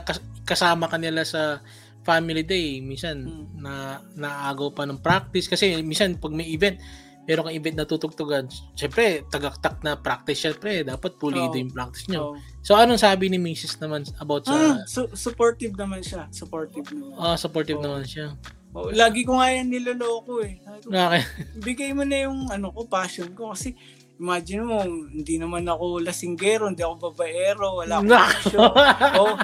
kasama 0.48 0.88
kanila 0.88 1.20
sa 1.22 1.61
family 2.00 2.40
day, 2.40 2.80
minsan 2.80 3.20
Mm. 3.20 3.46
na 3.58 3.72
naagaw 4.16 4.72
pa 4.72 4.82
ng 4.82 4.96
practice 4.98 5.44
kasi 5.44 5.76
minsan 5.82 6.16
pag 6.16 6.32
may 6.32 6.48
event, 6.48 6.80
meron 7.22 7.44
kang 7.44 7.54
event 7.54 7.76
na 7.76 7.84
tutugtugan. 7.84 8.48
Siyempre, 8.72 9.20
tagaktak 9.28 9.84
na 9.84 9.92
practice 9.94 10.40
syempre, 10.40 10.80
dapat 10.80 11.12
pulido 11.14 11.52
Oo. 11.52 11.61
yung 11.61 11.68
practice 11.68 12.08
nyo. 12.08 12.40
So, 12.64 12.72
So 12.72 12.80
anong 12.80 12.96
sabi 12.96 13.28
ni 13.28 13.37
Mrs. 13.37 13.76
naman 13.78 14.08
about 14.16 14.48
sa 14.48 14.56
ah, 14.56 14.76
su- 14.84 15.12
supportive 15.12 15.76
naman 15.76 16.00
siya. 16.00 16.24
Supportive 16.30 16.88
naman. 16.88 17.12
ah, 17.14 17.37
supportive 17.37 17.76
Oo. 17.76 17.84
naman 17.84 18.04
siya? 18.04 18.32
Oh, 18.70 18.88
lagi 18.88 19.24
ko 19.24 19.37
nga 19.37 19.48
yan 19.50 19.68
niloloko 19.68 20.40
eh. 20.40 20.61
Sabi 20.61 20.80
ko, 20.80 20.88
Okay. 20.90 21.22
bigay 21.58 21.90
mo 21.92 22.04
na 22.04 22.16
yung 22.22 22.48
ano 22.48 22.68
ko, 22.68 22.84
passion 22.87 23.28
ko 23.32 23.52
kasi 23.52 23.76
imagine 24.18 24.62
mo, 24.66 24.83
hindi 24.85 25.38
naman 25.38 25.64
ako 25.64 26.02
lasinggero, 26.02 26.66
hindi 26.66 26.83
ako 26.83 27.11
babaero, 27.11 27.83
wala 27.83 28.02
akong 28.02 28.11
bisyo. 28.11 28.59
oh, 29.22 29.35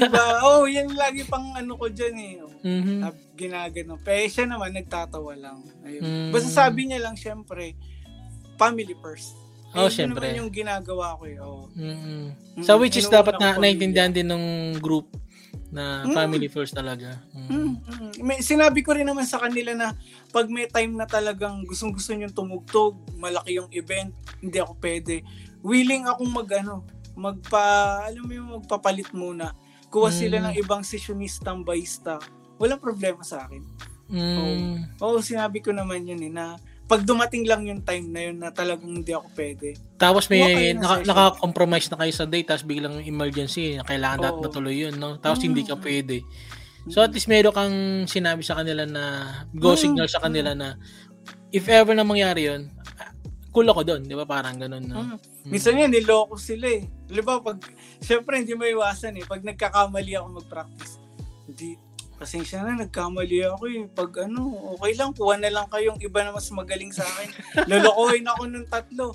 diba? 0.00 0.24
Oh, 0.42 0.64
yan 0.64 0.90
lagi 0.96 1.22
pang 1.28 1.52
ano 1.52 1.76
ko 1.76 1.86
dyan 1.92 2.16
eh. 2.16 2.32
Oh. 2.40 2.50
Sabi, 2.64 3.18
ginagano. 3.36 3.94
Pero 4.00 4.24
siya 4.28 4.44
naman, 4.48 4.72
nagtatawa 4.72 5.32
lang. 5.36 5.60
Ayun. 5.84 6.02
Mm. 6.02 6.30
Basta 6.32 6.50
sabi 6.50 6.88
niya 6.88 7.04
lang, 7.04 7.14
syempre, 7.14 7.76
family 8.56 8.96
first. 8.98 9.36
Oh, 9.72 9.88
Yun 9.88 9.92
syempre. 9.92 10.28
naman 10.28 10.40
yung 10.44 10.52
ginagawa 10.52 11.16
ko 11.16 11.24
eh. 11.24 11.38
Oh. 11.40 11.64
Mm-mm. 11.72 12.32
Mm, 12.60 12.64
So 12.64 12.76
which 12.76 12.96
is 12.96 13.08
dapat 13.08 13.40
na 13.40 13.56
naintindihan 13.56 14.12
din 14.12 14.28
ng 14.28 14.76
group 14.80 15.08
na 15.72 16.04
Mm. 16.04 16.12
family 16.12 16.46
first 16.46 16.76
talaga. 16.76 17.16
Mm. 17.32 17.48
Mm, 17.48 17.72
mm. 17.80 18.12
May, 18.20 18.38
sinabi 18.38 18.84
ko 18.84 18.92
rin 18.92 19.08
naman 19.08 19.24
sa 19.24 19.40
kanila 19.40 19.72
na 19.72 19.96
pag 20.28 20.46
may 20.46 20.68
time 20.68 20.92
na 20.92 21.08
talagang 21.08 21.64
gustong 21.64 21.96
gusto 21.96 22.12
nyo 22.12 22.28
tumugtog, 22.28 23.00
malaki 23.16 23.56
yung 23.56 23.72
event, 23.72 24.12
hindi 24.38 24.60
ako 24.60 24.76
pwede. 24.78 25.24
Willing 25.64 26.04
akong 26.04 26.28
mag 26.28 26.50
ano, 26.54 26.84
magpa, 27.16 27.64
alam 28.04 28.22
mo 28.22 28.32
yung 28.32 28.50
magpapalit 28.60 29.08
muna. 29.12 29.56
Kuha 29.88 30.12
Mm. 30.12 30.16
sila 30.16 30.36
ng 30.44 30.54
ibang 30.56 30.84
sessionistang 30.84 31.64
baista. 31.64 32.20
Walang 32.60 32.80
problema 32.80 33.24
sa 33.24 33.48
akin. 33.48 33.64
Mm. 34.12 35.00
Oo, 35.00 35.24
sinabi 35.24 35.64
ko 35.64 35.72
naman 35.72 36.04
yun 36.04 36.20
eh, 36.20 36.28
na 36.28 36.60
pag 36.92 37.08
dumating 37.08 37.48
lang 37.48 37.64
yung 37.64 37.80
time 37.80 38.12
na 38.12 38.20
yun 38.28 38.36
na 38.36 38.52
talagang 38.52 39.00
hindi 39.00 39.16
ako 39.16 39.32
pwede. 39.32 39.80
Tapos 39.96 40.28
may 40.28 40.76
naka, 40.76 41.00
session. 41.00 41.08
naka-compromise 41.08 41.88
na 41.88 41.96
kayo 42.04 42.12
sa 42.12 42.28
day 42.28 42.44
tapos 42.44 42.68
biglang 42.68 43.00
emergency 43.00 43.80
na 43.80 43.88
kailangan 43.88 44.20
Oo. 44.20 44.24
dapat 44.28 44.38
matuloy 44.44 44.76
yun, 44.76 45.00
no? 45.00 45.16
Tapos 45.16 45.40
hindi 45.40 45.64
ka 45.64 45.80
Mm. 45.80 45.82
pwede. 45.88 46.16
So 46.92 47.00
at 47.00 47.16
least 47.16 47.32
meron 47.32 47.56
kang 47.56 47.76
sinabi 48.04 48.44
sa 48.44 48.60
kanila 48.60 48.84
na 48.84 49.02
go 49.56 49.72
Mm. 49.72 49.80
signal 49.80 50.08
sa 50.12 50.20
kanila 50.20 50.52
na 50.52 50.76
if 51.48 51.64
ever 51.72 51.96
na 51.96 52.04
mangyari 52.04 52.52
yun, 52.52 52.68
cool 53.52 53.68
ako 53.68 53.84
doon, 53.84 54.04
di 54.04 54.12
ba? 54.12 54.28
Parang 54.28 54.60
ganun, 54.60 54.84
no? 54.84 55.00
Mm. 55.00 55.16
Minsan 55.48 55.80
yan, 55.80 55.92
niloko 55.92 56.36
sila 56.36 56.68
eh. 56.68 56.84
Di 57.08 57.20
ba, 57.24 57.40
pag, 57.40 57.56
syempre 58.00 58.36
hindi 58.36 58.52
mo 58.52 58.68
iwasan 58.68 59.16
eh. 59.16 59.24
Pag 59.24 59.44
nagkakamali 59.44 60.12
ako 60.16 60.44
mag-practice, 60.44 60.96
hindi, 61.48 61.76
pasensya 62.22 62.62
na, 62.62 62.78
nagkamali 62.78 63.42
ako 63.44 63.62
eh. 63.66 63.82
Pag 63.84 64.30
ano, 64.30 64.46
okay 64.72 64.94
lang, 64.94 65.10
kuha 65.10 65.34
na 65.36 65.50
lang 65.50 65.66
kayong 65.66 65.98
iba 65.98 66.22
na 66.22 66.30
mas 66.30 66.46
magaling 66.48 66.94
sa 66.94 67.02
akin. 67.02 67.28
Lolokohin 67.70 68.22
ako 68.24 68.42
ng 68.46 68.66
tatlo. 68.66 69.06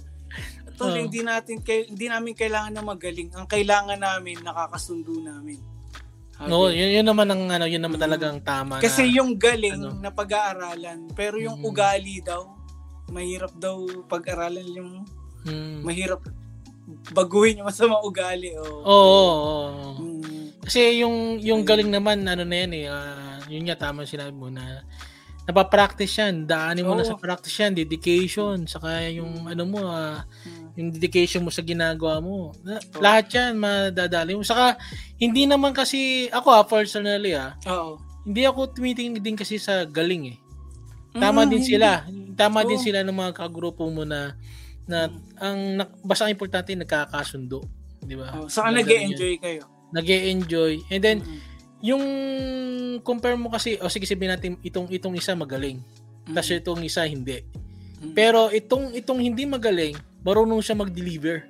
Tol, 0.77 0.91
Oh. 0.91 0.99
hindi 0.99 1.25
natin, 1.25 1.63
kay, 1.63 1.87
hindi 1.87 2.05
namin 2.05 2.35
kailangan 2.35 2.69
na 2.69 2.83
magaling. 2.83 3.33
Ang 3.33 3.47
kailangan 3.47 3.97
namin, 3.97 4.43
nakakasundo 4.43 5.17
namin. 5.17 5.57
Sabi. 6.29 6.53
No, 6.53 6.69
yun, 6.69 6.93
yun 6.93 7.01
naman 7.01 7.25
ang 7.25 7.49
ano, 7.49 7.65
yun 7.65 7.81
naman 7.81 7.97
Mm. 7.97 8.05
talagang 8.05 8.37
tama 8.45 8.77
Kasi 8.77 9.09
na. 9.09 9.13
yung 9.17 9.31
galing 9.35 9.73
ano. 9.73 9.97
na 9.97 10.13
pag-aaralan, 10.13 11.09
pero 11.17 11.41
yung 11.41 11.57
Mm. 11.57 11.65
ugali 11.65 12.21
daw, 12.21 12.45
mahirap 13.09 13.57
daw 13.57 13.81
pag-aralan 14.05 14.67
yung 14.69 14.91
Mm. 15.41 15.81
mahirap 15.81 16.21
baguhin 17.09 17.57
yung 17.57 17.65
masama 17.65 17.97
ugali. 17.99 18.53
Oo, 18.53 18.85
Oh. 18.85 18.93
oo, 18.93 19.33
oo. 19.33 19.91
Mm. 19.97 20.36
Kasi 20.67 20.99
yung 20.99 21.39
yung 21.39 21.63
galing 21.63 21.87
naman 21.87 22.21
ano 22.21 22.43
na 22.43 22.55
yan 22.57 22.71
eh, 22.75 22.85
ah, 22.85 23.39
yun 23.47 23.63
nga 23.63 23.79
tama 23.79 24.03
sinabi 24.03 24.35
mo 24.35 24.51
na 24.51 24.83
napapractice 25.47 26.19
yan, 26.19 26.43
daanin 26.43 26.83
mo 26.83 26.91
na 26.91 27.07
Oo. 27.07 27.09
sa 27.09 27.15
practice 27.15 27.55
yan, 27.55 27.71
dedication, 27.71 28.67
saka 28.67 29.07
yung 29.07 29.47
ano 29.47 29.63
mo, 29.63 29.79
Mm. 29.79 30.75
yung 30.75 30.89
dedication 30.91 31.39
mo 31.39 31.47
sa 31.47 31.63
ginagawa 31.63 32.19
mo. 32.19 32.51
Na- 32.67 32.83
Oo. 32.83 32.99
Lahat 32.99 33.31
yan 33.31 33.55
madadali 33.55 34.35
mo. 34.35 34.43
Saka 34.43 34.75
hindi 35.15 35.47
naman 35.47 35.71
kasi 35.71 36.27
ako 36.27 36.47
ah, 36.51 36.67
personally 36.67 37.31
ah, 37.31 37.55
Oo. 37.63 37.95
hindi 38.27 38.43
ako 38.43 38.75
tumitingin 38.75 39.23
din 39.23 39.39
kasi 39.39 39.55
sa 39.55 39.87
galing 39.87 40.35
eh. 40.35 40.37
Tama 41.15 41.47
Mm, 41.47 41.49
din 41.49 41.63
sila. 41.63 42.03
Tama 42.35 42.67
din 42.67 42.75
Oo. 42.75 42.83
sila 42.83 43.07
ng 43.07 43.15
mga 43.15 43.31
kagrupo 43.33 43.87
mo 43.87 44.03
na 44.03 44.35
na 44.83 45.07
ang 45.39 45.79
na- 45.79 45.91
basta 46.03 46.27
ang 46.27 46.35
importante 46.35 46.75
nagkakasundo, 46.75 47.63
di 48.03 48.19
ba? 48.19 48.35
Oh, 48.35 48.51
saka 48.51 48.83
Ganun 48.83 49.76
nag 49.91 50.07
enjoy. 50.07 50.79
And 50.89 51.01
then 51.01 51.17
Mm. 51.23 51.39
yung 51.79 52.03
compare 53.01 53.37
mo 53.37 53.47
kasi, 53.47 53.77
o 53.77 53.87
sige 53.87 54.03
sabihin 54.03 54.33
natin 54.33 54.51
itong 54.61 54.89
itong 54.89 55.15
isa 55.15 55.33
magaling, 55.33 55.79
Mm. 56.25 56.33
tapos 56.33 56.49
itong 56.51 56.81
isa 56.83 57.05
hindi. 57.05 57.43
Mm. 58.01 58.13
Pero 58.13 58.49
itong 58.49 58.93
itong 58.93 59.19
hindi 59.21 59.45
magaling, 59.45 59.95
marunong 60.21 60.59
siya 60.59 60.75
mag-deliver. 60.75 61.47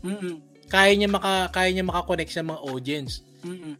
Mm-mm. 0.00 0.40
Kaya 0.66 0.90
niya 0.96 1.08
maka 1.08 1.52
kaya 1.52 1.70
niya 1.70 1.84
makakonect 1.84 2.32
sa 2.32 2.42
mga 2.42 2.60
audience. 2.64 3.20
Mm-mm. 3.44 3.76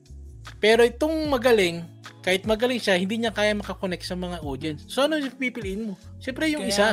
Pero 0.61 0.85
itong 0.85 1.27
magaling, 1.27 1.81
kahit 2.21 2.45
magaling 2.45 2.81
siya, 2.81 2.97
hindi 3.01 3.17
niya 3.19 3.33
kaya 3.33 3.57
makakonect 3.57 4.05
sa 4.05 4.17
mga 4.17 4.45
audience. 4.45 4.85
So 4.88 5.05
ano 5.05 5.17
yung 5.17 5.33
pipiliin 5.37 5.83
mo? 5.88 5.95
Siyempre 6.21 6.53
yung 6.53 6.64
Kaya 6.69 6.73
isa. 6.73 6.87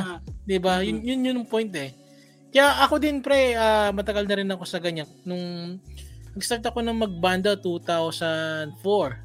'di 0.47 0.57
ba? 0.59 0.79
Yun, 0.79 0.99
Mhm. 0.99 1.05
yun 1.05 1.19
yun 1.27 1.35
yung 1.43 1.49
point 1.49 1.71
eh. 1.75 1.91
Kaya 2.51 2.83
ako 2.83 2.99
din 2.99 3.23
pre, 3.23 3.55
ah, 3.55 3.95
matagal 3.95 4.27
na 4.27 4.35
rin 4.35 4.49
ako 4.51 4.63
sa 4.67 4.79
ganyan. 4.79 5.07
Nung 5.23 5.79
nag-start 6.33 6.63
ako 6.63 6.79
ng 6.79 6.97
magbanda 6.97 7.55
2004 7.55 9.19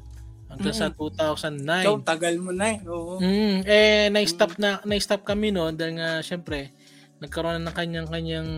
hanggang 0.47 0.75
sa 0.75 0.87
Mhm. 0.87 0.95
2009. 0.95 1.83
Ikaw, 1.83 1.95
tagal 2.03 2.33
mo 2.39 2.51
na 2.51 2.65
eh. 2.71 2.77
Oo. 2.85 3.19
Mm, 3.19 3.57
eh 3.63 4.07
na-stop 4.09 4.55
na 4.57 4.79
na-stop 4.83 5.23
kami 5.23 5.51
noon 5.51 5.75
dahil 5.75 5.99
nga 5.99 6.19
syempre 6.19 6.71
nagkaroon 7.19 7.59
na 7.59 7.67
ng 7.67 7.75
kanyang-kanyang 7.75 8.49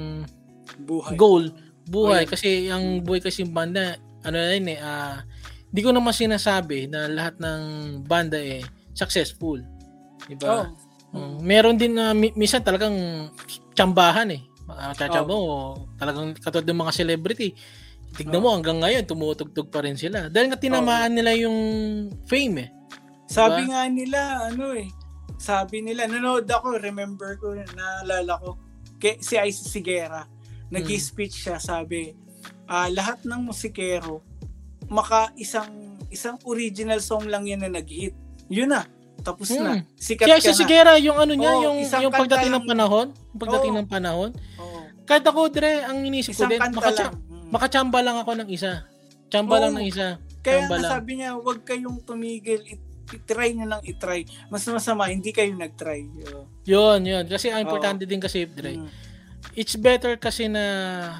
Buhay. 0.79 1.15
goal, 1.15 1.49
buhay 1.85 2.21
Oh, 2.21 2.25
yeah. 2.25 2.29
kasi 2.29 2.49
ang 2.69 3.01
buhay 3.01 3.19
kasi 3.19 3.41
yung 3.41 3.51
banda 3.51 3.95
ano 4.21 4.35
na 4.35 4.53
yun 4.53 4.69
eh 4.69 4.79
ah, 4.79 5.23
di 5.65 5.81
ko 5.81 5.89
naman 5.89 6.11
sinasabi 6.11 6.85
na 6.85 7.07
lahat 7.07 7.39
ng 7.39 7.61
banda 8.03 8.37
eh 8.37 8.61
successful. 8.93 9.57
Di 10.27 10.35
Oh. 10.45 10.65
Mm, 11.09 11.41
meron 11.41 11.73
din 11.73 11.97
na 11.97 12.13
mi- 12.13 12.35
minsan 12.35 12.61
talagang 12.61 12.93
tsambahan 13.73 14.29
eh. 14.29 14.41
Uh, 14.69 14.93
tsatsamba 14.93 15.33
mo, 15.33 15.73
talagang 15.97 16.37
katulad 16.37 16.61
ng 16.63 16.79
mga 16.79 16.93
celebrity. 16.93 17.49
Tignan 18.15 18.39
Oh. 18.39 18.43
mo 18.43 18.49
hanggang 18.51 18.79
ngayon 18.79 19.03
tumutugtog 19.05 19.69
pa 19.69 19.81
rin 19.81 19.95
sila. 19.95 20.27
Dahil 20.27 20.49
nga 20.49 20.57
tinamaan 20.57 21.13
nila 21.13 21.31
yung 21.35 21.57
fame 22.25 22.55
eh. 22.63 22.69
Sabi 23.29 23.63
Diba? 23.63 23.71
nga 23.71 23.81
nila, 23.85 24.19
ano 24.49 24.73
eh, 24.73 24.89
sabi 25.37 25.85
nila, 25.85 26.09
nanood 26.09 26.49
ako, 26.49 26.81
remember 26.81 27.37
ko, 27.37 27.53
naalala 27.53 28.41
ko, 28.41 28.57
kay, 28.97 29.21
si 29.21 29.37
Ice 29.37 29.63
Sigera, 29.63 30.25
nag-speech 30.67 31.45
siya, 31.45 31.61
sabi, 31.61 32.17
ah, 32.65 32.89
lahat 32.89 33.21
ng 33.23 33.45
musikero, 33.45 34.25
maka 34.89 35.29
isang 35.35 35.69
isang 36.09 36.41
original 36.43 36.97
song 36.97 37.29
lang 37.29 37.45
yan 37.45 37.61
na 37.61 37.69
nag-hit. 37.69 38.17
Yun 38.49 38.73
na, 38.73 38.81
tapos 39.21 39.53
na. 39.53 39.77
Hmm. 39.77 39.81
Sikat 39.93 40.25
Kaya 40.25 40.41
ka 40.41 40.43
si 40.43 40.49
na. 40.49 40.57
Sigera, 40.57 40.91
yung 40.97 41.21
ano 41.21 41.33
niya, 41.37 41.53
Oo, 41.53 41.63
yung, 41.69 41.77
yung 41.85 42.09
pagdating 42.11 42.49
ng 42.49 42.65
panahon, 42.65 43.07
pagdating 43.37 43.73
Oo. 43.73 43.79
ng 43.79 43.87
panahon, 43.87 44.31
Oo. 44.57 44.79
kahit 45.05 45.21
ako, 45.21 45.53
Dre, 45.53 45.85
ang 45.85 46.01
inisip 46.01 46.33
ko 46.33 46.49
din, 46.49 46.57
makacha- 46.57 47.13
lang. 47.13 47.28
Makachamba 47.49 47.99
lang 47.99 48.17
ako 48.17 48.31
ng 48.35 48.49
isa. 48.49 48.85
Chamba 49.27 49.55
Oo. 49.55 49.61
lang 49.67 49.73
ng 49.75 49.85
isa. 49.85 50.17
Kaya 50.39 50.63
Chamba 50.63 50.75
nga 50.75 50.81
lang. 50.81 50.91
sabi 50.91 51.11
niya, 51.15 51.29
huwag 51.35 51.59
kayong 51.61 51.99
tumigil, 52.01 52.61
it, 52.63 52.81
itry 53.09 53.53
nyo 53.53 53.65
lang 53.67 53.81
itry. 53.83 54.21
Mas 54.47 54.65
masama, 54.65 55.05
hindi 55.05 55.29
kayo 55.29 55.49
nag-try. 55.51 56.05
Oo. 56.27 56.45
Yun, 56.63 57.01
yun. 57.03 57.25
Kasi 57.25 57.49
ang 57.49 57.61
importante 57.61 58.05
din 58.05 58.17
kasi, 58.17 58.45
Dre, 58.45 58.73
Mm. 58.75 58.89
it's 59.53 59.73
better 59.75 60.13
kasi 60.15 60.45
na 60.45 60.63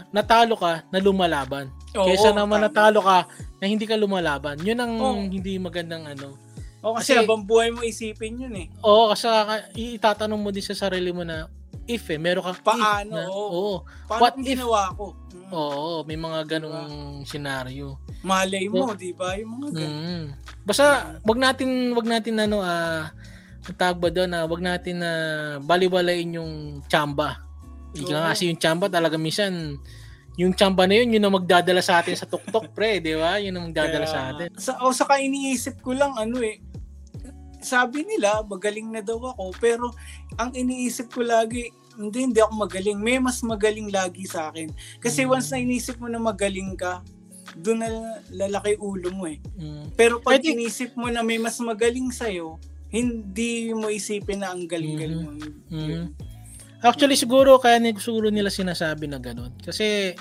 natalo 0.10 0.54
ka 0.54 0.86
na 0.88 0.98
lumalaban. 0.98 1.70
Oo, 1.94 2.06
Kaysa 2.06 2.30
naman 2.30 2.62
tama. 2.62 2.66
natalo 2.70 3.00
ka 3.02 3.26
na 3.58 3.66
hindi 3.66 3.84
ka 3.84 3.94
lumalaban. 3.94 4.62
Yun 4.62 4.80
ang 4.80 4.94
Oo. 4.96 5.18
hindi 5.20 5.58
magandang 5.58 6.06
ano. 6.08 6.38
O 6.80 6.96
kasi, 6.96 7.12
Kasi- 7.12 7.20
habang 7.20 7.44
buhay 7.44 7.70
mo 7.70 7.84
isipin 7.84 8.40
yun 8.40 8.56
eh. 8.56 8.68
Oo, 8.80 9.12
kasi 9.12 9.28
ka- 9.28 9.68
itatanong 9.74 10.40
mo 10.40 10.50
din 10.50 10.64
sa 10.64 10.78
sarili 10.78 11.12
mo 11.12 11.28
na 11.28 11.50
if 11.90 12.06
eh, 12.14 12.22
meron 12.22 12.46
kang 12.46 12.54
if 12.54 12.62
Paano? 12.62 13.12
na, 13.18 13.26
Oo. 13.26 13.50
oo. 13.50 13.76
Paano 14.06 14.22
What 14.22 14.38
if- 14.38 14.46
ginawa 14.54 14.94
ko? 14.94 15.06
Mm. 15.34 15.50
Oo, 15.50 16.06
may 16.06 16.14
mga 16.14 16.40
ganong 16.46 17.26
senaryo. 17.26 17.98
Malay 18.22 18.70
mo, 18.70 18.94
di 18.94 19.10
ba? 19.18 19.34
Yung 19.34 19.58
mga 19.58 19.68
ganun. 19.74 19.98
Mm. 19.98 20.26
Basta 20.62 20.86
wag 21.26 21.40
natin 21.42 21.70
wag 21.98 22.06
natin 22.06 22.36
ano 22.38 22.62
ah 22.62 23.10
ang 23.66 23.76
tawag 23.76 23.98
ba 23.98 24.10
doon 24.14 24.30
na 24.30 24.46
wag 24.46 24.62
natin 24.62 25.02
na 25.02 25.12
baliwalain 25.62 26.38
yung 26.38 26.82
chamba. 26.86 27.42
Ika 27.98 28.14
nga 28.14 28.30
kasi 28.34 28.50
yung 28.50 28.62
chamba 28.62 28.86
talaga 28.86 29.18
minsan, 29.18 29.78
yung 30.38 30.54
chamba 30.54 30.86
na 30.86 31.02
yun, 31.02 31.18
yun 31.18 31.26
ang 31.26 31.36
magdadala 31.36 31.82
sa 31.82 32.00
atin 32.02 32.14
sa 32.14 32.30
tuktok, 32.30 32.70
pre, 32.72 33.02
di 33.02 33.18
ba? 33.18 33.42
Yun 33.42 33.58
ang 33.58 33.66
magdadala 33.74 34.06
Kaya, 34.06 34.14
sa 34.14 34.20
atin. 34.30 34.48
Sa, 34.58 34.72
o 34.86 34.94
saka 34.94 35.18
iniisip 35.18 35.82
ko 35.82 35.98
lang 35.98 36.14
ano 36.16 36.38
eh, 36.42 36.62
sabi 37.60 38.04
nila 38.04 38.42
magaling 38.44 38.88
na 38.88 39.00
daw 39.00 39.20
ako 39.30 39.52
pero 39.58 39.86
ang 40.36 40.52
iniisip 40.52 41.12
ko 41.12 41.22
lagi 41.22 41.70
hindi 41.96 42.24
hindi 42.24 42.40
ako 42.40 42.54
magaling 42.58 42.96
may 42.96 43.20
mas 43.20 43.44
magaling 43.44 43.92
lagi 43.92 44.24
sa 44.24 44.50
akin 44.50 44.72
kasi 44.98 45.24
Mm. 45.24 45.30
once 45.30 45.52
na 45.52 45.60
inisip 45.60 46.00
mo 46.00 46.08
na 46.08 46.18
magaling 46.18 46.74
ka 46.74 47.04
doon 47.56 47.84
na 47.84 47.90
lalaki 48.30 48.80
ulo 48.80 49.12
mo 49.12 49.28
eh 49.28 49.38
Mm. 49.56 49.92
pero 49.94 50.18
pag 50.20 50.40
think- 50.40 50.56
inisip 50.56 50.96
mo 50.96 51.12
na 51.12 51.20
may 51.20 51.36
mas 51.36 51.60
magaling 51.60 52.08
sa'yo 52.10 52.56
hindi 52.88 53.70
mo 53.70 53.86
isipin 53.88 54.42
na 54.42 54.50
ang 54.50 54.66
galing-galing 54.66 55.22
mo 55.22 55.32
Mhm. 55.36 55.54
Yun. 55.70 56.10
Actually, 56.80 57.14
siguro, 57.14 57.60
kaya 57.60 57.76
siguro 58.00 58.32
nila 58.32 58.48
sinasabi 58.48 59.06
na 59.06 59.20
ganun. 59.20 59.52
Kasi, 59.60 60.16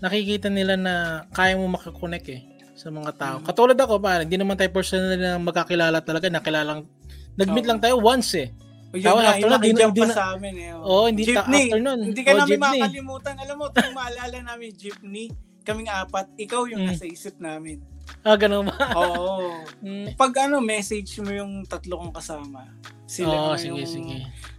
nakikita 0.00 0.48
nila 0.48 0.74
na 0.74 0.94
kaya 1.30 1.52
mo 1.54 1.68
makakonect 1.68 2.26
eh 2.32 2.47
sa 2.78 2.88
mga 2.88 3.10
tao. 3.12 3.36
Mhm. 3.36 3.44
Katulad 3.44 3.74
ako, 3.76 3.98
parang, 3.98 4.24
hindi 4.24 4.38
naman 4.38 4.54
tayo 4.54 4.70
personal 4.70 5.12
na 5.12 5.34
magkakilala 5.36 5.98
talaga. 5.98 6.30
Nakilalang, 6.30 6.86
nag-meet 7.34 7.66
lang 7.66 7.78
tayo 7.78 7.98
once 7.98 8.38
eh. 8.38 8.48
O 8.88 8.96
yun 8.96 9.04
Tapos 9.04 9.20
na, 9.20 9.28
after 9.28 9.42
yung 9.42 9.50
nun, 9.50 9.60
di 9.60 9.68
na- 9.68 9.74
nakijump 9.74 9.92
di 9.92 10.00
pa 10.00 10.06
na- 10.06 10.16
sa 10.16 10.24
amin 10.32 10.54
eh. 10.56 10.70
Oo, 10.72 11.04
hindi 11.04 11.22
ta- 11.22 11.28
jeepney. 11.44 11.64
after 11.66 11.80
nun. 11.82 12.00
Hindi 12.00 12.22
ka 12.22 12.30
Oo, 12.30 12.38
namin 12.38 12.48
jeepney. 12.48 12.78
makakalimutan. 12.78 13.34
Alam 13.36 13.56
mo, 13.58 13.66
kung 13.68 13.92
maalala 13.92 14.38
namin 14.40 14.68
jeepney, 14.72 15.26
kaming 15.60 15.90
apat, 15.90 16.26
ikaw 16.36 16.62
yung 16.64 16.80
Mm. 16.80 16.88
nasa 16.88 17.04
isip 17.04 17.34
namin. 17.36 17.76
Ah, 18.22 18.34
ganun 18.34 18.64
ba? 18.64 18.72
Oo. 18.96 19.60
Mm. 19.82 20.16
Pag 20.16 20.32
ano, 20.40 20.56
message 20.58 21.18
mo 21.18 21.28
yung 21.28 21.66
tatlo 21.66 22.00
kong 22.00 22.14
kasama, 22.14 22.64
sila 23.04 23.28
Oo, 23.28 23.52
na 23.52 23.60
sige, 23.60 23.76
yung 23.76 23.84
sige. 23.84 24.16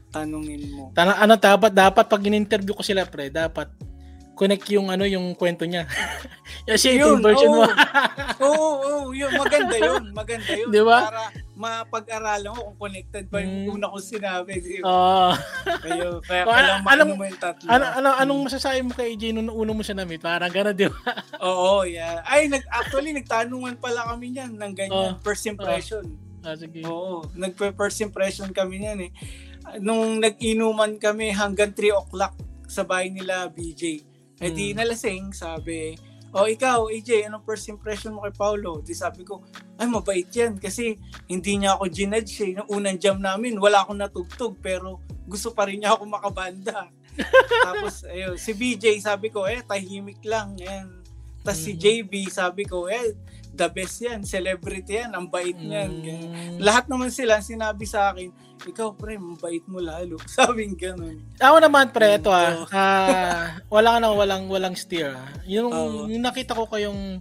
tanungin 0.07 0.61
mo. 0.69 0.93
Tana, 0.93 1.17
ano, 1.17 1.33
dapat, 1.33 1.71
dapat 1.71 2.05
pag 2.05 2.21
in-interview 2.21 2.73
ko 2.73 2.81
sila, 2.81 3.05
pre, 3.05 3.29
dapat 3.29 3.65
connect 4.39 4.71
yung 4.71 4.87
ano 4.87 5.03
yung 5.03 5.35
kwento 5.35 5.67
niya. 5.67 5.83
Yung 6.69 7.19
version 7.19 7.49
mo. 7.51 7.65
Oo, 8.39 8.45
oo, 8.45 8.75
oo, 8.79 9.09
yun. 9.11 9.31
Maganda 9.33 9.73
yun. 9.75 10.03
Maganda 10.13 10.53
yun. 10.53 10.69
Di 10.69 10.81
ba? 10.81 10.97
Para 11.01 11.23
mapag-aralan 11.55 12.53
ko 12.53 12.61
kung 12.63 12.77
connected 12.87 13.25
ba 13.25 13.41
yung 13.41 13.65
Mm. 13.65 13.73
una 13.73 13.85
kong 13.89 14.05
sinabi. 14.05 14.53
Di 14.57 14.79
ba? 14.79 14.85
Oo. 14.85 15.27
Kaya, 15.83 16.05
Oh, 16.07 16.21
kailangan 16.21 16.61
ano- 16.77 16.85
maano 16.85 17.03
mo 17.09 17.23
yung 17.25 17.41
tatlo. 17.41 17.65
ano, 17.67 17.85
ano, 17.91 18.09
anong 18.15 18.41
masasabi 18.45 18.79
mo 18.81 18.93
kay 18.93 19.13
AJ 19.13 19.23
nung 19.31 19.49
una 19.49 19.71
mo 19.73 19.81
siya 19.81 19.97
na-meet? 19.97 20.21
Parang 20.21 20.47
gano'n, 20.47 20.75
di 20.75 20.85
ba? 20.87 20.99
Oo, 21.41 21.83
yeah. 21.83 22.21
Ay, 22.23 22.47
nag, 22.47 22.61
actually, 22.69 23.11
nagtanungan 23.11 23.75
pala 23.75 24.05
kami 24.07 24.31
niyan 24.31 24.53
ng 24.53 24.73
ganyan. 24.73 24.93
Oh. 24.93 25.17
First 25.19 25.45
impression. 25.45 26.05
Ah, 26.39 26.53
sige. 26.53 26.85
Oo, 26.85 27.25
nagpe-first 27.33 27.99
impression 27.99 28.47
kami 28.49 28.79
niyan 28.79 28.99
eh. 29.03 29.11
Nung 29.77 30.17
nag-inuman 30.17 30.95
kami 30.95 31.29
hanggang 31.29 31.73
3 31.73 31.91
o'clock 31.93 32.37
sa 32.65 32.85
bahay 32.85 33.09
nila 33.09 33.49
BJ. 33.49 34.05
Eh 34.39 34.51
di 34.51 34.71
nalasing, 34.71 35.35
sabi, 35.35 35.99
o 36.31 36.45
ikaw, 36.45 36.87
AJ, 36.87 37.27
anong 37.27 37.43
first 37.43 37.67
impression 37.67 38.13
mo 38.13 38.23
kay 38.23 38.31
Paulo? 38.31 38.79
Di 38.79 38.93
sabi 38.93 39.25
ko, 39.25 39.43
ay 39.75 39.87
mabait 39.89 40.29
yan 40.29 40.55
kasi 40.55 40.95
hindi 41.25 41.59
niya 41.59 41.75
ako 41.75 41.89
ginudge 41.89 42.39
eh. 42.45 42.51
Nung 42.55 42.69
unang 42.69 42.95
jam 42.95 43.17
namin, 43.19 43.57
wala 43.57 43.83
akong 43.83 43.99
natugtog 43.99 44.55
pero 44.61 45.01
gusto 45.25 45.51
pa 45.51 45.67
rin 45.67 45.81
niya 45.81 45.97
ako 45.97 46.05
makabanda. 46.07 46.87
Tapos, 47.67 48.05
ayun, 48.07 48.39
si 48.39 48.55
BJ, 48.55 48.95
sabi 49.01 49.27
ko, 49.27 49.43
eh, 49.43 49.59
tahimik 49.59 50.23
lang. 50.23 50.55
Yan. 50.55 51.01
Tapos 51.39 51.59
si 51.59 51.73
Mhm. 51.75 51.79
JB, 51.79 52.13
sabi 52.29 52.63
ko, 52.63 52.87
eh, 52.87 53.15
the 53.59 53.67
best 53.67 53.99
yan. 53.99 54.23
Celebrity 54.23 54.97
yan. 54.97 55.11
Ang 55.11 55.27
bait 55.27 55.53
niyan. 55.53 55.91
Mm. 55.99 56.57
Lahat 56.63 56.87
naman 56.87 57.11
sila 57.11 57.43
sinabi 57.43 57.83
sa 57.83 58.09
akin, 58.09 58.31
ikaw 58.63 58.95
pre, 58.95 59.15
mabait 59.15 59.63
mo 59.67 59.79
lalo. 59.79 60.15
Sabing 60.35 60.73
ganun. 60.73 61.19
Ako 61.35 61.59
naman 61.59 61.91
pre, 61.91 62.15
ito 62.15 62.31
ah. 62.31 62.63
ah, 62.71 63.59
wala 63.73 63.95
ka 63.95 63.97
na 63.99 64.09
walang 64.09 64.47
walang 64.47 64.75
steer 64.75 65.11
ah. 65.11 65.27
Yung, 65.43 65.69
Oo. 65.69 66.07
yung 66.07 66.23
nakita 66.23 66.55
ko 66.55 66.63
kayong 66.65 67.19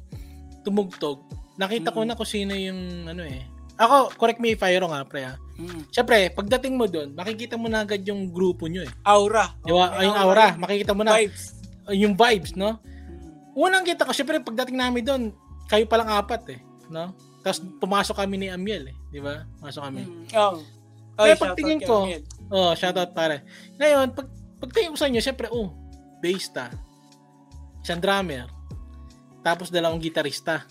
tumugtog, 0.62 1.22
nakita 1.54 1.90
ko 1.90 2.02
Mm. 2.02 2.08
na 2.08 2.16
kung 2.16 2.30
sino 2.30 2.52
yung 2.54 2.80
ano 3.06 3.26
eh. 3.26 3.42
Ako, 3.78 4.10
correct 4.14 4.42
me 4.42 4.54
if 4.54 4.62
I 4.62 4.74
wrong 4.74 4.90
ah, 4.90 5.02
pre 5.02 5.22
ah. 5.24 5.36
Mm. 5.54 5.86
Siyempre, 5.90 6.30
pagdating 6.30 6.74
mo 6.74 6.86
doon, 6.86 7.14
makikita 7.14 7.54
mo 7.54 7.66
na 7.66 7.82
agad 7.82 8.02
yung 8.02 8.30
grupo 8.30 8.66
nyo 8.66 8.82
eh. 8.82 8.90
Aura. 9.02 9.54
Di 9.62 9.70
ba? 9.70 9.90
may 9.94 10.06
yung 10.06 10.18
aura, 10.18 10.46
yun. 10.54 10.58
makikita 10.58 10.92
mo 10.94 11.02
na 11.02 11.18
Vibes. 11.18 11.42
yung 11.90 12.14
vibes, 12.14 12.54
no? 12.54 12.78
Mm. 12.78 13.58
Unang 13.58 13.82
kita 13.82 14.02
ko, 14.02 14.10
syempre 14.10 14.38
pagdating 14.38 14.78
namin 14.78 15.02
doon, 15.02 15.22
kayo 15.68 15.84
palang 15.84 16.08
apat 16.08 16.56
eh, 16.56 16.60
no? 16.88 17.12
Tapos 17.44 17.60
pumasok 17.78 18.24
kami 18.24 18.40
ni 18.40 18.48
Amiel 18.48 18.90
eh, 18.90 18.96
di 19.12 19.20
ba? 19.20 19.44
Pasok 19.60 19.84
kami. 19.84 20.02
Mm. 20.02 20.24
Oh. 20.34 20.64
Kaya 21.18 21.34
Ay, 21.34 21.38
pagtingin 21.38 21.80
ko, 21.84 22.08
Amiel. 22.08 22.22
Oh, 22.48 22.72
shoutout 22.72 23.12
pare. 23.12 23.44
Ngayon, 23.76 24.16
pag 24.16 24.26
pagtingin 24.58 24.92
ko 24.94 24.98
sa 24.98 25.06
inyo, 25.10 25.20
syempre, 25.20 25.46
oh, 25.52 25.74
bassista, 26.24 26.72
isang 27.84 28.00
drummer, 28.00 28.48
tapos 29.44 29.68
dalawang 29.68 30.00
gitarista, 30.02 30.64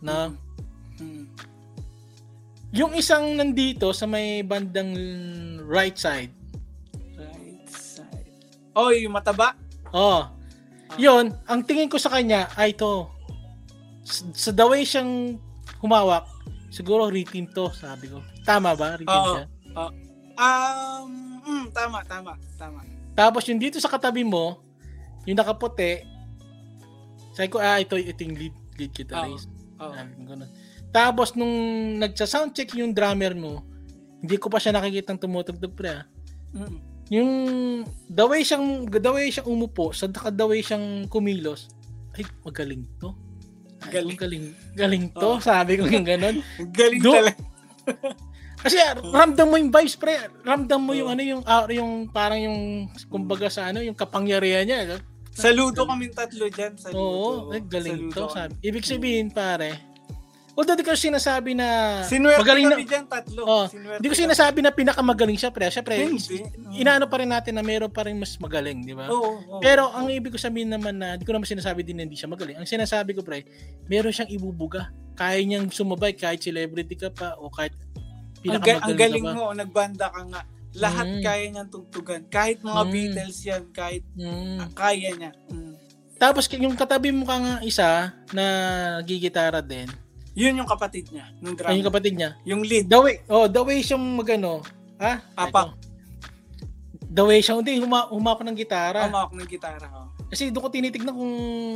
no? 0.00 0.32
Mm. 1.02 1.26
Yung 2.76 2.92
isang 2.94 3.32
nandito 3.32 3.90
sa 3.96 4.04
may 4.04 4.44
bandang 4.44 4.92
right 5.64 5.96
side, 5.96 6.32
Right 7.16 7.64
side. 7.66 8.28
Oh, 8.76 8.92
yung 8.92 9.16
mataba. 9.16 9.56
oh, 9.90 10.28
yun, 11.00 11.32
ang 11.48 11.60
tingin 11.64 11.88
ko 11.88 11.96
sa 11.96 12.12
kanya, 12.12 12.48
ay 12.56 12.76
to, 12.76 13.08
sa 14.34 14.50
the 14.50 14.66
way 14.66 14.82
siyang 14.82 15.36
humawak, 15.84 16.24
siguro 16.72 17.12
rhythm 17.12 17.48
to, 17.52 17.68
sabi 17.76 18.08
ko. 18.08 18.24
Tama 18.42 18.72
ba? 18.74 18.96
Rhythm 18.96 19.12
Oo. 19.12 19.32
siya? 19.36 19.44
Um, 20.38 21.10
mm, 21.44 21.66
tama, 21.74 22.02
tama, 22.06 22.32
tama. 22.56 22.80
Tapos 23.18 23.42
yung 23.50 23.58
dito 23.58 23.82
sa 23.82 23.90
katabi 23.90 24.22
mo, 24.22 24.62
yung 25.26 25.38
nakaputi, 25.38 26.06
sabi 27.34 27.48
ko, 27.50 27.58
ah, 27.58 27.78
ito, 27.78 27.98
ito 27.98 28.20
yung 28.22 28.38
lead, 28.38 28.54
lead 28.78 28.92
guitarist. 28.94 29.50
Oh. 29.78 29.94
Ganun. 29.94 30.50
Tapos 30.90 31.36
nung 31.36 31.54
nagsa-soundcheck 32.00 32.74
yung 32.78 32.96
drummer 32.96 33.34
mo, 33.36 33.62
hindi 34.18 34.34
ko 34.40 34.50
pa 34.50 34.58
siya 34.58 34.74
nakikitang 34.74 35.20
tumutugtog 35.20 35.74
pre. 35.74 35.90
ah. 35.90 36.04
Mm. 36.54 36.78
Yung 37.08 37.30
the 38.10 38.24
way 38.26 38.44
siyang 38.44 38.84
the 38.90 39.12
way 39.12 39.32
siyang 39.32 39.48
umupo, 39.48 39.96
sa 39.96 40.10
the 40.10 40.46
way 40.46 40.60
siyang 40.60 41.08
kumilos, 41.08 41.72
ay 42.18 42.26
magaling 42.44 42.84
to. 43.00 43.14
Galing. 43.86 44.18
galing. 44.18 44.44
Galing 44.74 45.04
to, 45.12 45.28
Oh. 45.28 45.38
sabi 45.38 45.78
ko 45.78 45.86
yung 45.86 46.02
ganun. 46.02 46.42
Galing 46.78 47.00
Do- 47.00 47.14
talaga. 47.14 47.42
Kasi 48.58 48.74
ramdam 49.06 49.46
mo 49.46 49.54
yung 49.54 49.70
vibes 49.70 49.94
pre, 49.94 50.18
ramdam 50.42 50.82
mo 50.82 50.90
yung 50.90 51.06
ano 51.08 51.22
yung 51.22 51.42
ah, 51.46 51.62
yung 51.70 52.10
parang 52.10 52.42
yung 52.42 52.58
kumbaga 53.06 53.46
sa 53.46 53.70
ano, 53.70 53.78
yung 53.78 53.94
kapangyarihan 53.94 54.66
niya. 54.66 54.98
Saludo 55.30 55.86
kaming 55.86 56.10
tatlo 56.10 56.50
dyan. 56.50 56.74
Saludo. 56.74 56.98
Oo, 56.98 57.54
ay, 57.54 57.62
galing 57.62 58.10
Saludo 58.10 58.18
to. 58.18 58.26
kami. 58.26 58.34
Sabi. 58.34 58.52
Ibig 58.58 58.84
sabihin 58.84 59.28
pare, 59.30 59.87
although 60.58 60.74
di 60.74 60.82
ko 60.82 60.90
sinasabi 60.90 61.54
na 61.54 62.02
Sinuwerte 62.02 62.42
magaling 62.42 62.66
na, 62.66 62.74
kami 62.74 62.84
dyan 62.84 63.06
tatlo. 63.06 63.40
Oh, 63.46 63.64
Sinuwerte 63.70 64.02
Hindi 64.02 64.08
ko 64.10 64.16
sinasabi 64.18 64.58
na 64.58 64.74
pinakamagaling 64.74 65.38
siya, 65.38 65.54
pre. 65.54 65.70
Siyempre, 65.70 65.94
Hindi. 65.94 66.42
inaano 66.74 67.06
pa 67.06 67.22
rin 67.22 67.30
natin 67.30 67.54
na 67.54 67.62
meron 67.62 67.86
pa 67.86 68.02
rin 68.02 68.18
mas 68.18 68.34
magaling, 68.36 68.82
di 68.82 68.90
ba? 68.90 69.06
Oo, 69.06 69.38
oo. 69.38 69.62
Pero 69.62 69.86
ang 69.88 70.10
ibig 70.10 70.34
ko 70.34 70.38
sabihin 70.38 70.66
naman 70.66 70.98
na, 70.98 71.14
hindi 71.14 71.22
ko 71.22 71.30
naman 71.30 71.46
sinasabi 71.46 71.86
din 71.86 71.94
na 71.94 72.02
hindi 72.02 72.18
siya 72.18 72.26
magaling. 72.26 72.58
Ang 72.58 72.66
sinasabi 72.66 73.14
ko, 73.14 73.22
pre, 73.22 73.46
meron 73.86 74.10
siyang 74.10 74.34
ibubuga. 74.34 74.90
Kaya 75.14 75.38
niyang 75.38 75.70
sumabay 75.70 76.12
kahit 76.12 76.42
celebrity 76.42 76.98
ka 76.98 77.14
pa 77.14 77.38
o 77.38 77.46
kahit 77.48 77.70
ang, 78.42 78.58
ga- 78.58 78.82
ang 78.82 78.94
pinakamagaling 78.98 78.98
galing 78.98 79.22
ka 79.22 79.30
pa. 79.30 79.38
mo, 79.38 79.44
nagbanda 79.54 80.06
ka 80.10 80.20
nga. 80.26 80.42
Lahat 80.74 81.06
Mm. 81.06 81.22
kaya 81.22 81.44
niyang 81.48 81.70
tugtugan. 81.70 82.20
Kahit 82.26 82.58
mga 82.60 82.82
Mm. 82.82 82.90
Beatles 82.90 83.38
yan, 83.40 83.62
kahit 83.70 84.02
Mm. 84.14 84.58
kaya 84.74 85.10
niya. 85.14 85.32
Mm. 85.48 85.74
Tapos 86.18 86.50
yung 86.50 86.74
katabi 86.74 87.14
mo 87.14 87.22
ka 87.22 87.36
nga 87.38 87.54
isa 87.62 87.88
na 88.34 88.44
gigitara 89.02 89.62
din, 89.62 89.86
Yun 90.38 90.54
yung 90.54 90.70
kapatid 90.70 91.10
niya, 91.10 91.26
nung 91.42 91.58
drama. 91.58 91.74
ay 91.74 91.82
yung 91.82 91.88
kapatid 91.90 92.14
niya. 92.14 92.30
yung 92.46 92.62
lead. 92.62 92.86
The 92.86 92.94
way, 92.96 93.14
oh, 93.26 93.50
the 93.50 93.58
way 93.58 93.82
siyang 93.82 94.06
magano, 94.14 94.62
ha? 94.96 95.18
Apak. 95.34 95.74
The 97.10 97.24
way 97.24 97.42
siyang, 97.42 97.58
hindi, 97.60 97.82
huma, 97.82 98.06
humawak 98.06 98.46
ng 98.46 98.54
gitara. 98.54 99.10
Humawak 99.10 99.34
ng 99.34 99.48
gitara. 99.48 99.86
Oh. 99.90 100.06
Kasi 100.30 100.52
doon 100.52 100.62
ko 100.62 100.70
tinitignan 100.70 101.10
kung 101.10 101.34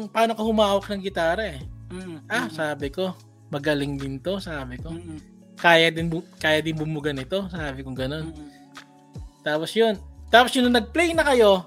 paano 0.08 0.36
ka 0.36 0.42
humawak 0.44 0.86
ng 0.86 1.02
gitara 1.02 1.56
eh. 1.56 1.60
Mm. 1.90 2.22
Ah, 2.24 2.46
mm, 2.46 2.54
sabi 2.54 2.86
ko, 2.88 3.10
magaling 3.48 3.98
din 3.98 4.16
to, 4.16 4.38
sabi 4.38 4.78
ko. 4.78 4.94
mm, 4.94 5.02
mm, 5.10 5.20
Kaya 5.58 5.90
din 5.90 6.06
bu- 6.06 6.26
kaya 6.38 6.62
din 6.62 6.76
bumuga 6.76 7.10
nito, 7.10 7.48
sabi 7.48 7.82
ko 7.82 7.90
ganoon. 7.90 8.30
mm, 8.30 8.48
Tapos 9.42 9.74
yun. 9.74 9.98
Tapos 10.28 10.54
yun 10.54 10.68
nung 10.68 10.78
nag-play 10.78 11.10
na 11.12 11.26
kayo. 11.26 11.66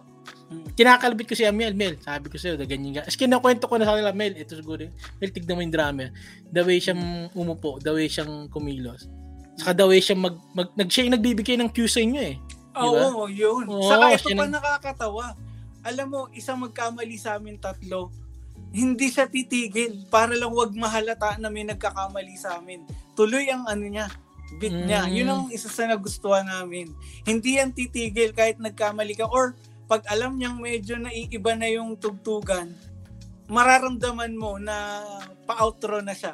Kinakalbit 0.76 1.26
ko 1.26 1.34
si 1.34 1.48
Mel, 1.50 1.74
Mel, 1.74 1.98
sabi 2.02 2.30
ko 2.30 2.38
sa'yo, 2.38 2.60
na 2.60 2.68
ganyan 2.70 3.00
nga. 3.00 3.04
As 3.08 3.18
kinakwento 3.18 3.66
ko 3.66 3.80
na 3.80 3.86
sa 3.88 3.98
kanila, 3.98 4.14
Mel, 4.14 4.36
ito 4.38 4.54
siguro, 4.54 4.86
Mel, 5.18 5.32
tignan 5.34 5.58
mo 5.58 5.62
yung 5.64 5.74
drummer. 5.74 6.10
The 6.52 6.62
way 6.62 6.78
siyang 6.78 7.32
umupo, 7.34 7.82
the 7.82 7.92
way 7.92 8.06
siyang 8.06 8.52
kumilos. 8.54 9.10
Saka 9.58 9.72
the 9.74 9.86
way 9.88 10.04
siyang 10.04 10.22
mag, 10.22 10.36
mag 10.52 10.70
nag, 10.76 10.90
siya 10.92 11.08
yung 11.08 11.16
nagbibigay 11.18 11.56
ng 11.58 11.72
cue 11.72 11.90
sa 11.90 12.04
inyo 12.04 12.22
eh. 12.22 12.36
Oo, 12.76 13.26
Diba? 13.26 13.32
yun. 13.32 13.66
Oo, 13.72 13.88
Saka 13.88 14.06
ito 14.14 14.28
pa 14.36 14.46
nag- 14.46 14.56
nakakatawa. 14.60 15.26
Alam 15.86 16.08
mo, 16.12 16.22
isang 16.36 16.60
magkamali 16.60 17.16
sa 17.16 17.38
amin 17.40 17.56
tatlo, 17.62 18.12
hindi 18.76 19.08
siya 19.08 19.32
titigil 19.32 20.10
para 20.12 20.36
lang 20.36 20.52
wag 20.52 20.76
mahalata 20.76 21.40
na 21.40 21.48
may 21.48 21.64
nagkakamali 21.64 22.36
sa 22.36 22.60
amin. 22.60 22.84
Tuloy 23.16 23.48
ang 23.48 23.64
ano 23.64 23.88
niya, 23.88 24.12
beat 24.60 24.76
niya. 24.76 25.08
Mm. 25.08 25.14
Yun 25.16 25.28
ang 25.32 25.44
isa 25.56 25.72
sa 25.72 25.88
nagustuhan 25.88 26.44
namin. 26.44 26.92
Hindi 27.24 27.56
yan 27.56 27.72
titigil 27.72 28.36
kahit 28.36 28.60
nagkamali 28.60 29.16
ka 29.16 29.32
or 29.32 29.56
pag 29.86 30.02
alam 30.10 30.36
niyang 30.36 30.58
medyo 30.58 30.98
naiiba 30.98 31.54
na 31.54 31.70
yung 31.70 31.96
tugtugan, 31.96 32.74
mararamdaman 33.46 34.34
mo 34.34 34.58
na 34.58 35.02
pa-outro 35.46 36.02
na 36.02 36.14
siya. 36.14 36.34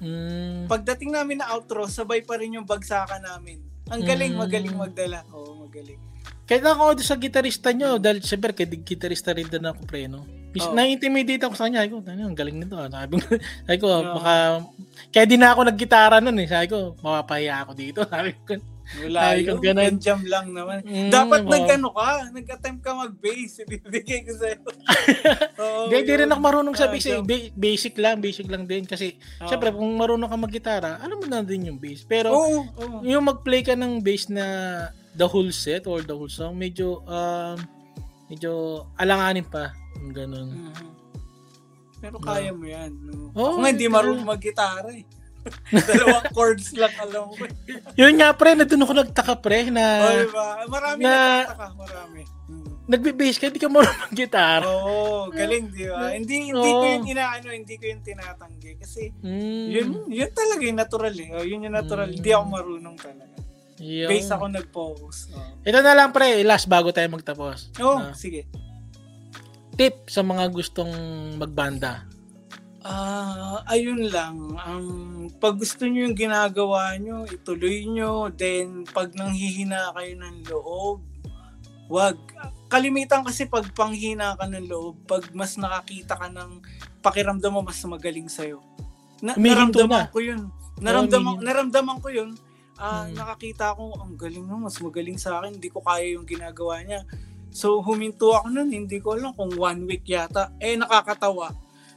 Mm. 0.00 0.68
Pagdating 0.68 1.12
namin 1.12 1.40
na 1.40 1.52
outro, 1.56 1.88
sabay 1.88 2.20
pa 2.20 2.36
rin 2.36 2.56
yung 2.56 2.68
bagsakan 2.68 3.24
namin. 3.24 3.60
Ang 3.88 4.02
galing, 4.02 4.32
Mm. 4.34 4.40
magaling 4.40 4.76
magdala. 4.76 5.20
Oo, 5.32 5.64
magaling. 5.64 6.00
Kahit 6.46 6.62
ako 6.62 6.94
doon 6.94 7.06
sa 7.06 7.18
gitarista 7.18 7.68
nyo, 7.74 7.98
dahil 7.98 8.22
siyempre, 8.22 8.54
kaya 8.54 8.70
gitarista 8.70 9.34
rin 9.34 9.50
doon 9.50 9.66
ako 9.72 9.80
pre, 9.84 10.06
no? 10.06 10.22
Oo. 10.56 10.72
Na-intimidate 10.72 11.42
ako 11.44 11.52
sa 11.52 11.68
kanya. 11.68 11.84
Sabi 11.84 11.92
ko, 11.92 12.00
"Tanya, 12.00 12.24
ang 12.24 12.38
galing 12.38 12.56
nito. 12.64 12.76
ah." 12.80 12.88
Sabi 12.88 13.20
ko, 13.20 13.26
sabi 13.66 13.76
ko 13.76 13.86
baka, 14.16 14.32
kaya 15.12 15.24
di 15.28 15.36
na 15.36 15.52
ako 15.52 15.60
naggitara 15.68 16.16
noon 16.22 16.38
eh. 16.40 16.48
Sabi 16.48 16.66
ko, 16.72 16.96
mapapahiya 17.04 17.54
ako 17.66 17.72
dito. 17.76 18.00
Sabi 18.12 18.30
ko, 18.40 18.56
Wala 18.96 19.18
Ay, 19.34 19.42
yun. 19.42 19.58
ganun. 19.58 19.94
Jam 19.98 20.22
lang 20.22 20.46
naman. 20.50 20.78
Mm, 20.80 21.10
Dapat 21.10 21.40
oo. 21.42 21.50
nag-ano 21.50 21.88
ka, 21.90 22.06
nag-attempt 22.30 22.80
ka 22.80 22.90
mag-bass. 22.94 23.52
Ibibigay 23.62 24.20
ko 24.22 24.32
sa'yo. 24.32 24.58
Oo, 25.62 25.80
Hindi, 25.86 26.06
di 26.06 26.14
rin 26.16 26.30
ako 26.30 26.40
marunong 26.40 26.74
sa 26.74 26.86
Ah, 26.86 26.92
bass 26.92 27.04
eh. 27.04 27.18
Ba- 27.18 27.52
basic 27.52 27.94
lang, 27.96 28.18
basic 28.18 28.46
lang 28.46 28.62
din. 28.62 28.84
Kasi, 28.84 29.18
Oo. 29.40 29.48
syempre, 29.48 29.70
kung 29.70 29.90
marunong 29.92 30.26
ka 30.26 30.38
maggitara, 30.38 30.90
alam 30.98 31.18
mo 31.18 31.26
na 31.26 31.42
din 31.42 31.68
yung 31.68 31.78
bass. 31.78 32.02
Pero, 32.02 32.30
Oo, 32.30 32.62
oo. 32.64 32.98
yung 33.02 33.24
mag-play 33.24 33.60
ka 33.60 33.74
ng 33.74 33.98
bass 33.98 34.28
na 34.28 34.44
the 35.12 35.24
whole 35.24 35.50
set 35.50 35.84
or 35.84 36.00
the 36.00 36.12
whole 36.12 36.30
song, 36.30 36.54
medyo, 36.54 37.02
um, 37.02 37.58
medyo 38.26 38.52
alanganin 38.94 39.44
pa. 39.44 39.74
Ganun. 40.06 40.70
Mhm. 40.70 40.88
Pero 41.96 42.20
kaya 42.20 42.52
mo 42.52 42.62
yan. 42.62 42.92
No? 43.02 43.32
Oo, 43.32 43.56
Ako 43.56 43.58
nga 43.58 43.70
hindi 43.72 43.88
marunong 43.88 44.28
mag-gitara 44.28 44.92
eh. 44.92 45.02
Dalawang 45.88 46.26
chords 46.30 46.74
lang 46.74 46.94
alam 46.96 47.30
ko. 47.30 47.44
Yun 47.94 48.14
nga 48.16 48.30
pre, 48.32 48.52
na 48.52 48.64
doon 48.64 48.82
ako 48.82 48.92
nagtaka 48.96 49.34
pre 49.36 49.68
na 49.68 49.84
oh, 50.00 50.12
diba? 50.22 50.46
Marami 50.66 51.00
na- 51.00 51.10
na 51.10 51.24
nakataka, 51.42 51.66
marami. 51.74 52.20
Hmm. 52.46 52.66
nagbe-bass 52.86 53.36
ka, 53.36 53.50
hindi 53.50 53.58
ka 53.58 53.66
marunong 53.66 54.02
mag-gitara. 54.04 54.62
Oo, 54.64 55.26
galing, 55.28 55.74
di 55.74 55.90
ba? 55.90 56.14
Hindi, 56.14 56.54
hindi 56.54 56.70
ko 56.70 56.78
Oo. 56.78 56.94
yung 56.94 57.06
inaano, 57.08 57.48
hindi 57.50 57.74
ko 57.74 57.84
yung 57.84 57.98
tinatanggi. 58.00 58.72
Kasi, 58.78 59.10
Mm. 59.18 59.66
yun, 59.68 59.86
yun 60.06 60.30
talaga 60.30 60.62
yung 60.62 60.78
natural 60.78 61.10
eh. 61.12 61.28
Oh, 61.34 61.42
yun 61.42 61.66
yung 61.66 61.74
natural. 61.74 62.06
Mm. 62.06 62.16
Hindi 62.16 62.30
ako 62.30 62.44
marunong 62.46 62.96
talaga. 62.96 63.34
Yun. 63.76 64.08
Base 64.08 64.30
ako 64.30 64.44
nag-focus. 64.48 65.16
Oh. 65.34 65.42
Ito 65.60 65.78
na 65.82 65.92
lang 65.92 66.14
pre, 66.14 66.40
last 66.40 66.64
bago 66.64 66.88
tayo 66.90 67.10
magtapos. 67.10 67.74
Oh, 67.76 67.98
Ah, 68.00 68.14
sige. 68.14 68.46
tip 69.74 70.06
sa 70.06 70.22
mga 70.22 70.48
gustong 70.48 70.88
magbanda. 71.36 72.06
Ah, 72.86 73.66
ayun 73.66 74.06
lang. 74.06 74.54
Ang 74.62 74.86
pag 75.42 75.58
gusto 75.58 75.82
niyo 75.84 76.06
yung 76.06 76.14
ginagawa 76.14 76.94
niyo, 76.94 77.26
ituloy 77.26 77.82
niyo. 77.82 78.30
Then 78.30 78.86
pag 78.86 79.10
nanghihina 79.10 79.90
kayo 79.90 80.12
ng 80.14 80.36
loob, 80.46 81.02
wag 81.90 82.14
kalimitan 82.66 83.26
kasi 83.26 83.46
pag 83.46 83.66
panghina 83.74 84.38
ka 84.38 84.46
ng 84.46 84.70
loob, 84.70 85.02
pag 85.06 85.26
mas 85.34 85.58
nakakita 85.58 86.14
ka 86.14 86.30
ng 86.30 86.62
pakiramdam 87.02 87.50
mo 87.50 87.62
mas 87.62 87.78
magaling 87.82 88.30
sa 88.30 88.46
Na, 89.18 89.34
naramdaman 89.34 90.06
na. 90.06 90.12
ko 90.14 90.18
'yun. 90.22 90.46
Naramdaman 90.78 91.40
humihinto. 91.40 91.46
naramdaman 91.46 91.96
ko 91.98 92.08
'yun. 92.10 92.30
Ah, 92.76 93.08
Hmm. 93.08 93.16
nakakita 93.16 93.72
ko 93.72 93.96
ang 93.98 94.14
galing 94.14 94.44
mo, 94.44 94.68
mas 94.68 94.76
magaling 94.78 95.16
sa 95.16 95.40
akin, 95.40 95.56
hindi 95.56 95.72
ko 95.72 95.80
kaya 95.80 96.12
yung 96.14 96.28
ginagawa 96.28 96.84
niya. 96.84 97.02
So 97.50 97.80
huminto 97.80 98.30
ako 98.30 98.52
nun, 98.52 98.68
hindi 98.68 99.00
ko 99.00 99.16
alam 99.16 99.32
kung 99.32 99.50
one 99.56 99.88
week 99.88 100.04
yata. 100.04 100.52
Eh 100.60 100.76
nakakatawa. 100.76 101.50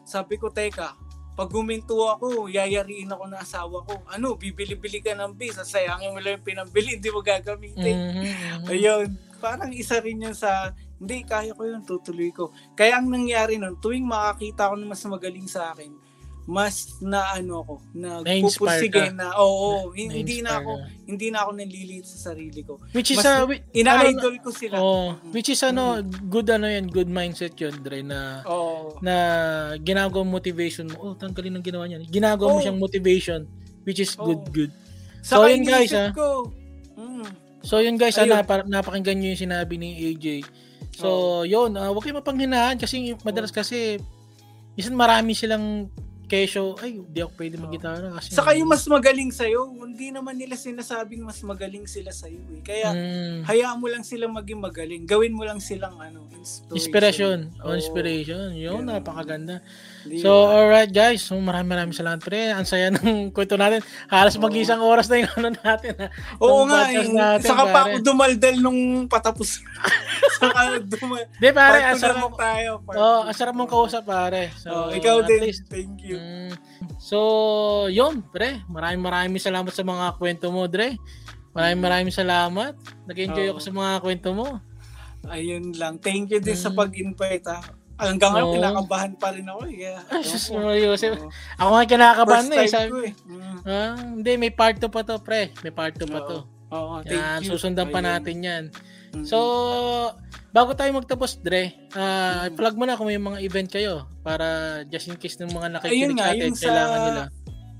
Sabi 0.10 0.41
ko, 0.41 0.49
teka, 0.49 0.97
pag 1.38 1.49
huminto 1.53 2.01
ako, 2.10 2.49
yayariin 2.49 3.14
ako 3.14 3.30
ng 3.30 3.39
asawa 3.39 3.78
ko. 3.86 4.01
Ano, 4.10 4.34
bibili-bili 4.34 5.05
ka 5.05 5.14
ng 5.14 5.38
base, 5.38 5.62
sayangin 5.62 6.12
mo 6.12 6.20
lang 6.20 6.41
yung 6.41 6.47
pinambili, 6.49 6.97
hindi 6.97 7.14
mo 7.14 7.22
gagamitin. 7.22 7.95
Mhm. 7.95 8.26
Ayun, 8.74 9.07
parang 9.38 9.70
isa 9.70 10.01
rin 10.01 10.26
yun 10.26 10.34
sa, 10.34 10.74
hindi, 10.97 11.22
kaya 11.24 11.53
ko 11.53 11.64
yun, 11.64 11.86
tutuloy 11.86 12.34
ko. 12.34 12.49
Kaya 12.74 12.97
ang 12.97 13.07
nangyari 13.07 13.62
nun, 13.62 13.78
tuwing 13.78 14.03
makakita 14.03 14.74
ko 14.74 14.82
na 14.82 14.89
mas 14.89 15.05
magaling 15.05 15.45
sa 15.45 15.78
akin, 15.78 15.93
mas 16.50 16.97
na 16.97 17.38
ano 17.38 17.62
ko, 17.62 17.74
na 17.93 18.26
ka. 18.26 19.14
na, 19.14 19.38
oo, 19.38 19.93
hindi 19.93 20.41
na 20.41 20.58
ako, 20.58 20.72
ka. 20.82 20.86
hindi 21.06 21.28
na 21.30 21.38
ako 21.45 21.52
nalilit 21.54 22.06
sa 22.10 22.34
sarili 22.34 22.66
ko. 22.66 22.82
Which 22.89 23.14
is 23.14 23.22
Mas 23.22 23.45
wi- 23.45 23.62
Ina-idol 23.78 24.41
ko 24.41 24.50
sila. 24.50 24.82
oh, 24.82 25.14
which 25.30 25.54
is 25.54 25.62
ano, 25.62 26.02
good 26.26 26.50
ano 26.50 26.66
yan, 26.66 26.89
good 26.89 27.06
mindset 27.06 27.54
yun, 27.56 27.78
Dre, 27.80 28.02
na 28.02 28.41
Oo. 28.50 28.97
na 29.06 29.14
ginagawa 29.78 30.26
mo 30.26 30.41
motivation 30.41 30.89
mo. 30.89 30.97
Oh, 31.00 31.14
tanggalin 31.14 31.54
ang 31.54 31.66
ginawa 31.66 31.86
niya. 31.86 32.02
Ginagawa 32.04 32.58
mo 32.58 32.58
Oh. 32.58 32.64
siyang 32.66 32.82
motivation, 32.82 33.45
which 33.86 34.02
is 34.02 34.18
good, 34.18 34.41
Oh. 34.41 34.50
good. 34.50 34.74
Saka 35.22 35.45
So, 35.45 35.52
yun, 35.54 35.64
guys, 35.64 35.91
iniisip 35.93 36.02
ah. 36.02 36.12
ko, 36.18 36.28
mm, 36.97 37.28
So 37.60 37.84
yun 37.84 38.00
guys, 38.00 38.16
ah, 38.16 38.24
Ayun. 38.24 38.39
napa- 38.39 38.64
napakinggan 38.66 39.20
nyo 39.20 39.36
yung 39.36 39.43
sinabi 39.45 39.76
ni 39.76 39.89
AJ. 40.10 40.47
So 40.95 41.08
yun, 41.43 41.76
uh, 41.76 41.91
huwag 41.91 42.02
kayo 42.02 42.16
mapanghinaan 42.16 42.80
kasi 42.80 43.14
madalas 43.22 43.52
kasi 43.52 44.00
minsan 44.74 44.95
marami 44.95 45.36
silang 45.36 45.91
kesyo, 46.30 46.77
ay, 46.77 47.01
di 47.01 47.19
ako 47.19 47.32
pwede 47.36 47.57
mag-gitara 47.57 48.07
kasi 48.13 48.32
Saka 48.32 48.53
yung 48.53 48.69
mas 48.69 48.86
magaling 48.86 49.34
sa'yo, 49.34 49.65
hindi 49.73 50.13
naman 50.13 50.38
nila 50.38 50.53
sinasabing 50.53 51.25
mas 51.25 51.41
magaling 51.41 51.89
sila 51.89 52.13
sa'yo 52.13 52.38
eh. 52.53 52.61
Kaya, 52.61 52.93
Mm, 52.93 53.43
hayaan 53.43 53.77
mo 53.82 53.89
lang 53.89 54.05
silang 54.05 54.32
maging 54.32 54.61
magaling. 54.61 55.03
Gawin 55.03 55.34
mo 55.34 55.41
lang 55.41 55.57
silang 55.57 55.97
ano, 55.97 56.30
inspiration. 56.38 56.77
inspiration. 56.77 57.38
Oh, 57.59 57.73
inspiration. 57.73 58.53
Yun, 58.53 58.86
Ganun. 58.86 59.01
napakaganda. 59.01 59.65
So, 60.18 60.47
alright 60.47 60.88
guys. 60.88 61.20
So, 61.22 61.36
maraming 61.36 61.70
maraming 61.70 61.91
salamat 61.91 62.20
pre. 62.20 62.50
Ang 62.50 62.64
saya 62.64 62.88
ng 62.89 63.04
kwento 63.36 63.54
natin. 63.54 63.84
Halos 64.06 64.36
Oo. 64.36 64.47
mag-isang 64.47 64.80
oras 64.80 65.06
na 65.06 65.20
yung 65.20 65.32
ano 65.38 65.50
natin. 65.54 65.93
ha. 65.95 66.08
Oo 66.38 66.64
Itong 66.64 66.68
nga, 66.68 66.82
eh. 66.88 67.08
natin, 67.10 67.45
saka 67.45 67.64
pa 67.66 67.74
pare. 67.76 67.84
ako 67.89 67.95
dumaldal 68.02 68.56
nung 68.58 68.80
patapos. 69.06 69.60
saka 70.39 70.80
dumal. 70.82 71.24
Di 71.36 71.50
pare, 71.50 71.80
ang 71.84 71.97
sarap 71.97 72.16
lang 72.18 72.24
mo. 72.26 72.38
tayo. 72.38 72.72
part 72.80 72.95
Oh, 72.95 73.20
ang 73.24 73.36
sarap 73.36 73.54
mong 73.54 73.70
kausap 73.70 74.04
pare. 74.04 74.50
So, 74.56 74.70
Oh, 74.70 74.88
ikaw 74.89 75.20
din. 75.22 75.43
least, 75.43 75.68
Thank 75.68 76.00
you. 76.02 76.16
Mm. 76.16 76.56
So, 76.97 77.18
yun, 77.88 78.24
pre. 78.24 78.64
Maraming 78.66 79.02
maraming 79.02 79.38
salamat 79.38 79.70
sa 79.70 79.82
mga 79.82 80.16
kwento 80.16 80.47
mo, 80.47 80.66
Dre. 80.66 80.95
Maraming 81.52 81.82
maraming 81.82 82.14
salamat. 82.14 82.78
Nag-enjoy 83.04 83.45
Oo. 83.45 83.52
ako 83.52 83.60
sa 83.60 83.72
mga 83.72 83.93
kwento 84.00 84.30
mo. 84.32 84.47
Ayun 85.28 85.76
lang. 85.76 85.97
Thank 85.97 86.32
you 86.32 86.39
din 86.39 86.56
sa 86.56 86.72
Mm. 86.72 86.78
pag-invite 86.78 87.45
ha. 87.45 87.60
Hanggang 88.00 88.32
ngayon, 88.32 88.47
Oo. 88.47 88.56
kinakabahan 88.56 89.12
pa 89.14 89.28
rin 89.30 89.43
ako 89.43 89.60
eh. 89.66 89.74
Kaya, 89.76 89.95
Ay, 90.14 90.24
sus, 90.24 90.43
ewan 90.45 90.56
ko. 90.56 90.64
mga 90.64 90.78
Yosef. 90.82 91.14
Oo. 91.14 91.30
Ako 91.60 91.70
nga 91.70 91.86
kinakabahan 91.86 92.45
First 92.45 92.50
na 92.50 92.58
eh. 92.58 92.70
Sabi, 92.70 92.89
ko 92.89 92.97
eh. 93.02 93.14
Mm. 93.22 93.58
ah, 93.62 93.95
hindi, 94.16 94.32
may 94.38 94.52
part 94.52 94.76
2 94.76 94.88
pa 94.88 95.02
to, 95.02 95.16
pre. 95.20 95.52
May 95.60 95.70
part 95.70 95.93
2 95.93 96.06
pa 96.06 96.20
to. 96.22 96.38
Oo, 96.70 96.93
thank 97.02 97.14
Yan, 97.14 97.39
you. 97.41 97.50
susundan 97.52 97.88
pa 97.88 98.00
Ayun. 98.00 98.08
natin 98.10 98.36
yan. 98.39 98.64
Mm. 99.12 99.26
So, 99.26 99.38
bago 100.50 100.72
tayo 100.72 100.93
magtapos, 100.93 101.38
Dre, 101.38 101.76
ah, 101.91 102.45
Mm. 102.45 102.56
plug 102.56 102.76
mo 102.76 102.84
na 102.84 102.95
kung 102.95 103.08
may 103.08 103.18
mga 103.18 103.39
event 103.41 103.70
kayo 103.70 103.93
para 104.22 104.47
just 104.86 105.08
in 105.08 105.16
case 105.16 105.36
ng 105.38 105.50
mga 105.50 105.60
Ayun 105.60 105.74
nakikinig 105.76 106.16
nga, 106.16 106.24
sa 106.24 106.32
atin, 106.32 106.41
yung 106.41 106.56
sa, 106.56 106.66
kailangan 106.66 107.00
nila. 107.04 107.24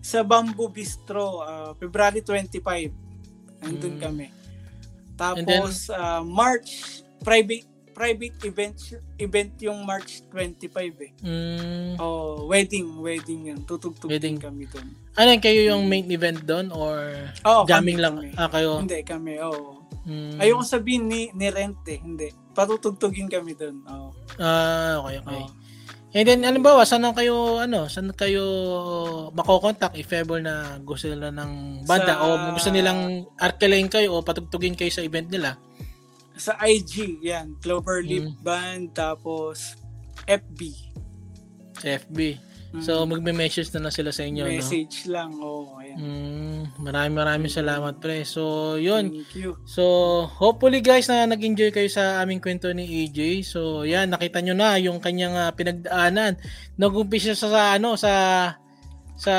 sa 0.02 0.20
Bamboo 0.22 0.68
Bistro, 0.68 1.26
ah, 1.40 1.72
February 1.74 2.20
25. 2.20 2.92
Nandun 3.62 3.96
Mm. 3.96 4.02
kami. 4.02 4.28
And 4.28 5.44
then- 5.44 5.62
Tapos, 5.62 5.88
ah, 5.90 6.20
March, 6.22 6.72
private 7.20 7.68
private 8.00 8.40
event 8.42 8.76
event 9.20 9.52
yung 9.60 9.84
March 9.84 10.24
25 10.32 10.72
eh. 10.98 11.12
Mm, 11.20 12.00
Oh, 12.00 12.48
wedding, 12.48 12.96
wedding 12.98 13.52
yun. 13.52 13.60
Tutugtog 13.68 14.08
Wedding. 14.08 14.40
din 14.40 14.42
kami 14.42 14.64
doon. 14.66 14.88
ano 15.14 15.36
kayo 15.36 15.68
yung 15.68 15.84
main 15.84 16.08
event 16.08 16.40
doon 16.48 16.72
or 16.72 16.96
Oo, 17.44 17.68
jamming 17.68 18.00
kami, 18.00 18.02
lang? 18.02 18.16
kami. 18.16 18.40
Ah, 18.40 18.48
kayo? 18.48 18.80
Hindi, 18.80 19.04
kami, 19.04 19.36
oo. 19.44 19.84
Mm. 20.08 20.40
Ayoko 20.40 20.64
sabihin 20.64 21.12
ni, 21.12 21.28
ni 21.36 21.52
rent 21.52 21.84
eh, 21.86 22.00
hindi. 22.00 22.32
Patutugtugin 22.56 23.28
kami 23.28 23.52
doon. 23.54 23.84
Oo. 23.84 24.16
Ah, 24.40 25.04
okay, 25.04 25.20
okay. 25.20 25.44
Oo. 25.44 25.52
And 26.10 26.26
then, 26.26 26.42
alimbawa, 26.42 26.88
saan 26.88 27.04
na 27.04 27.14
kayo, 27.14 27.62
ano, 27.62 27.86
saan 27.86 28.10
kayo 28.16 28.42
makokontakt 29.30 29.94
if 29.94 30.10
ever 30.10 30.40
na 30.40 30.82
gusto 30.82 31.06
nila 31.06 31.30
ng 31.30 31.84
banda 31.86 32.16
Sa- 32.16 32.22
o 32.24 32.28
gusto 32.56 32.70
nilang 32.72 33.28
arkelain 33.36 33.86
kayo 33.86 34.16
o 34.16 34.24
patugtugin 34.24 34.74
kayo 34.74 34.90
sa 34.90 35.04
event 35.04 35.28
nila? 35.28 35.60
Sa 36.40 36.56
IG, 36.64 37.20
yan. 37.20 37.60
Cloverleaf 37.60 38.32
Mm. 38.32 38.36
Band, 38.40 38.84
tapos 38.96 39.76
FB. 40.24 40.72
Sa 41.78 41.88
FB. 42.00 42.40
So, 42.86 43.02
magme-message 43.02 43.74
na 43.74 43.90
lang 43.90 43.94
sila 43.94 44.14
sa 44.14 44.22
inyo, 44.22 44.46
no? 44.46 44.54
Mm. 44.54 44.62
Message 44.62 45.10
lang, 45.10 45.34
oo. 45.42 45.74
ayan. 45.82 45.98
Mm, 45.98 46.62
maraming 46.86 47.18
maraming 47.18 47.50
salamat, 47.50 47.98
pre. 47.98 48.22
So, 48.22 48.78
yun. 48.78 49.10
Thank 49.10 49.42
you. 49.42 49.58
So, 49.66 49.84
hopefully 50.30 50.78
guys 50.86 51.10
na 51.10 51.26
nag-enjoy 51.26 51.74
kayo 51.74 51.90
sa 51.90 52.22
aming 52.22 52.38
kwento 52.38 52.70
ni 52.70 52.86
AJ. 52.86 53.42
So, 53.42 53.90
yan, 53.90 54.14
nakita 54.14 54.46
nyo 54.46 54.54
na 54.54 54.78
yung 54.78 55.02
kanyang 55.02 55.34
ah, 55.34 55.50
pinagdaanan. 55.50 56.38
Nag-umpisa 56.78 57.34
siya 57.34 57.50
sa 57.50 57.62
ano, 57.74 57.98
sa 57.98 58.12
sa 59.18 59.34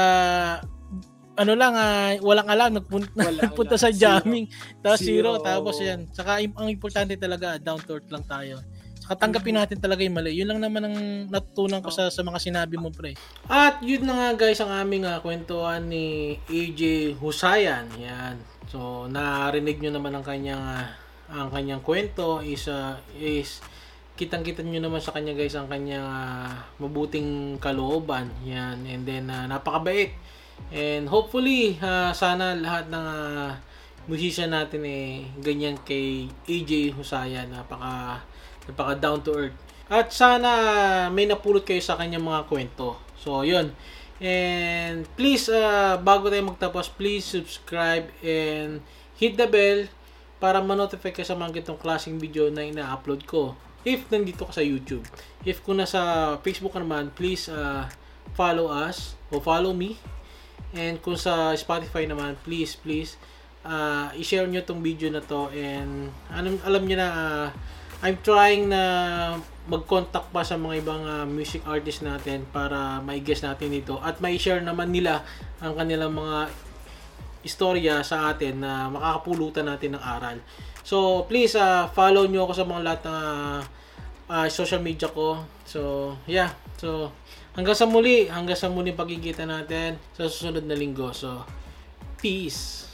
ano 1.40 1.52
lang, 1.56 1.72
ah, 1.72 2.12
walang 2.20 2.48
alam, 2.52 2.70
nagpunta, 2.78 3.16
Wala, 3.16 3.40
nagpunta 3.48 3.80
wala. 3.80 3.84
sa 3.84 3.88
jamming. 3.88 4.46
Tapos 4.84 5.00
Zero. 5.00 5.40
zero, 5.40 5.40
tapos 5.40 5.74
yan. 5.80 6.04
Saka 6.12 6.44
ang 6.44 6.68
importante 6.68 7.16
talaga, 7.16 7.56
down 7.56 7.80
to 7.80 7.96
earth 7.96 8.12
lang 8.12 8.24
tayo. 8.28 8.60
Saka 9.00 9.26
tanggapin 9.26 9.56
natin 9.56 9.80
talaga 9.80 10.04
yung 10.04 10.20
mali. 10.20 10.36
Yun 10.36 10.52
lang 10.52 10.60
naman 10.60 10.82
ang 10.84 10.96
natutunan 11.32 11.80
ko 11.80 11.88
sa, 11.88 12.12
sa 12.12 12.20
mga 12.20 12.38
sinabi 12.38 12.76
mo, 12.76 12.92
pre. 12.92 13.16
At 13.48 13.80
yun 13.80 14.04
na 14.04 14.14
nga 14.14 14.46
guys, 14.46 14.60
ang 14.60 14.70
aming 14.70 15.08
uh, 15.08 15.18
kwentuhan 15.24 15.88
ni 15.88 16.36
AJ 16.46 17.16
Husayan. 17.18 17.88
Yan. 17.96 18.36
So, 18.70 19.10
narinig 19.10 19.82
nyo 19.82 19.98
naman 19.98 20.14
ang 20.14 20.22
kanyang 20.22 20.62
ah, 20.62 20.94
ang 21.30 21.50
kanyang 21.50 21.82
kwento 21.82 22.38
is 22.42 22.66
uh, 22.70 22.98
is 23.18 23.62
kitang-kita 24.14 24.60
nyo 24.60 24.82
naman 24.84 25.00
sa 25.00 25.14
kanya 25.16 25.32
guys 25.32 25.54
ang 25.56 25.70
kanyang 25.70 26.04
uh, 26.04 26.52
mabuting 26.76 27.56
kalooban 27.56 28.28
yan 28.44 28.82
and 28.84 29.08
then 29.08 29.30
uh, 29.30 29.46
napakabait 29.48 30.12
and 30.68 31.08
hopefully 31.08 31.80
uh, 31.80 32.12
sana 32.12 32.54
lahat 32.54 32.92
ng 32.92 33.06
uh, 33.06 33.50
musician 34.06 34.54
natin 34.54 34.82
eh 34.86 35.26
ganyan 35.42 35.78
kay 35.82 36.30
AJ 36.46 36.94
Husaya 36.94 37.46
napaka 37.46 38.22
napaka 38.66 38.92
down 38.98 39.20
to 39.24 39.30
earth. 39.34 39.56
At 39.90 40.14
sana 40.14 40.50
may 41.10 41.26
napulot 41.26 41.66
kayo 41.66 41.82
sa 41.82 41.98
kanyang 41.98 42.22
mga 42.22 42.46
kwento. 42.46 42.94
So 43.18 43.42
yun. 43.42 43.74
And 44.22 45.08
please 45.18 45.50
uh, 45.50 45.98
bago 45.98 46.30
tayo 46.30 46.46
magtapos 46.46 46.92
please 46.94 47.26
subscribe 47.26 48.06
and 48.22 48.84
hit 49.18 49.34
the 49.34 49.50
bell 49.50 49.88
para 50.40 50.60
ma-notify 50.62 51.12
ka 51.12 51.24
sa 51.24 51.36
mga 51.36 51.60
gitong 51.60 51.80
klaseng 51.80 52.16
video 52.16 52.48
na 52.48 52.64
ina-upload 52.64 53.26
ko. 53.26 53.58
If 53.82 54.06
nandito 54.12 54.44
ka 54.44 54.60
sa 54.60 54.64
YouTube. 54.64 55.04
If 55.42 55.64
kung 55.64 55.80
nasa 55.80 56.36
Facebook 56.44 56.76
naman 56.76 57.10
please 57.16 57.48
uh, 57.48 57.88
follow 58.36 58.70
us 58.70 59.18
o 59.32 59.40
follow 59.42 59.74
me 59.74 59.98
and 60.74 61.02
kung 61.02 61.18
sa 61.18 61.54
Spotify 61.58 62.06
naman 62.06 62.38
please 62.46 62.78
please 62.78 63.18
uh, 63.66 64.08
i-share 64.16 64.46
nyo 64.46 64.62
tong 64.62 64.80
video 64.80 65.10
na 65.10 65.20
to 65.20 65.50
and 65.52 66.14
alam, 66.30 66.56
alam 66.62 66.82
nyo 66.86 66.96
na 66.96 67.08
uh, 67.10 67.48
I'm 68.00 68.16
trying 68.24 68.72
na 68.72 68.82
mag-contact 69.68 70.32
pa 70.32 70.40
sa 70.40 70.56
mga 70.56 70.80
ibang 70.80 71.04
uh, 71.04 71.28
music 71.28 71.60
artist 71.68 72.00
natin 72.00 72.48
para 72.48 72.98
mai-guess 73.04 73.44
natin 73.44 73.68
dito 73.68 74.00
at 74.00 74.24
mai-share 74.24 74.64
naman 74.64 74.88
nila 74.88 75.20
ang 75.60 75.76
kanilang 75.76 76.16
mga 76.16 76.48
istorya 77.44 78.00
sa 78.00 78.32
atin 78.32 78.64
na 78.64 78.88
makakapulutan 78.88 79.68
natin 79.68 79.96
ng 79.96 80.02
aral. 80.02 80.40
So, 80.80 81.28
please 81.28 81.56
uh, 81.56 81.88
follow 81.92 82.24
nyo 82.24 82.48
ako 82.48 82.52
sa 82.56 82.64
mga 82.64 82.80
lahat 82.84 83.00
ng 83.04 83.12
uh, 83.12 83.58
uh, 84.32 84.46
social 84.48 84.80
media 84.80 85.08
ko. 85.12 85.44
So, 85.68 86.12
yeah. 86.24 86.56
So, 86.80 87.12
hanggang 87.54 87.78
sa 87.78 87.86
muli, 87.86 88.26
hanggang 88.26 88.58
sa 88.58 88.66
muli 88.66 88.90
pagkikita 88.90 89.46
natin 89.46 89.96
sa 90.12 90.26
susunod 90.26 90.66
na 90.66 90.74
linggo. 90.74 91.14
So, 91.14 91.46
peace. 92.18 92.89